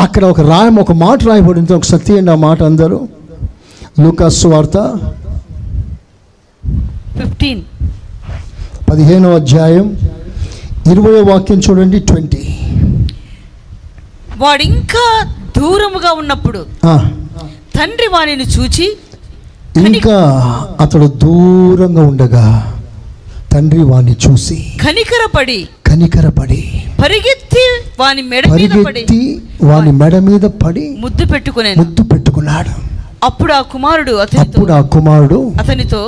అక్కడ 0.00 0.24
ఒక 0.24 0.40
రాయ 0.40 0.70
ఒక 0.80 0.92
మాట 0.92 1.24
రాయబడింది. 1.24 1.74
ఒక 1.74 1.82
సత్య 1.82 2.18
అండి 2.18 2.30
ఆ 2.30 2.34
మాట 2.34 2.62
అందరూ? 2.62 3.08
లూకాసు 4.00 4.48
వార్త 4.48 4.94
ఫిఫ్టీన్. 7.22 7.62
పదిహేనవ 8.90 9.34
అధ్యాయం 9.34 9.98
ఇరవై 10.92 11.20
వాక్యం 11.20 11.60
చూడండి 11.70 11.98
ట్వంటీ. 11.98 12.42
వాడు 14.40 14.64
ఇంకా 14.70 15.04
దూరముగా 15.56 16.10
ఉన్నప్పుడు 16.20 16.60
తండ్రి 17.76 18.08
వానిని 18.14 18.46
చూచి 18.54 18.86
ఇంకా 19.90 20.16
అతడు 20.80 21.06
దూరంగా 21.22 22.02
ఉండగా 22.10 22.44
తండ్రి 23.52 23.82
వాణ్ణి 23.90 24.14
చూసి 24.24 24.56
కనికరపడి 24.82 25.58
కనికరపడి 25.84 26.60
పరిగెత్తి 27.00 27.64
వాని 28.00 28.22
మెడ 28.22 28.44
మీద 28.52 28.72
పడి 28.78 28.82
పరిగెత్తి 28.86 29.20
వాని 29.64 29.92
మెడ 30.00 30.14
మీద 30.26 30.44
పడి 30.62 30.84
ముద్దు 31.04 31.24
పెట్టుకునేను. 31.32 31.78
ముద్దు 31.80 32.02
పెట్టుకున్నాడు. 32.04 32.72
అప్పుడు 33.22 33.52
ఆ 33.52 33.62
కుమారుడు 33.72 34.14
అప్పుడు 34.42 34.72
ఆ 34.72 34.80
కుమారుడు 34.94 35.38
అతనితో 35.60 36.02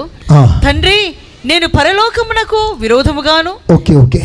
తండ్రి 0.65 0.99
నేను 1.45 1.67
పరలోకమునకు 1.77 2.61
విరోధముగాను 2.81 3.53
ఓకే 3.75 3.95
ఓకే. 3.97 4.23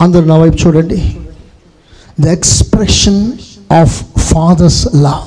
అందరు 0.00 0.24
నా 0.24 0.36
వైపు 0.36 0.58
చూడండి. 0.62 0.98
The 2.18 2.28
expression 2.28 3.20
of 3.72 3.96
Father's 4.28 4.82
love 4.96 5.26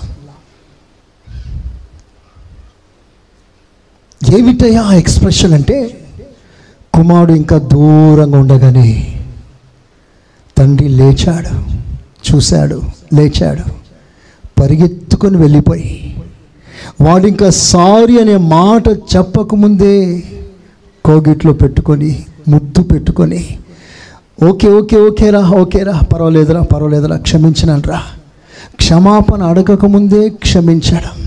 ఏమిటయా 4.22 4.84
expression 4.94 5.54
అంటే 5.54 5.78
కుమారుడు 6.94 7.34
ఇంకా 7.34 7.58
దూరంగా 7.72 8.40
ఉండగానే 8.40 8.90
తండ్రి 10.58 10.88
లేచాడు 10.98 11.54
చూశాడు 12.28 12.78
లేచాడు 13.14 13.64
పరిగెత్తుకొని 14.58 15.38
వెళ్ళిపోయి 15.38 15.94
వాడు 17.02 17.26
ఇంకా 17.28 17.48
సారీ 17.64 18.16
అనే 18.20 18.36
మాట 18.52 18.88
చెప్పకముందే 19.14 19.96
కోగిట్లో 21.06 21.54
పెట్టుకొని 21.54 22.12
ముద్దు 22.48 22.82
పెట్టుకొని 22.84 23.42
ఓకే 24.42 24.68
ఓకే 24.80 24.98
ఓకేరా 25.08 25.42
ఓకేరా 25.62 25.96
పర్వాలేదురా 26.12 26.62
పర్వాలేదురా. 26.72 27.18
క్షమించినరా 27.28 28.00
క్షమాపణ 28.80 29.42
అడగకముందే 29.52 30.22
క్షమించడం. 30.44 31.18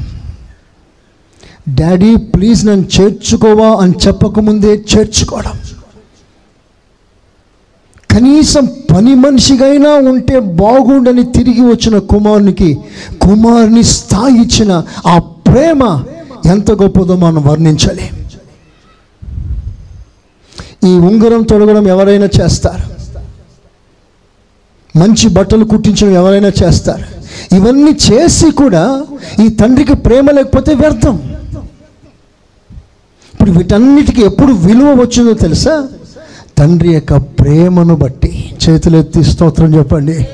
డాడీ 1.79 2.11
ప్లీజ్ 2.33 2.63
నన్ను 2.69 2.87
చేర్చుకోవా 2.97 3.69
అని 3.83 3.95
చెప్పకముందే 4.05 4.73
చేర్చుకోవడం. 4.93 5.57
కనీసం 8.11 8.65
పని 8.91 9.13
మనిషిగైనా 9.23 9.93
ఉంటే 10.11 10.37
బాగుండని 10.63 11.25
తిరిగి 11.37 11.63
వచ్చిన 11.71 11.97
కుమారునికి 12.13 12.71
కుమారుని 13.25 13.85
స్థాయి 13.97 14.37
ఇచ్చిన 14.45 14.73
ఆ 15.13 15.15
ప్రేమ 15.49 15.83
ఎంత 16.53 16.71
గొప్పదో 16.83 17.15
మనం 17.25 17.43
వర్ణించాలి. 17.49 18.07
ఈ 20.89 20.93
ఉంగరం 21.09 21.43
తొడగడం 21.51 21.85
ఎవరైనా 21.95 22.29
చేస్తారు? 22.39 22.85
మంచి 24.97 25.29
బట్టలు 25.29 25.65
కుట్టించడం 25.65 26.15
ఎవరైనా 26.15 26.53
చేస్తారు. 26.63 27.05
ఇవన్నీ 27.55 27.97
చేసి 28.13 28.51
కూడా 28.51 29.07
ఈ 29.45 29.49
తండ్రికి 29.49 29.95
ప్రేమ 29.95 30.31
లేకపోతే 30.31 30.75
వ్యర్థం. 30.75 31.37
ఇప్పుడు 33.35 33.51
వీటన్నిటికీ 33.51 34.23
ఎప్పుడు 34.23 34.53
విలువ 34.53 34.95
వచ్చిందో 34.95 35.33
తెలుసా? 35.33 35.89
తండ్రి 36.59 36.95
యొక్క 36.95 37.17
ప్రేమను 37.17 37.97
బట్టి. 37.97 38.55
చేతులెత్తి 38.69 39.25
స్తోత్రం 39.25 39.75
చెప్పండి. 39.75 40.29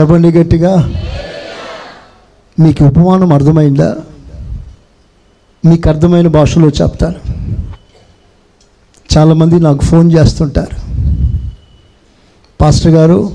చెప్పండి 0.00 0.30
గట్టిగా. 0.30 0.94
మీకు 2.60 2.84
ఉపమానం 2.84 3.32
అర్థమైందా? 3.32 3.96
మీకు 5.64 5.88
అర్థమైన 5.88 6.28
భాషలో 6.28 6.68
చెప్తాను. 6.68 7.14
చాలామంది 9.16 9.60
నాకు 9.60 9.84
ఫోన్ 9.84 10.12
చేస్తుంటారు. 10.12 10.87
పాస్టర్ 12.60 12.92
గారు 12.92 13.32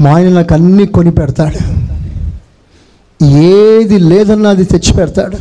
మా 0.00 0.10
ఆయన 0.10 0.28
నాకు 0.28 0.54
అన్నీ 0.54 0.86
కొని 0.86 1.10
పెడతాడు. 1.10 1.86
ఏది 3.24 3.98
లేదన్నా 3.98 4.50
అది 4.50 4.64
తెచ్చి 4.64 4.92
పెడతాడు. 4.92 5.36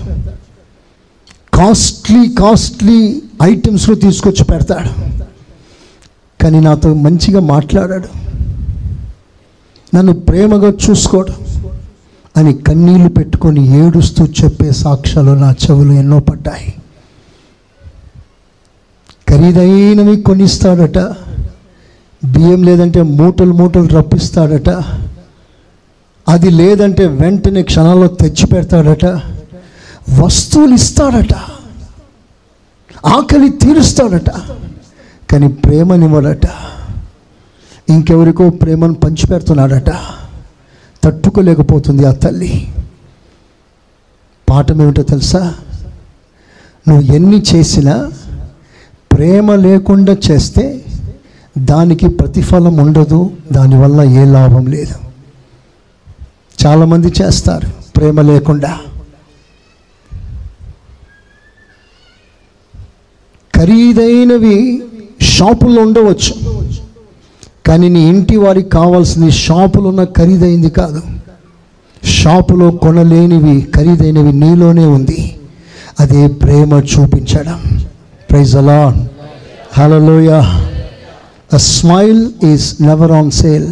కాస్ట్లీ 1.56 2.34
కాస్ట్లీ 2.34 3.22
ఐటమ్స్లో 3.44 3.96
తీసుకొచ్చి 3.96 4.44
పెడతాడు. 4.44 4.90
కానీ 6.44 6.60
నాతో 6.60 6.94
మంచిగా 6.94 7.40
మాట్లాడాడు. 7.40 8.08
నన్ను 9.96 10.14
ప్రేమగా 10.14 10.74
చూసుకోడు. 10.90 11.32
అని 12.38 12.54
కన్నీళ్ళు 12.54 13.10
పెట్టుకొని 13.10 13.88
ఏడుస్తూ 13.88 14.26
చెప్పే 14.26 14.72
సాక్ష్యాలు 14.72 15.32
నా 15.32 15.52
చెవులు 15.52 15.92
ఎన్నో 15.92 16.20
పడ్డాయి. 16.20 16.74
ఖరీదైనవి 19.30 20.22
కొనిస్తాడట. 20.22 20.98
బియ్యం 22.26 22.64
లేదంటే 22.64 23.02
మూటలు 23.02 23.54
మూటలు 23.54 23.88
రప్పిస్తాడట. 23.88 24.70
అది 26.30 26.50
లేదంటే 26.50 27.08
వెంటనే 27.08 27.64
క్షణాల్లో 27.64 28.08
తెచ్చి 28.08 28.48
పెడతాడట 28.48 29.06
వస్తువులు 30.20 30.74
ఇస్తాడట. 30.74 31.34
ఆకలి 33.06 33.50
తీరుస్తాడట. 33.50 34.30
కానీ 35.32 35.48
ప్రేమనివ్వడట. 35.48 36.46
ఇంకెవరికో 37.90 38.50
ప్రేమను 38.50 38.94
పంచిపెడుతున్నాడట. 38.94 39.90
తట్టుకోలేకపోతుంది 41.04 42.06
ఆ 42.06 42.12
తల్లి. 42.12 42.74
పాఠం 44.50 44.82
ఏమిటో 44.82 45.04
తెలుసా? 45.04 45.56
నువ్వు 46.88 47.16
ఎన్ని 47.16 47.44
చేసినా 47.56 48.12
ప్రేమ 49.12 49.56
లేకుండా 49.56 50.18
చేస్తే 50.32 50.86
దానికి 51.58 52.08
ప్రతిఫలం 52.08 52.78
ఉండదు 52.78 53.32
దానివల్ల 53.52 54.02
ఏ 54.02 54.26
లాభం 54.26 54.66
లేదు. 54.66 54.96
చాలామంది 56.66 57.14
చేస్తారు 57.22 57.68
ప్రేమ 57.96 58.22
లేకుండా. 58.22 58.80
ఖరీదైనవి 63.56 64.84
షాపుల్లో 65.22 65.82
ఉండవచ్చు 65.82 66.64
కానీ 67.66 67.90
నీ 67.90 68.10
ఇంటి 68.10 68.38
వారికి 68.38 68.70
కావాల్సింది 68.70 69.32
షాపులో 69.32 69.90
ఉన్న 69.90 70.04
ఖరీదైంది 70.04 70.70
కాదు. 70.70 71.02
షాపులో 72.04 72.72
కొనలేనివి 72.72 73.62
ఖరీదైనవి 73.62 74.34
నీలోనే 74.34 74.86
ఉంది. 74.86 75.36
అదే 76.00 76.28
ప్రేమ 76.28 76.74
చూపించడం. 76.74 77.88
ప్రైజ్ 78.30 78.56
అలా 78.56 79.08
హలోయ 79.74 80.42
a 81.54 81.58
smile 81.58 82.32
is 82.44 82.82
never 82.82 83.12
on 83.12 83.32
sale 83.32 83.68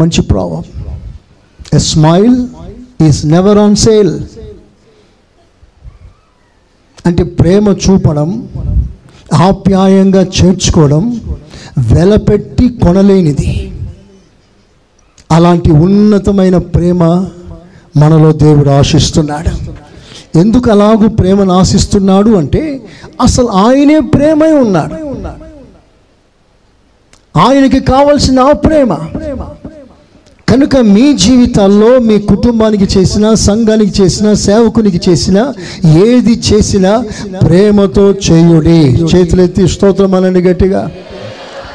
మంచి 0.00 0.22
problem 0.22 0.62
a 1.74 1.78
smile 1.78 2.48
is 3.06 3.26
never 3.26 3.58
on 3.58 3.76
sale 3.76 4.20
అంటే 7.06 7.22
ప్రేమ 7.22 7.68
చూపడం 7.68 8.48
ఆప్యాయంగా 9.34 10.22
చేర్చుకోవడం 10.22 11.20
వెలపెట్టి 11.78 12.68
కొనలేనిది. 12.68 13.72
అలాంటి 15.30 15.70
ఉన్నతమైన 15.70 16.58
ప్రేమ 16.58 17.02
మనలో 17.96 18.32
దేవుడు 18.32 18.70
ఆశిస్తున్నాడు. 18.70 19.52
ఎందుకు 20.38 20.70
అలాగూ 20.70 21.08
ప్రేమను 21.08 21.52
ఆశిస్తున్నాడు 21.52 22.30
అంటే 22.30 22.82
అసలు 23.20 23.46
ఆయనే 23.46 24.00
ప్రేమై 24.00 24.52
ఉన్నాడు. 24.52 25.11
ఆయనకి 27.36 27.80
కావాల్సిన 27.80 28.40
ఆ 28.40 28.52
ప్రేమ. 28.52 28.94
కనుక 30.48 30.76
మీ 30.76 31.12
జీవితాల్లో 31.12 31.98
మీ 31.98 32.18
కుటుంబానికి 32.18 32.98
చేసిన 32.98 33.34
సంఘానికి 33.34 34.02
చేసిన 34.02 34.32
సేవకునికి 34.32 35.10
చేసిన 35.10 35.52
ఏది 36.06 36.42
చేసినా 36.52 37.04
ప్రేమతో 37.42 38.10
చేయుడి. 38.10 39.04
చేతులెత్తి 39.16 39.68
స్తోత్రం 39.68 40.14
అనండి 40.14 40.40
గట్టిగా. 40.40 40.90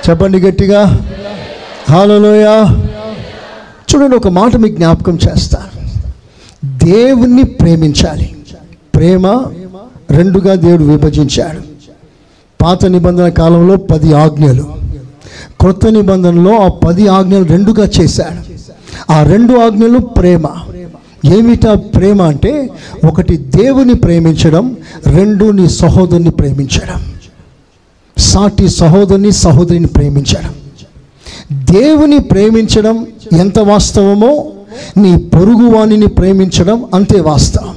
చెప్పండి 0.10 0.40
గట్టిగా. 0.40 1.00
హాలలోయ 1.90 2.46
చూడండి 3.96 4.16
ఒక 4.16 4.28
మాట 4.28 4.56
మీకు 4.56 4.76
జ్ఞాపకం 4.76 5.20
చేస్తాను 5.30 5.78
దేవుణ్ణి 6.86 7.44
ప్రేమించాలి. 7.44 8.36
ప్రేమ 8.96 9.28
రెండుగా 10.12 10.56
దేవుడు 10.56 10.84
విభజించాడు. 10.84 11.60
పాత 12.64 12.86
నిబంధన 12.86 13.30
కాలంలో 13.30 13.76
పది 13.76 14.14
ఆజ్ఞలు. 14.14 14.87
క్రొత్త 15.62 15.88
నిబంధనలో 15.88 16.56
ఆ 16.56 16.68
పది 16.68 17.08
ఆజ్ఞలు 17.08 17.44
రెండుగా 17.44 17.90
చేశాడు. 18.02 18.58
ఆ 19.12 19.24
రెండు 19.24 19.54
ఆజ్ఞలు 19.54 20.00
ప్రేమ. 20.00 20.46
ఏమిటా 21.26 21.74
ప్రేమ 21.74 22.22
అంటే 22.22 22.70
ఒకటి 23.08 23.38
దేవుని 23.38 23.94
ప్రేమించడం 23.94 24.78
రెండు 25.08 25.46
నీ 25.46 25.70
సహోదరుని 25.70 26.32
ప్రేమించడం. 26.32 27.14
సాటి 28.18 28.70
సహోదరుని 28.70 29.32
సహోదరిని 29.32 29.88
ప్రేమించడం. 29.88 30.54
దేవుని 31.52 32.20
ప్రేమించడం 32.20 33.08
ఎంత 33.40 33.60
వాస్తవమో 33.60 34.46
నీ 34.98 35.18
పొరుగువాణిని 35.18 36.08
ప్రేమించడం 36.08 36.86
అంతే 36.94 37.20
వాస్తవం. 37.22 37.76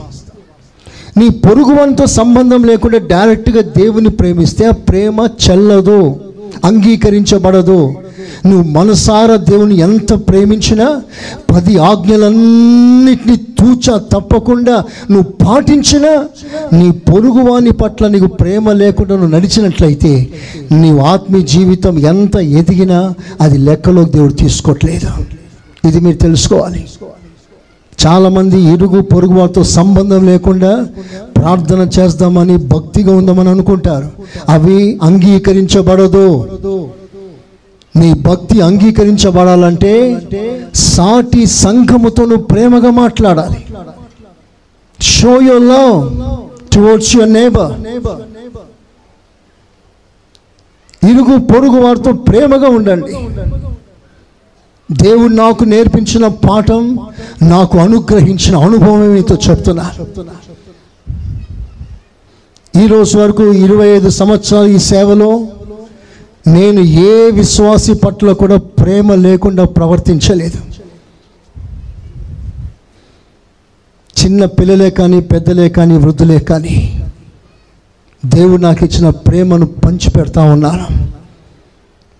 నీ 1.16 1.28
పొరుగువానితో 1.28 2.07
సంబంధం 2.07 2.64
లేకుండా 2.64 2.99
డైరెక్ట్గా 2.99 3.62
దేవుని 3.62 4.11
ప్రేమిస్తే 4.11 4.66
ఆ 4.66 4.70
ప్రేమ 4.70 5.28
చెల్లదు. 5.51 6.20
అంగీకరించబడదు. 6.64 7.94
నువ్వు 8.46 8.72
మనసారా 8.72 9.36
దేవుని 9.36 9.78
ఎంత 9.78 10.12
ప్రేమించినా 10.28 11.03
పది 11.51 11.78
ఆజ్ఞలన్నిటినీ 11.78 13.36
తూచా 13.36 13.98
తప్పకుండా 13.98 14.84
నువ్వు 15.11 15.46
పాటించినా 15.46 16.12
నీ 16.72 16.90
పొరుగువాని 16.90 17.70
పట్ల 17.70 18.09
నీకు 18.09 18.26
ప్రేమ 18.26 18.72
లేకుండా 18.72 19.16
నువ్వు 19.16 19.30
నడిచినట్లయితే 19.30 20.28
నీ 20.72 20.98
ఆత్మీయ 20.98 21.42
జీవితం 21.42 21.98
ఎంత 21.98 22.36
ఎదిగినా 22.36 23.14
అది 23.40 23.59
లెక్కలోకి 23.59 24.12
దేవుడు 24.12 24.32
తీసుకోవట్లేదు. 24.32 25.11
ఇది 25.88 26.01
మీరు 26.01 26.16
తెలుసుకోవాలి. 26.16 26.84
చాలామంది 28.07 28.59
ఇరుగు 28.72 29.01
పొరుగు 29.03 29.34
వారితో 29.38 29.62
సంబంధం 29.64 30.26
లేకుండా 30.26 30.86
ప్రార్థన 31.36 31.82
చేద్దామని 31.96 32.57
భక్తిగా 32.57 33.12
ఉందామని 33.16 33.48
అనుకుంటారు. 33.48 34.09
అవి 34.48 34.98
అంగీకరించబడదు. 35.03 36.26
నీ 37.96 38.12
భక్తి 38.14 38.61
అంగీకరించబడాలంటే 38.61 39.92
సాటి 40.74 41.46
సంఘముతో 41.46 42.24
నువ్వు 42.24 42.44
ప్రేమగా 42.44 42.90
మాట్లాడాలి. 42.90 43.61
Show 45.01 45.32
your 45.42 45.66
love 45.72 45.96
towards 46.72 47.16
your 47.16 47.32
neighbour 47.32 47.72
ఇరుగు 51.11 51.36
పొరుగు 51.51 51.78
వారితో 51.80 52.12
ప్రేమగా 52.12 52.68
ఉండండి. 52.68 53.14
దేవుడు 54.91 55.34
నాకు 55.34 55.64
నేర్పించిన 55.64 56.26
పాఠం 56.26 56.99
నాకు 57.43 57.78
అనుగ్రహించిన 57.78 58.57
అనుభవం 58.57 59.14
మీతో 59.14 59.34
చెప్తున్నా. 59.34 59.91
ఈరోజు 62.82 63.18
వరకు 63.18 63.53
ఇరవై 63.53 63.88
ఐదు 63.88 64.09
సంవత్సరాలు 64.09 64.68
ఈ 64.68 64.78
సేవలో 64.78 65.30
నేను 66.47 66.80
ఏ 66.80 67.30
విశ్వాసి 67.30 67.95
పట్ల 67.95 68.32
కూడా 68.32 68.57
ప్రేమ 68.57 69.14
లేకుండా 69.14 69.64
ప్రవర్తించలేదు. 69.64 70.59
చిన్న 74.22 74.45
పిల్లలే 74.45 74.91
కానీ 74.91 75.20
పెద్దలే 75.20 75.68
కానీ 75.68 75.97
వృద్ధులే 75.97 76.38
కానీ 76.38 76.76
దేవుడు 78.26 78.62
నాకు 78.62 78.84
ఇచ్చిన 78.84 79.09
ప్రేమను 79.09 79.66
పంచి 79.66 80.11
పెడతా 80.11 80.43
ఉన్నాను 80.43 80.86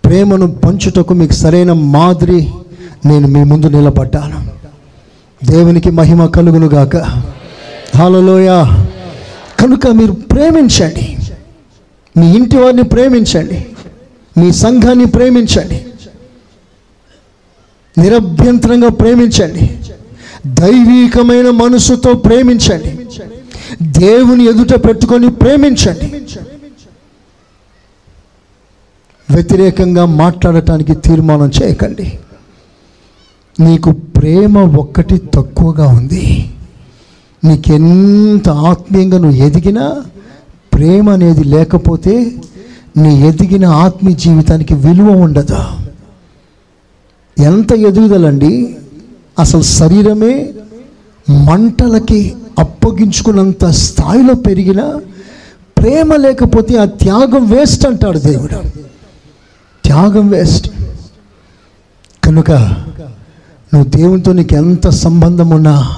ప్రేమను 0.03 0.47
పంచుటకు 0.47 1.13
మీకు 1.13 1.33
సరైన 1.33 1.73
మాదిరి 1.73 2.47
నేను 3.05 3.27
మీ 3.27 3.43
ముందు 3.43 3.67
నిలబడ్డాను. 3.67 4.51
దేవునికి 5.45 5.89
మహిమ 5.89 6.25
కలుగును 6.25 6.67
గాక. 6.67 6.95
హాలలోయ 7.97 8.47
కనుక 9.59 9.87
మీరు 9.87 10.11
ప్రేమించండి. 10.11 11.17
మీ 12.17 12.35
ఇంటి 12.35 12.57
వారిని 12.57 12.83
ప్రేమించండి. 12.83 13.65
మీ 14.37 14.51
సంఘాన్ని 14.51 15.05
ప్రేమించండి. 15.05 15.85
నిరభ్యంతరంగా 17.97 18.89
ప్రేమించండి. 18.89 19.79
దైవీకమైన 20.47 21.49
మనసుతో 21.49 22.13
ప్రేమించండి. 22.13 22.99
దేవుని 23.81 24.45
ఎదుట 24.45 24.87
పెట్టుకొని 24.87 25.29
ప్రేమించండి. 25.29 26.21
వ్యతిరేకంగా 29.33 30.05
మాట్లాడటానికి 30.05 30.95
తీర్మానం 30.95 31.51
చేయకండి. 31.63 32.19
నీకు 33.59 33.91
ప్రేమ 33.91 34.57
ఒక్కటి 34.57 35.21
తక్కువగా 35.33 35.87
ఉంది. 35.87 36.51
నీకెంత 37.43 38.49
ఆత్మీయంగా 38.49 39.17
నువ్వు 39.17 39.37
ఎదిగినా 39.37 40.03
ప్రేమ 40.73 41.09
అనేది 41.09 41.43
లేకపోతే 41.43 42.35
నీ 42.97 43.27
ఎదిగిన 43.27 43.65
ఆత్మీయ 43.65 44.15
జీవితానికి 44.15 44.73
విలువ 44.73 45.07
ఉండదు? 45.07 45.59
ఎంత 47.41 47.73
ఎదుగుదలండి? 47.73 48.77
అసలు 49.39 49.61
శరీరమే 49.61 50.49
మంటలకి 51.29 52.35
అప్పగించుకున్నంత 52.59 53.65
స్థాయిలో 53.65 54.33
పెరిగిన 54.33 54.99
ప్రేమ 55.77 56.15
లేకపోతే 56.15 56.77
ఆ 56.77 56.85
త్యాగం 56.85 57.49
వేస్ట్ 57.49 57.87
అంటాడు 57.87 58.19
దేవుడు. 58.19 58.67
త్యాగం 59.83 60.29
వేస్ట్. 60.29 60.71
కనుక 62.23 62.51
నువ్వు 63.73 63.97
దేవునితో 63.97 64.33
నీకు 64.33 64.55
ఎంత 64.55 64.89
సంబంధం 64.89 65.49
ఉన్నా 65.49 65.95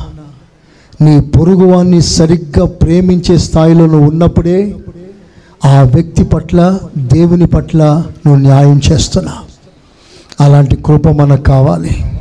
నీ 1.02 1.20
పొరుగువాన్ని 1.20 2.02
సరిగ్గా 2.02 2.66
ప్రేమించే 2.66 3.38
స్థాయిలో 3.38 3.86
నువ్వు 3.86 4.10
ఉన్నప్పుడే 4.10 4.76
ఆ 5.66 5.82
వ్యక్తి 5.82 6.24
పట్ల 6.24 6.80
దేవుని 6.98 7.48
పట్ల 7.48 7.84
నువ్వు 8.26 8.36
న్యాయం 8.36 8.82
చేస్తున్నా. 8.92 9.34
అలాంటి 10.42 10.76
కృప 10.76 11.08
మనకు 11.08 11.44
కావాలి. 11.44 12.20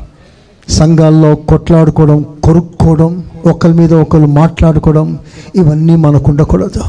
సంఘాల్లో 0.69 1.35
కొట్లాడుకోవడం 1.35 2.25
కొరుక్కోవడం 2.45 3.25
ఒకరి 3.47 3.73
మీద 3.73 3.95
ఒకరు 3.95 4.27
మాట్లాడుకోవడం 4.27 5.19
ఇవన్నీ 5.57 5.97
మనకు 5.97 6.31
ఉండకూడదు. 6.31 6.83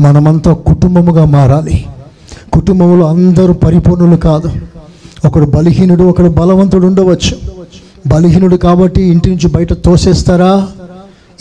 మనమంతా 0.00 0.52
కుటుంబముగా 0.52 1.24
మారాలి. 1.24 1.86
కుటుంబంలో 2.52 3.08
అందరూ 3.08 3.52
పరిపూర్ణులు 3.52 4.16
కాదు. 4.16 4.50
ఒకడు 5.26 5.44
బలహీనుడు 5.44 6.02
ఒకడు 6.02 6.28
బలవంతుడు 6.28 6.86
ఉండవచ్చు. 6.86 7.57
బలహీనుడు 8.06 8.56
కాబట్టి 8.56 9.02
ఇంటి 9.02 9.30
నుంచి 9.30 9.48
బయట 9.48 9.72
తోసేస్తారా? 9.72 10.68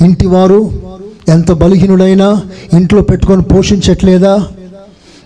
ఇంటి 0.05 0.27
వారు 0.27 0.71
ఎంత 1.29 1.51
బలహీనుడైనా 1.51 2.41
ఇంట్లో 2.73 3.01
పెట్టుకొని 3.01 3.41
పోషించట్లేదా? 3.41 4.47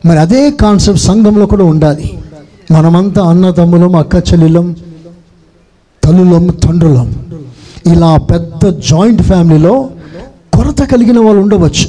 మరి 0.06 0.20
అదే 0.20 0.52
కాన్సెప్ట్ 0.52 1.02
సంఘంలో 1.02 1.46
కూడా 1.46 1.64
ఉండాలి. 1.64 2.20
మనమంతా 2.72 3.24
అన్నదమ్ములం 3.24 3.96
అక్క 3.96 4.16
చెల్లెలం 4.16 4.76
తల్లులం 6.04 6.48
తండ్రులం. 6.48 7.16
ఇలా 7.94 8.18
పెద్ద 8.18 8.70
జాయింట్ 8.70 9.22
ఫ్యామిలీలో 9.22 9.90
కొరత 10.54 10.80
కలిగిన 10.80 11.20
వాళ్ళు 11.20 11.42
ఉండవచ్చు. 11.42 11.88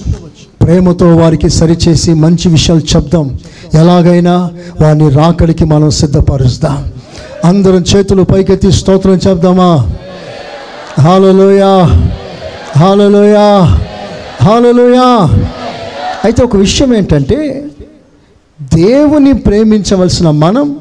ప్రేమతో 0.62 1.16
వారికి 1.16 1.51
సరిచేసి 1.51 2.14
మంచి 2.14 2.49
విషయాలు 2.49 2.97
చెప్దాం. 2.97 3.38
ఎలాగైనా 3.74 4.51
వారిని 4.80 5.11
రాకడికి 5.11 5.64
మనం 5.64 5.90
సిద్ధపరుస్తాం. 5.90 6.84
అందరం 7.45 7.85
చేతులు 7.97 8.23
పైకెత్తి 8.23 8.73
స్తోత్రం 8.73 9.20
చెప్దామా? 9.29 9.91
హాలలోయా. 11.01 11.77
హాలలోయా. 12.79 13.79
హాలలోయా. 14.43 15.39
అయితే 16.25 16.43
ఒక 16.43 16.57
విషయం 16.57 16.97
ఏంటంటే 16.97 17.64
దేవుని 18.75 19.33
ప్రేమించవలసిన 19.33 20.31
మనం 20.31 20.77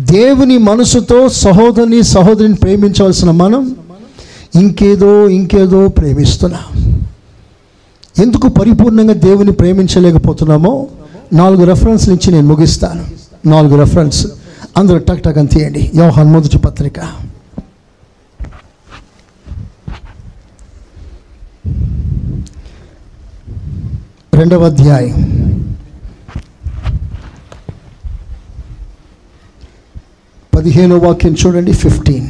దేవుని 0.00 0.58
మనసుతో 0.58 1.28
సహోదరిని 1.28 2.02
సహోదరిని 2.02 2.54
ప్రేమించవలసిన 2.54 3.30
మనం 3.30 3.76
ఇంకేదో 4.54 5.28
ఇంకేదో 5.28 5.88
ప్రేమిస్తున్నాం. 5.88 6.96
ఎందుకు 8.22 8.48
పరిపూర్ణంగా 8.48 9.12
దేవుని 9.12 9.52
ప్రేమించలేకపోతున్నామో? 9.52 10.86
నాలుగు 11.32 11.64
రెఫరెన్స్ 11.64 12.08
నుంచి 12.08 12.32
నేను 12.32 12.46
ముగిస్తాను. 12.46 13.04
నాలుగు 13.48 13.78
రెఫరెన్స్ 13.78 14.26
అందరూ 14.76 14.98
టక్ 14.98 15.22
టక్ 15.22 15.38
అని 15.38 15.48
తీయండి. 15.48 15.90
యోహాన్ 15.94 16.30
మొదటి 16.32 16.58
పత్రిక. 16.58 17.00
రెండవ 24.34 24.64
అధ్యాయం. 24.66 25.20
పదిహేనో 30.54 30.98
వాక్యం 30.98 31.36
చూడండి 31.46 31.72
ఫిఫ్టీన్ 31.72 32.28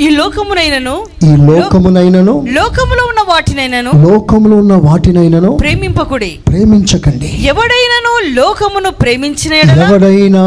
ఈ 0.00 0.08
లోకమునైనను 0.10 0.94
ఈ 1.24 1.36
లోకమునైనను 1.36 2.46
లోకములో 2.52 3.04
ఉన్న 3.10 3.20
వాటినైనను 3.28 3.90
లోకములో 4.08 4.56
ఉన్న 4.56 4.74
వాటినైనను 4.74 5.50
ప్రేమింపకుడి. 5.50 6.38
ప్రేమించకండి. 6.46 7.30
ఎవడైనను 7.42 8.12
లోకమును 8.40 8.90
ప్రేమించిన 8.90 9.54
ఎవడైనా 9.54 10.44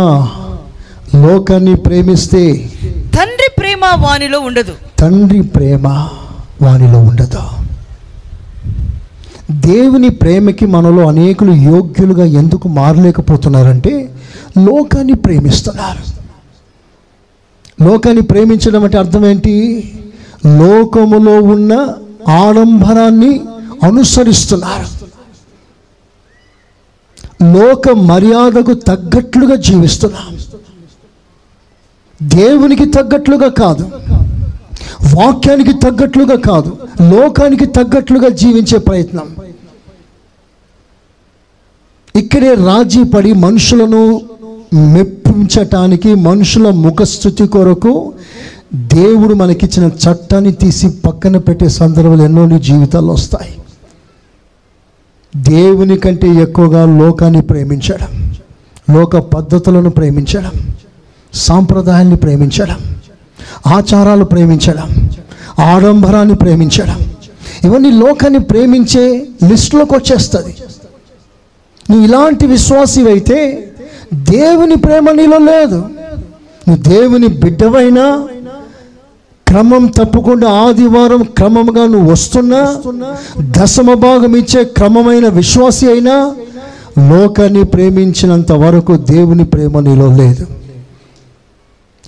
లోకాన్ని 1.16 1.76
ప్రేమిస్తే 1.76 2.72
తండ్రి 3.16 3.52
ప్రేమ 3.60 3.82
వానిలో 3.86 4.40
ఉండదు. 4.40 4.74
తండ్రి 5.00 5.42
ప్రేమ 5.42 5.88
వానిలో 6.62 7.00
ఉండదు. 7.00 7.40
దేవుని 9.52 10.10
ప్రేమకి 10.10 10.66
మనలో 10.66 11.08
అనేకులు 11.08 11.52
యోగ్యులుగా 11.52 12.26
ఎందుకు 12.26 12.68
మారలేకపోతున్నారంటే 12.68 14.10
లోకాన్ని 14.66 15.14
ప్రేమిస్తున్నారు. 15.14 16.16
లోకాన్ని 17.84 18.22
ప్రేమించడం 18.22 18.84
అంటే 18.84 18.98
అర్థం 18.98 19.26
ఏంటి? 19.26 19.54
లోకములో 20.46 21.42
ఉన్న 21.42 21.74
ఆడంబరాన్ని 22.30 23.42
అనుసరిస్తున్నారు. 23.84 25.06
లోక 27.58 27.90
మర్యాదకు 27.90 28.74
తగ్గట్లుగా 28.74 29.56
జీవిస్తున్నాం 29.56 30.38
దేవునికి 32.26 32.86
తగ్గట్లుగా 32.86 33.50
కాదు. 33.50 33.92
వాక్యానికి 35.16 35.74
తగ్గట్లుగా 35.74 36.36
కాదు. 36.36 36.78
లోకానికి 37.02 37.66
తగ్గట్లుగా 37.66 38.30
జీవించే 38.30 38.78
ప్రయత్నం. 38.78 39.36
ఇక్కడే 42.16 42.54
రాజీ 42.54 43.04
పడి 43.04 43.34
మనుషులను 43.34 44.22
మెప్పించటానికి 44.74 46.16
మనుషుల 46.16 46.70
ముఖస్థుతి 46.70 47.48
కొరకు 47.48 48.14
దేవుడు 48.76 49.34
మనకిచ్చిన 49.34 49.88
చట్టాన్ని 49.88 50.52
తీసి 50.52 50.90
పక్కన 50.90 51.38
పెట్టే 51.38 51.70
సందర్భాలు 51.70 52.24
ఎన్నో 52.24 52.46
నీ 52.46 52.60
జీవితాల్లో 52.60 53.14
వస్తాయి. 53.14 53.56
దేవుని 55.36 55.98
కంటే 55.98 56.28
ఎక్కువగా 56.28 56.86
లోకాన్ని 56.86 57.42
ప్రేమించడం 57.42 58.36
లోక 58.98 59.18
పద్ధతులను 59.18 59.90
ప్రేమించడం 59.90 60.52
సాంప్రదాయాన్ని 61.36 62.16
ప్రేమించడం 62.16 62.76
ఆచారాలు 63.68 64.26
ప్రేమించడం 64.26 64.90
ఆడంబరాన్ని 65.64 66.36
ప్రేమించడం 66.36 67.00
ఇవన్నీ 67.64 67.92
లోకాన్ని 67.92 68.40
ప్రేమించే 68.40 69.28
లిస్టులోకి 69.44 69.94
వచ్చేస్తుంది. 69.94 70.56
నువ్వు 71.90 72.06
ఇలాంటి 72.06 72.46
విశ్వాసివైతే 72.46 73.40
దేవుని 74.14 74.76
ప్రేమ 74.76 75.12
నీలో 75.12 75.38
లేదు. 75.38 75.76
నువ్వు 76.68 76.84
దేవుని 76.84 77.28
బిడ్డవైనా 77.28 78.28
క్రమం 79.48 79.88
తప్పకుండా 79.88 80.50
ఆదివారం 80.50 81.24
క్రమంగా 81.24 81.86
నువ్వు 81.86 82.12
వస్తున్నా 82.12 82.76
దశమ 83.40 83.94
భాగం 83.94 84.36
ఇచ్చే 84.36 84.64
క్రమమైన 84.64 85.28
విశ్వాసి 85.28 85.88
అయినా 85.92 86.36
లోకాన్ని 87.12 87.64
ప్రేమించినంత 87.64 88.52
వరకు 88.52 88.96
దేవుని 88.96 89.46
ప్రేమ 89.46 89.80
నీలో 89.80 90.08
లేదు. 90.16 90.46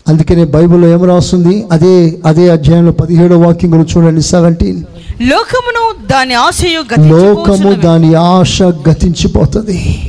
అందుకనే 0.07 0.45
బైబిల్లో 0.45 0.87
ఏం 0.87 1.03
రాస్తుంది? 1.03 1.65
అదే 1.71 2.19
అదే 2.25 2.49
అధ్యాయంలో 2.49 2.91
పదిహేడో 2.91 3.39
వాక్యం 3.39 3.73
గురించి 3.73 3.97
చూడండి 3.97 4.21
సెవెంటీన్. 4.21 4.83
లోకమును 5.21 6.07
దాని 6.07 6.33
ఆశయు 6.33 7.01
లోకము. 7.07 7.73
దాని 7.73 8.13
ఆశ 8.13 8.61
గతించిపోతుంది. 8.61 9.99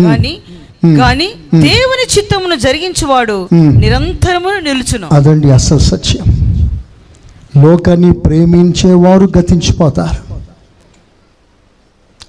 గాని 0.00 0.38
గాని 0.86 1.26
దేవుని 1.54 2.18
చిత్తమును 2.18 2.54
జరిగించువాడు. 2.54 3.48
నిరంతరము 3.54 4.60
నిలుచును. 4.60 5.08
అదండి 5.12 5.50
అసలు 5.50 5.78
సత్యం. 5.78 6.24
లోకాన్ని 7.62 8.12
ప్రేమించేవారు 8.12 9.28
గతించిపోతారు. 9.38 10.30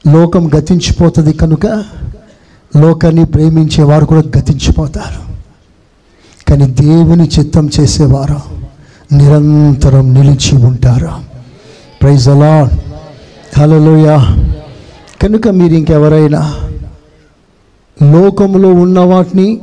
లోకం 0.10 0.52
గతించిపోతుంది 0.58 1.34
కనుక 1.34 1.66
లోకాన్ని 2.78 3.26
ప్రేమించేవారు 3.26 4.06
కూడా 4.06 4.40
గతించిపోతారు. 4.40 5.31
కానీ 6.52 6.68
దేవుని 6.68 7.30
చిత్తం 7.40 7.70
చేసేవారు? 7.80 8.40
నిరంతరం 9.16 10.14
నిలిచి 10.14 10.58
ఉంటారు? 10.58 11.10
ప్రైజ్ 12.02 12.30
అలా 12.30 12.70
హలోయ 13.58 14.20
కనుక 15.22 15.48
మీరు 15.48 15.74
ఇంకెవరైనా 15.74 16.56
లోకంలో 18.04 18.74
ఉన్న 18.74 19.00
వాటిని 19.00 19.62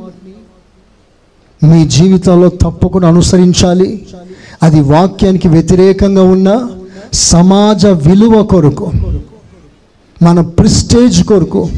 మీ 1.63 1.87
జీవితంలో 1.87 2.49
తప్పకుండా 2.49 3.07
అనుసరించాలి. 3.07 4.05
అది 4.63 4.79
వాక్యానికి 4.79 5.47
వ్యతిరేకంగా 5.47 6.23
ఉన్న 6.23 6.67
సమాజ 7.13 7.85
విలువ 7.85 8.43
కొరకు 8.43 8.91
మన 10.23 10.41
ప్రిస్టేజ్ 10.41 11.23
కొరకు 11.23 11.69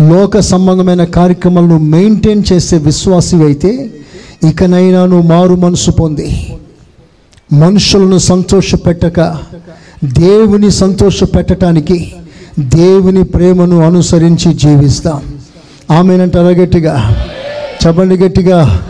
లోక 0.00 0.38
సంబంధమైన 0.38 1.04
కార్యక్రమాలను 1.04 1.78
మెయింటైన్ 1.78 2.44
చేసే 2.52 2.76
విశ్వాసి 2.76 3.36
అయితే 3.36 3.94
ఇకనైనా 4.48 5.06
నువ్వు 5.06 5.28
మారు 5.28 5.54
మనసు 5.54 5.90
పొంది. 5.90 6.56
మనుషులను 7.52 8.18
సంతోషపెట్టక 8.18 9.38
దేవుని 10.04 10.70
సంతోషపెట్టడానికి 10.70 12.14
దేవుని 12.58 13.24
ప్రేమను 13.24 13.80
అనుసరించి 13.80 14.54
జీవిస్తాం. 14.54 15.34
ఆమెనంటారా 15.90 16.48
గట్టిగా? 16.48 17.26
చెప్పండి 17.86 18.16
గట్టిగా. 18.16 18.86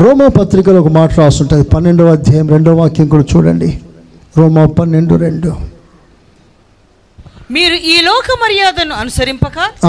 రోమా 0.00 0.26
పత్రికలో 0.26 0.80
ఒక 0.80 0.88
మాట 0.88 1.20
రాస్తుంటుంది 1.20 1.64
పన్నెండవ 1.64 2.06
అధ్యాయం 2.06 2.48
రెండవ 2.48 2.80
వాక్యం 2.80 3.08
కూడా 3.08 3.24
చూడండి. 3.36 3.80
రోమా 4.38 4.66
పన్నెండు 4.66 5.14
రెండు. 5.14 5.52
మీరు 7.50 7.74
ఈ 7.74 8.02
లోక 8.02 8.24
మర్యాదను 8.42 8.94
అనుసరింపక 8.94 9.86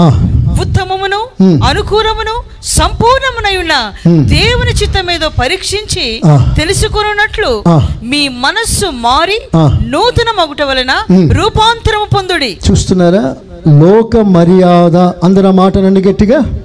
ఉత్తమమును. 0.60 1.20
అనుకూలమును 1.42 2.34
సంపూర్ణమునై 2.62 3.56
ఉన్న. 3.56 3.92
దేవుని 4.24 4.70
చిత్తమేదో 4.70 5.28
పరీక్షించి 5.28 6.20
Ah. 6.26 6.38
తెలుసుకున్నట్లు. 6.56 7.64
మీ 8.02 8.28
మనస్సు 8.28 8.86
మారి. 8.86 9.40
నూతన 9.86 10.42
మగుట 10.42 10.62
వలన. 10.62 10.92
రూపాంతరము 11.32 12.06
పొందుడి 12.14 12.58
చూస్తున్నారా 12.70 13.36
లోక 13.80 14.16
మర్యాద 14.16 14.96
అందర 14.96 15.50
మాటనండి 15.50 16.02
గట్టిగా 16.02 16.60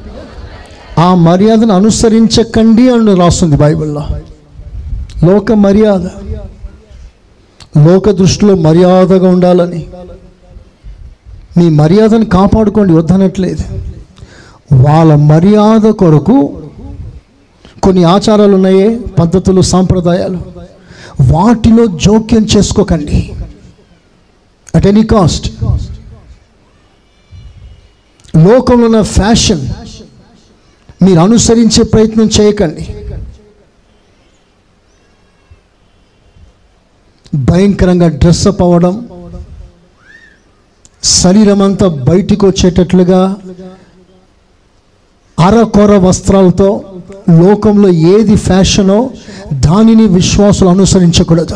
ఆ 1.00 1.16
మర్యాదను 1.16 1.74
అనుసరించకండి 1.74 2.90
అని 2.90 3.20
రాస్తుంది 3.20 3.56
బైబిల్లో 3.56 4.08
లోక 5.24 5.52
మర్యాద 5.52 6.06
లోక 7.88 8.10
దృష్టిలో 8.10 8.56
మర్యాదగా 8.56 9.30
ఉండాలని 9.30 9.86
మీ 11.58 11.70
మర్యాదను 11.70 12.26
కాపాడుకోండి 12.26 12.94
వద్దనట్లేదు. 12.94 13.64
వాళ్ళ 14.76 15.16
మర్యాద 15.16 15.92
కొరకు 15.92 16.38
కొన్ని 17.84 18.04
ఆచారాలు 18.04 18.56
ఉన్నాయే 18.56 19.00
పద్ధతులు 19.20 19.62
సాంప్రదాయాలు. 19.62 20.40
వాటిలో 21.34 21.86
జోక్యం 21.86 22.48
చేసుకోకండి. 22.58 23.34
అట్ 24.76 24.88
ఎనీ 24.88 25.04
కాస్ట్ 25.04 25.64
లోకంలో 28.38 28.86
ఉన్న 28.86 29.02
ఫ్యాషన్ 29.02 29.70
మీరు 31.04 31.20
అనుసరించే 31.20 31.84
ప్రయత్నం 31.84 32.30
చేయకండి. 32.42 32.96
భయంకరంగా 37.36 38.08
డ్రెస్అప్ 38.08 38.62
అవ్వడం 38.62 39.08
శరీరం 41.04 41.62
అంతా 41.62 41.88
బయటికి 41.88 42.46
వచ్చేటట్లుగా 42.46 43.36
అరకొర 45.40 45.98
వస్త్రాలతో 45.98 46.82
లోకంలో 47.40 47.90
ఏది 47.90 48.36
ఫ్యాషనో 48.36 49.10
దానిని 49.54 50.08
విశ్వాసులు 50.08 50.70
అనుసరించకూడదు. 50.70 51.56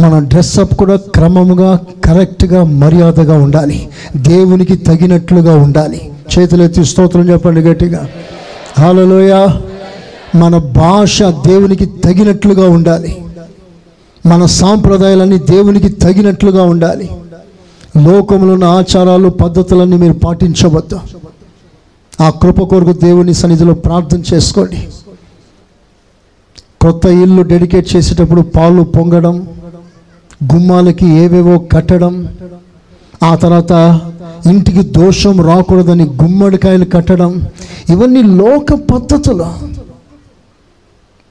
మన 0.00 0.18
డ్రెస్అప్ 0.18 0.74
కూడా 0.74 0.96
క్రమముగా 0.96 1.80
కరెక్ట్గా 2.04 2.64
మర్యాదగా 2.64 3.38
ఉండాలి. 3.38 3.88
దేవునికి 4.16 4.76
తగినట్లుగా 4.76 5.56
ఉండాలి. 5.56 6.12
చేతులెత్తి 6.38 6.84
స్తోత్రం 6.84 7.30
చెప్పండి 7.30 7.60
గట్టిగా. 7.60 8.08
హాలలోయ 8.78 9.48
మన 10.34 10.56
భాష 10.56 11.22
దేవునికి 11.22 11.86
తగినట్లుగా 11.86 12.68
ఉండాలి. 12.68 13.16
మన 14.26 14.46
సాంప్రదాయాలన్నీ 14.46 15.38
దేవునికి 15.38 15.88
తగినట్లుగా 15.88 16.62
ఉండాలి. 16.62 17.10
లోకంలో 17.96 18.52
ఉన్న 18.52 18.64
ఆచారాలు 18.64 19.28
పద్ధతులన్నీ 19.28 19.96
మీరు 19.96 20.12
పాటించవద్దు. 20.12 21.00
ఆ 22.20 22.30
కృప 22.30 22.62
కొరకు 22.62 22.92
దేవుని 22.92 23.34
సన్నిధిలో 23.34 23.74
ప్రార్థన 23.74 24.22
చేసుకోండి. 24.34 24.88
కొత్త 26.80 27.06
ఇల్లు 27.06 27.42
డెడికేట్ 27.42 27.96
చేసేటప్పుడు 27.96 28.40
పాలు 28.40 28.82
పొంగడం 28.82 29.48
గుమ్మాలకి 30.54 31.06
ఏవేవో 31.06 31.58
కట్టడం 31.58 32.28
ఆ 33.22 33.34
తర్వాత 33.34 34.00
ఇంటికి 34.46 34.82
దోషం 34.82 35.40
రాకూడదని 35.40 36.04
గుమ్మడికాయలు 36.04 36.84
కట్టడం 36.84 37.42
ఇవన్నీ 37.90 38.22
లోక 38.22 38.72
పద్ధతులు. 38.72 39.46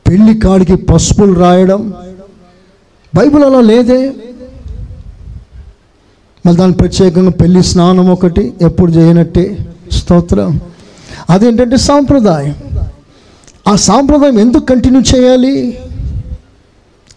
పెళ్ళి 0.08 0.40
కాడికి 0.40 0.76
పసుపులు 0.76 1.34
రాయడం 1.34 1.94
బైబిల్ 3.16 3.44
అలా 3.44 3.62
లేదే? 3.62 4.14
మళ్ళీ 6.46 6.60
దాని 6.60 6.74
ప్రత్యేకంగా 6.74 7.30
పెళ్ళి 7.30 7.64
స్నానం 7.64 8.10
ఒకటి 8.10 8.54
ఎప్పుడు 8.62 8.92
చేయనట్టే 8.92 9.58
స్తోత్రం. 9.92 10.60
అదేంటంటే 11.30 11.78
సాంప్రదాయం. 11.78 12.56
ఆ 13.68 13.76
సాంప్రదాయం 13.76 14.40
ఎందుకు 14.40 14.66
కంటిన్యూ 14.66 15.02
చేయాలి? 15.02 15.78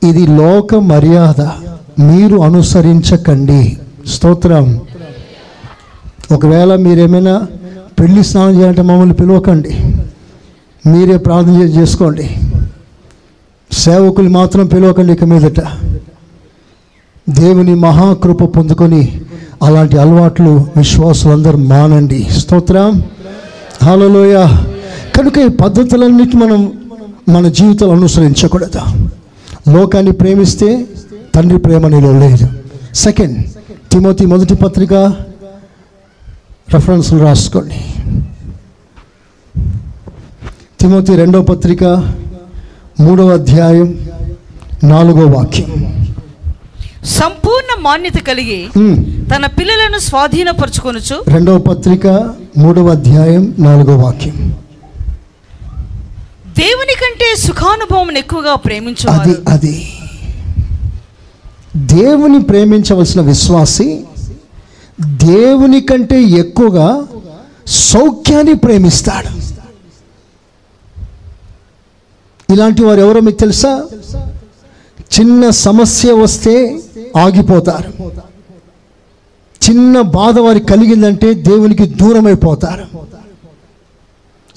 ఇది 0.09 0.27
లోక 0.27 0.75
మర్యాద. 0.75 1.41
మీరు 2.01 2.37
అనుసరించకండి. 2.37 3.79
స్తోత్రం. 4.07 4.81
ఒకవేళ 6.33 6.75
మీరేమైనా 6.75 7.47
పెళ్ళి 8.01 8.25
స్నానం 8.25 8.57
చేయాలంటే 8.57 8.83
మమ్మల్ని 8.83 9.15
పిలవకండి. 9.15 9.81
మీరే 10.87 11.17
ప్రార్థన 11.17 11.53
చేసుకోండి. 11.53 12.37
సేవకులు 13.73 14.29
మాత్రం 14.29 14.67
పిలవకండి 14.67 15.13
ఇక 15.13 15.25
మీదట. 15.25 15.86
దేవుని 17.31 17.75
మహాకృప 17.75 18.45
పొందుకొని 18.45 19.21
అలాంటి 19.63 19.99
అలవాట్లు 19.99 20.67
విశ్వాసులందరూ 20.77 21.59
మానండి. 21.59 22.27
స్తోత్రం. 22.31 23.03
హలోయ 23.83 24.47
కనుక 25.17 25.39
ఈ 25.39 25.49
పద్ధతులన్నిటి 25.49 26.37
మనం 26.37 26.73
మన 27.29 27.49
జీవితాలు 27.49 27.91
అనుసరించకూడదు. 27.91 29.11
లోకాన్ని 29.71 30.13
ప్రేమిస్తే 30.13 30.87
తండ్రి 31.35 31.59
ప్రేమ 31.59 31.89
నీలో 31.89 32.13
లేదు. 32.13 32.49
సెకండ్ 32.95 33.45
తిమోతి 33.93 34.27
మొదటి 34.27 34.55
పత్రిక 34.55 34.95
రెఫరెన్స్లు 36.75 37.19
రాసుకోండి. 37.19 38.03
తిమోతి 40.81 41.17
రెండవ 41.17 41.43
పత్రిక 41.43 41.85
మూడవ 43.01 43.29
అధ్యాయం 43.29 43.99
నాలుగో 44.85 45.27
వాక్యం. 45.27 46.06
సంపూర్ణ 47.07 47.81
మాన్యత 47.81 48.17
కలిగి. 48.17 48.69
తన 49.37 49.47
పిల్లలను 49.47 49.99
స్వాధీనపరచుకొనుచు 49.99 51.25
రెండవ 51.29 51.59
పత్రిక 51.59 52.07
మూడవ 52.59 52.89
అధ్యాయం 52.89 53.55
నాలుగో 53.59 53.97
వాక్యం. 53.97 54.37
దేవుని 56.59 56.95
కంటే 57.01 57.47
సుఖానుభవం 57.47 58.17
ఎక్కువగా 58.17 58.51
అది 58.51 58.63
ప్రేమించువారు 58.65 59.37
అది. 59.49 59.93
దేవుని 61.77 62.43
ప్రేమించవలసిన 62.43 63.21
విశ్వాసి 63.21 64.05
దేవుని 65.01 65.81
కంటే 65.81 66.23
ఎక్కువగా 66.23 67.07
సౌఖ్యాన్ని 67.67 68.55
ప్రేమిస్తాడు. 68.55 69.31
ఇలాంటి 72.53 72.85
వారు 72.85 73.01
ఎవరో 73.01 73.21
మీకు 73.21 73.39
తెలుసా? 73.39 73.83
చిన్న 75.21 75.51
సమస్య 75.51 76.13
వస్తే 76.13 76.81
ఆగిపోతారు. 77.17 78.13
చిన్న 79.71 80.01
బాధ 80.01 80.39
వారికి 80.39 80.67
కలిగిందంటే 80.67 81.35
దేవునికి 81.35 81.87
దూరమైపోతారు. 81.87 82.85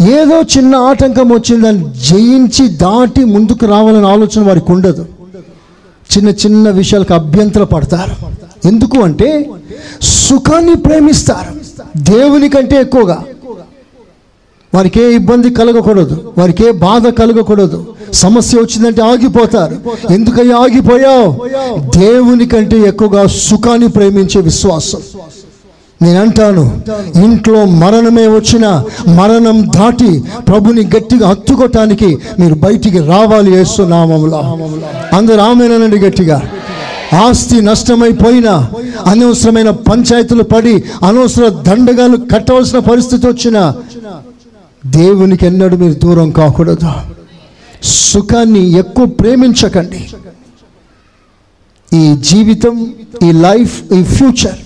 ఏదో 0.03 0.41
చిన్న 0.41 0.76
ఆటంకం 0.76 1.30
వచ్చిందని 1.30 1.94
జయించి 2.10 2.68
దాటి 2.68 3.23
ముందుకు 3.26 3.65
రావాలని 3.65 4.07
ఆలోచన 4.07 4.44
వారికి 4.48 4.72
ఉండదు. 4.72 5.06
చిన్న 6.18 6.30
చిన్న 6.30 6.69
విషయాలకు 6.69 7.14
అభ్యంతర 7.14 7.64
పడతారు. 7.64 8.15
ఎందుకు 8.68 8.99
అంటే 8.99 9.49
సుఖాన్ని 10.02 10.76
ప్రేమిస్తారు. 10.76 11.52
దేవుని 11.98 12.49
కంటే 12.49 12.76
ఎక్కువగా 12.76 13.23
వారికి 14.74 15.00
ఏ 15.02 15.16
ఇబ్బంది 15.16 15.50
కలగకూడదు 15.50 16.34
వారికి 16.38 16.68
ఏ 16.68 16.72
బాధ 16.72 17.08
కలగకూడదు. 17.08 17.86
సమస్య 18.14 18.58
వచ్చిందంటే 18.58 19.02
ఆగిపోతారు. 19.02 19.76
ఎందుకని 20.14 20.52
ఆగిపోయావు? 20.52 21.32
దేవుని 21.98 22.46
కంటే 22.46 22.78
ఎక్కువగా 22.80 23.28
సుఖాన్ని 23.28 23.88
ప్రేమించే 23.88 24.41
విశ్వాసం. 24.41 25.00
నేనంటాను 26.02 26.82
ఇంట్లో 27.24 27.66
మరణమే 27.66 28.28
వచ్చిన 28.28 28.84
మరణం 29.16 29.68
దాటి 29.76 30.24
ప్రభుని 30.48 30.82
గట్టిగా 30.82 31.30
హత్తుకోటానికి 31.30 32.18
మీరు 32.40 32.54
బయటికి 32.54 33.00
రావాలి 33.00 33.52
నామంలో. 33.86 34.38
అందరు 35.14 35.41
ఆమెనండి 35.41 36.00
గట్టిగా. 36.00 36.41
ఆస్తి 37.14 37.62
నష్టమైపోయినా 37.62 38.70
అనవసరమైన 39.06 39.70
పంచాయతీలు 39.70 40.44
పడి 40.44 40.84
అనవసర 41.04 41.48
దండగాలు 41.48 42.18
కట్టవలసిన 42.18 42.80
పరిస్థితి 42.80 43.28
వచ్చినా 43.28 43.74
దేవునికి 44.90 45.45
ఎన్నడూ 45.45 45.78
మీరు 45.78 45.94
దూరం 45.94 46.32
కాకూడదు. 46.32 46.91
సుఖాన్ని 47.84 48.72
ఎక్కువ 48.72 49.06
ప్రేమించకండి. 49.06 50.10
ఈ 51.94 52.16
జీవితం 52.18 52.94
ఈ 53.24 53.32
లైఫ్ 53.32 53.94
ఈ 53.94 54.03
ఫ్యూచర్ 54.03 54.60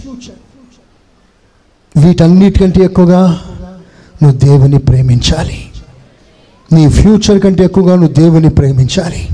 వీటన్నిటికంటే 1.97 2.81
ఎక్కువగా 2.81 3.41
నువ్వు 4.23 4.39
దేవుని 4.39 4.79
ప్రేమించాలి. 4.79 5.69
నీ 6.73 6.89
ఫ్యూచర్ 6.89 7.39
కంటే 7.39 7.63
ఎక్కువగా 7.63 7.95
నువ్వు 7.95 8.13
దేవుని 8.13 8.49
ప్రేమించాలి. 8.49 9.27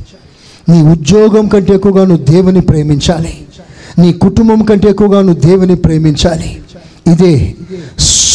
నీ 0.70 0.82
ఉద్యోగం 0.82 1.48
కంటే 1.48 1.74
ఎక్కువగా 1.74 2.06
నువ్వు 2.06 2.26
దేవుని 2.26 2.61
ప్రేమించాలి. 2.61 3.48
నీ 3.99 4.14
కుటుంబం 4.14 4.66
కంటే 4.66 4.90
ఎక్కువగా 4.90 5.22
నువ్వు 5.22 5.41
దేవుని 5.41 5.76
ప్రేమించాలి. 5.76 6.61
ఇదే 7.14 7.56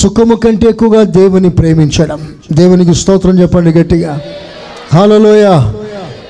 సుఖము 0.05 0.35
కంటే 0.35 0.69
ఎక్కువగా 0.69 1.03
దేవుని 1.03 1.51
ప్రేమించడం. 1.51 2.35
దేవునికి 2.53 2.95
స్తోత్రం 2.95 3.41
చెప్పండి 3.41 3.71
గట్టిగా. 3.71 4.21
హాలలోయ 4.95 5.73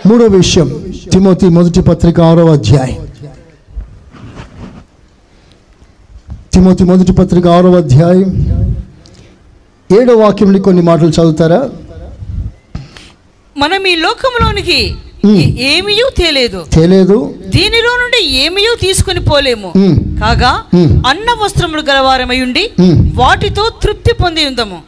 మూడో 0.06 0.26
విషయం 0.26 0.94
తిమోతి 1.12 1.46
మొదటి 1.46 1.82
పత్రిక 1.82 2.20
ఆరో 2.20 2.52
అధ్యాయం. 2.52 3.08
తిమోతి 6.52 6.84
మొదటి 6.84 7.12
పత్రిక 7.12 7.46
ఆరో 7.46 7.76
అధ్యాయం. 7.76 8.46
ఏడో 10.00 10.16
వాక్యం 10.16 10.62
కొన్ని 10.62 10.82
మాటలు 10.82 11.08
చదువుతారా? 11.08 11.70
మనం 13.56 13.86
ఈ 13.86 13.94
లోకంలోనికి 13.96 14.94
ఏమీయూ 15.60 16.10
తేలేదు. 16.18 16.66
తెలియదు 16.72 17.34
దీనిలో 17.46 17.90
నుండి 17.90 18.36
ఏమీయూ 18.36 18.74
తీసుకుని 18.74 19.20
పోలేము. 19.20 19.72
కాగా. 20.20 20.62
అన్న 21.08 21.44
వస్త్రములు 21.44 21.82
గలవారమై 21.90 22.40
ఉండి. 22.40 22.70
వాటితో 23.14 23.70
తృప్తి 23.82 24.14
పొంది 24.14 24.46
ఉందము. 24.46 24.82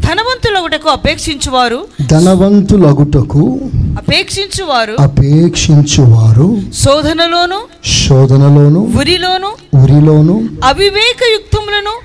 ధనవంతులగుటకు 0.00 0.88
అపేక్షించువారు. 0.90 1.86
ధనవంతులగుటకు 2.10 3.60
అపేక్షించువారు. 3.74 4.96
అపేక్షించువారు. 5.00 6.62
శోధనలోను 6.84 7.60
శోధనలోను 8.08 8.92
ఉరిలోను 8.98 9.48
ఉరిలోను 9.82 10.48
అవివేకయుక్తములను. 10.64 12.00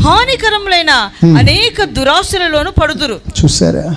హానికరములైన 0.00 0.90
అనేక 1.38 1.84
దురాశలలోను 1.84 2.70
పడుదురు. 2.70 3.20
చూసారా 3.44 3.94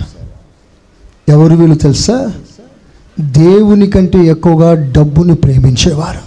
ఎవరు 1.29 1.55
వీళ్ళు 1.55 1.75
తెలుసా? 1.75 2.31
దేవుని 3.19 3.89
కంటే 3.89 4.17
ఎక్కువగా 4.25 4.73
డబ్బుని 4.91 5.33
ప్రేమించేవారు. 5.35 6.19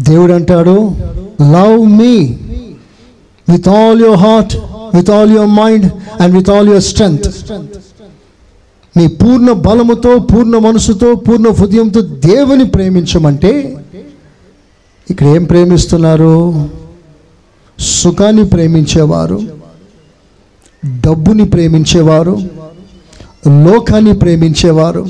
దేవుడు 0.00 0.32
అంటాడు 0.32 0.94
love 1.42 1.86
me 1.98 2.36
with 3.48 3.68
all 3.68 4.00
your 4.00 4.18
heart 4.18 4.56
with 4.96 5.10
all 5.10 5.32
your 5.32 5.48
mind 5.48 5.86
and 6.22 6.36
with 6.36 6.50
all 6.50 6.68
your 6.68 6.82
strength 6.82 7.28
మీ 8.96 9.06
పూర్ణ 9.06 9.52
బలముతో 9.52 10.18
పూర్ణ 10.18 10.58
మనసుతో 10.58 11.14
పూర్ణ 11.14 11.48
హృదయంతో 11.48 12.00
దేవుని 12.00 12.64
ప్రేమించమంటే 12.64 13.78
ఇక్కడ 15.10 15.26
ఏం 15.26 15.44
ప్రేమిస్తున్నారు? 15.44 16.68
సుఖాన్ని 17.80 18.44
ప్రేమించేవారు 18.44 19.40
డబ్బుని 21.00 21.44
ప్రేమించేవారు 21.44 22.57
లోకాన్ని 23.46 24.12
ప్రేమించేవారు. 24.12 25.06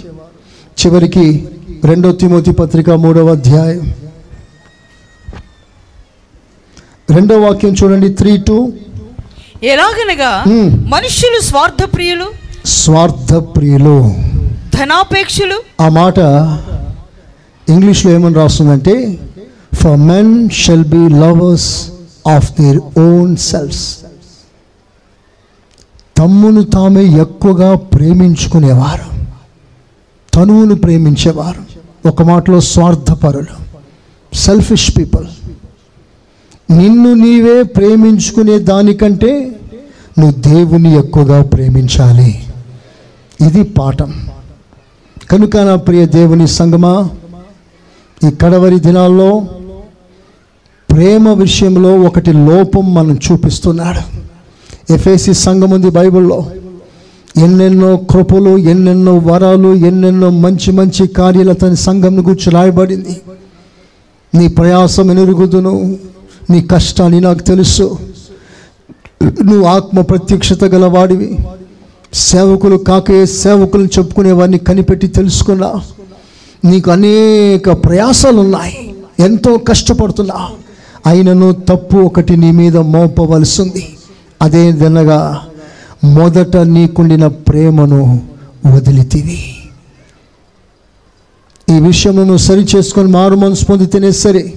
చివరికి 0.87 1.49
రెండో 1.85 2.13
తిమోతి 2.13 2.51
పత్రిక 2.51 2.91
మూడవ 2.91 3.29
అధ్యాయం. 3.29 3.95
రెండో 7.11 7.41
వాక్యం 7.41 7.75
చూడండి 7.85 8.09
త్రీ 8.09 8.37
టూ. 8.37 8.73
ఎలాగనగా 9.63 10.45
ఉమ్. 10.47 10.91
మనుష్యులు 10.91 11.43
స్వార్థ 11.43 11.95
ప్రియులు 11.95 12.25
స్వార్థ 12.65 13.35
ప్రియులు 13.35 14.15
ధనాపేక్షులు. 14.75 15.83
ఆ 15.83 15.89
మాట 15.89 16.19
ఇంగ్లీష్లో 17.69 18.13
ఏమని 18.13 18.35
రాస్తుందంటే 18.35 19.19
for 19.75 19.97
men 19.97 20.51
shall 20.51 20.85
be 20.85 21.09
lovers 21.15 21.87
of 22.29 22.61
their 22.61 22.99
own 22.99 23.37
selves 23.37 23.99
తమ్మును 26.19 26.65
తామే 26.65 27.05
ఎక్కువగా 27.05 27.75
ప్రేమించుకునేవారు. 27.75 29.27
తనువును 30.35 30.75
ప్రేమించేవారు. 30.75 31.79
ఒక 32.09 32.23
మాటలో 32.23 32.61
స్వార్థపరులు 32.61 33.69
సెల్ఫిష్ 34.37 34.97
పీపుల్ 34.97 35.27
నిన్ను 36.79 37.15
నీవే 37.15 37.63
ప్రేమించుకునే 37.63 38.59
దానికంటే 38.59 39.61
నువ్వు 40.19 40.41
దేవుని 40.41 40.99
ఎక్కువగా 40.99 41.43
ప్రేమించాలి. 41.43 42.45
ఇది 43.47 43.63
పాఠం. 43.63 44.29
కనుక 45.31 45.57
నా 45.57 45.77
ప్రియ 45.77 46.07
దేవుని 46.07 46.49
సంగమా 46.49 47.11
ఈ 48.29 48.31
కడవరి 48.31 48.81
దినాల్లో 48.81 49.47
ప్రేమ 50.91 51.29
విషయంలో 51.29 52.01
ఒకటి 52.01 52.33
లోపం 52.33 52.95
మనం 52.95 53.19
చూపిస్తున్నాడు. 53.33 54.18
ఎఫ్ఏసి 54.91 55.35
సంఘం 55.35 55.71
ఉంది 55.71 55.91
బైబిల్లో. 55.91 56.47
ఎన్నెన్నో 57.37 57.97
కృపలు 57.97 58.59
ఎన్నెన్నో 58.59 59.19
వరాలు 59.19 59.75
ఎన్నెన్నో 59.75 60.31
మంచి 60.31 60.73
మంచి 60.73 61.07
కార్యాలు 61.07 61.51
అతని 61.51 61.77
సంఘం 61.77 62.19
గురించి 62.19 62.51
రాయబడింది. 62.51 63.21
నీ 64.35 64.49
ప్రయాసం 64.49 65.11
ఎనురుగుదును 65.11 65.97
నీ 66.51 66.63
కష్టాన్ని 66.63 67.21
నాకు 67.21 67.39
తెలుసు. 67.39 67.99
నువ్వు 69.23 69.65
ఆత్మ 69.65 70.01
ప్రత్యక్షత 70.01 70.65
గలవాడివి. 70.65 71.37
సేవకులు 72.15 72.77
కాకే 72.77 73.27
సేవకులను 73.27 73.87
చెప్పుకునే 73.87 74.33
వారిని 74.33 74.59
కనిపెట్టి 74.59 75.09
తెలుసుకున్నా. 75.09 75.75
నీకు 76.65 76.91
అనేక 76.91 77.71
ప్రయాసాలు 77.71 78.41
ఉన్నాయి. 78.41 78.95
ఎంతో 79.19 79.57
కష్టపడుతున్నా. 79.57 80.49
అయినను 81.07 81.53
తప్పు 81.53 81.97
ఒకటి 81.97 82.37
నీ 82.37 82.51
మీద 82.51 82.77
మోపవలసింది. 82.77 83.98
అదేదనగా 84.43 85.47
మొదట 86.05 86.57
నీకుండిన 86.57 87.27
ప్రేమను 87.27 88.21
వదిలితివి. 88.67 89.55
ఈ 91.71 91.81
విషయమును 91.81 92.37
సరి 92.37 92.67
చేసుకొని 92.77 93.11
మారు 93.11 93.35
మనసు 93.35 93.65
పొందితేనే 93.65 94.11
సరే 94.11 94.53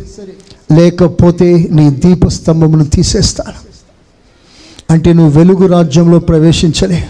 లేకపోతే 0.72 1.68
నీ 1.72 1.90
దీపస్తంభమును 1.90 2.86
తీసేస్తాను. 2.86 3.72
అంటే 4.94 5.14
నువ్వు 5.14 5.40
వెలుగు 5.40 5.68
రాజ్యంలో 5.68 6.20
ప్రవేశించలే. 6.20 7.08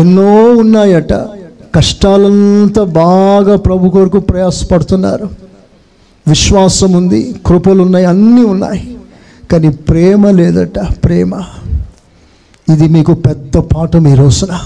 ఎన్నో 0.00 0.44
ఉన్నాయట 0.44 1.12
కష్టాలంతా 1.74 2.84
బాగా 2.84 3.56
ప్రభు 3.56 3.88
కొరకు 3.88 4.18
ప్రయాసపడుతున్నారు. 4.18 5.30
విశ్వాసం 6.28 6.92
ఉంది 6.92 7.34
కృపలు 7.46 7.82
ఉన్నాయి 7.82 8.06
అన్నీ 8.06 8.42
ఉన్నాయి. 8.42 8.95
కానీ 9.52 9.68
ప్రేమ 9.68 10.30
లేదట 10.30 10.78
ప్రేమ. 10.78 11.34
ఇది 12.72 12.88
మీకు 12.88 13.12
పెద్ద 13.12 13.56
పాఠం 13.56 14.08
ఈ 14.08 14.14
రోజున. 14.14 14.60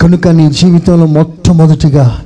కనుక 0.00 0.28
నీ 0.28 0.50
జీవితంలో 0.50 1.06
మొట్టమొదటిగా 1.06 2.24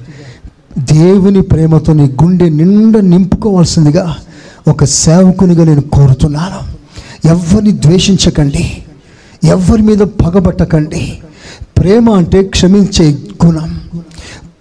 దేవుని 0.78 1.42
ప్రేమతో 1.42 1.92
నీ 1.92 2.04
గుండె 2.04 2.48
నిండా 2.48 3.00
నింపుకోవాల్సిందిగా 3.00 4.16
ఒక 4.68 4.84
సేవకునిగా 4.84 5.64
నేను 5.64 5.80
కోరుతున్నాను. 5.80 6.72
ఎవరిని 7.28 7.72
ద్వేషించకండి. 7.72 8.82
ఎవరి 9.44 9.82
మీద 9.82 9.98
పగబట్టకండి. 9.98 11.18
ప్రేమ 11.78 12.10
అంటే 12.10 12.42
క్షమించే 12.42 13.18
గుణం. 13.46 13.80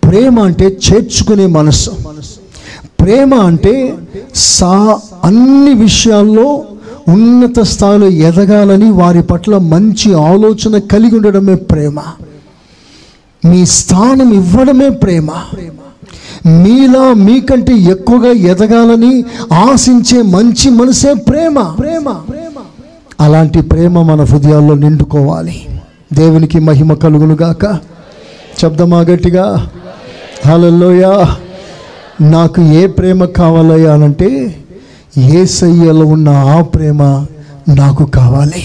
ప్రేమ 0.03 0.39
అంటే 0.39 0.65
చేర్చుకునే 0.65 1.45
మనస్సు 1.45 1.91
ప్రేమ 3.01 3.35
అంటే 3.35 3.93
సా 4.35 4.99
అన్ని 5.23 5.73
విషయాల్లో 5.73 6.63
ఉన్నత 7.09 7.59
స్థాయిలో 7.59 8.07
ఎదగాలని 8.07 8.91
వారి 8.91 9.23
పట్ల 9.23 9.57
మంచి 9.57 10.13
ఆలోచన 10.13 10.77
కలిగి 10.77 11.15
ఉండడమే 11.15 11.55
ప్రేమ. 11.55 11.99
మీ 13.45 13.65
స్థానం 13.65 14.33
ఇవ్వడమే 14.33 14.89
ప్రేమ. 14.89 15.29
మీలా 16.45 17.13
మీకంటే 17.13 17.73
ఎక్కువగా 17.73 18.31
ఎదగాలని 18.31 19.25
ఆశించే 19.53 20.21
మంచి 20.21 20.69
మనసే 20.69 21.13
ప్రేమ. 21.13 21.61
ప్రేమ 21.61 22.15
అలాంటి 23.19 23.61
ప్రేమ 23.61 24.01
మన 24.01 24.23
హృదయాల్లో 24.23 24.75
నిండుకోవాలి. 24.75 25.65
దేవునికి 26.13 26.59
మహిమ 26.59 26.93
కలుగునుగాక 26.93 27.79
శబ్దమా 28.61 28.99
గట్టిగా? 28.99 29.69
హలోయ 30.45 31.25
నాకు 32.21 32.61
ఏ 32.61 32.87
ప్రేమ 32.87 33.25
కావాలయ్యా 33.25 33.93
అనంటే 33.93 34.60
ఏసయ్యలో 35.17 36.05
ఉన్న 36.05 36.29
ఆ 36.29 36.61
ప్రేమ 36.61 37.03
నాకు 37.77 38.05
కావాలి. 38.05 38.63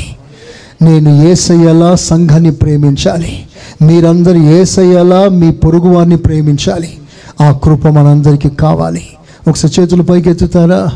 నేను 0.82 1.24
ఏసయ్యలా 1.24 1.94
సంఘాన్ని 1.94 2.50
ప్రేమించాలి. 2.50 3.46
మీరందరూ 3.82 4.36
ఏసయ్యలా 4.36 5.28
మీ 5.28 5.50
పొరుగు 5.50 5.88
వారిని 5.88 6.16
ప్రేమించాలి. 6.16 6.98
ఆ 7.40 7.50
కృప 7.52 7.88
మనందరికీ 7.88 8.48
కావాలి. 8.48 9.06
ఒకసారి 9.48 9.82
చేతులు 9.82 10.02
పైకి 10.02 10.30
ఎత్తుతారా 10.30 10.90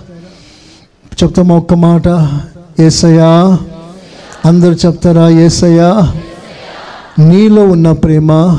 చెప్తామా 1.22 1.54
ఒక్క 1.54 1.74
మాట? 1.74 2.28
ఏసయ్యా 2.80 3.58
అందరు 4.44 4.72
చెప్తారా? 4.72 5.28
ఏసయ్యా 5.28 6.12
నీలో 7.18 7.62
ఉన్న 7.64 7.92
ప్రేమ 7.92 8.58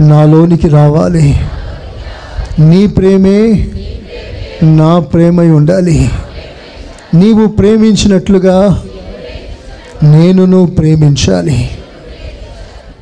నాలోనికి 0.00 0.68
రావాలి. 0.68 1.40
నీ 2.58 2.86
ప్రేమే 2.86 3.68
నా 4.64 4.98
ప్రేమై 4.98 5.50
ఉండాలి. 5.50 6.10
నీవు 7.14 7.46
ప్రేమించినట్లుగా 7.46 8.84
నేనును 10.02 10.66
ప్రేమించాలి. 10.66 11.70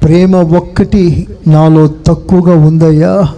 ప్రేమ 0.02 0.36
ఒక్కటి 0.36 1.28
నాలో 1.46 1.90
తక్కువగా 2.06 2.56
ఉందయ్యా. 2.56 3.28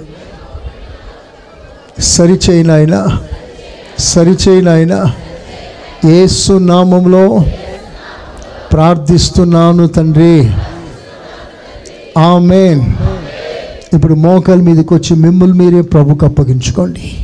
సరిచేయినాయన 1.99 3.19
సరిచేయినాయన. 3.99 5.13
ఏసు 6.09 6.53
నామంలో 6.53 7.45
ప్రార్థిస్తున్నాను 8.73 9.87
తండ్రి. 9.87 10.51
ఆమెన్. 12.19 12.81
ఇప్పుడు 13.95 14.15
మోకాల 14.15 14.57
మీదకి 14.57 14.95
వచ్చి 14.95 15.17
మిమ్మల్ని 15.17 15.59
మీరే 15.59 15.81
ప్రభుకు 15.81 16.27
అప్పగించుకోండి. 16.27 17.24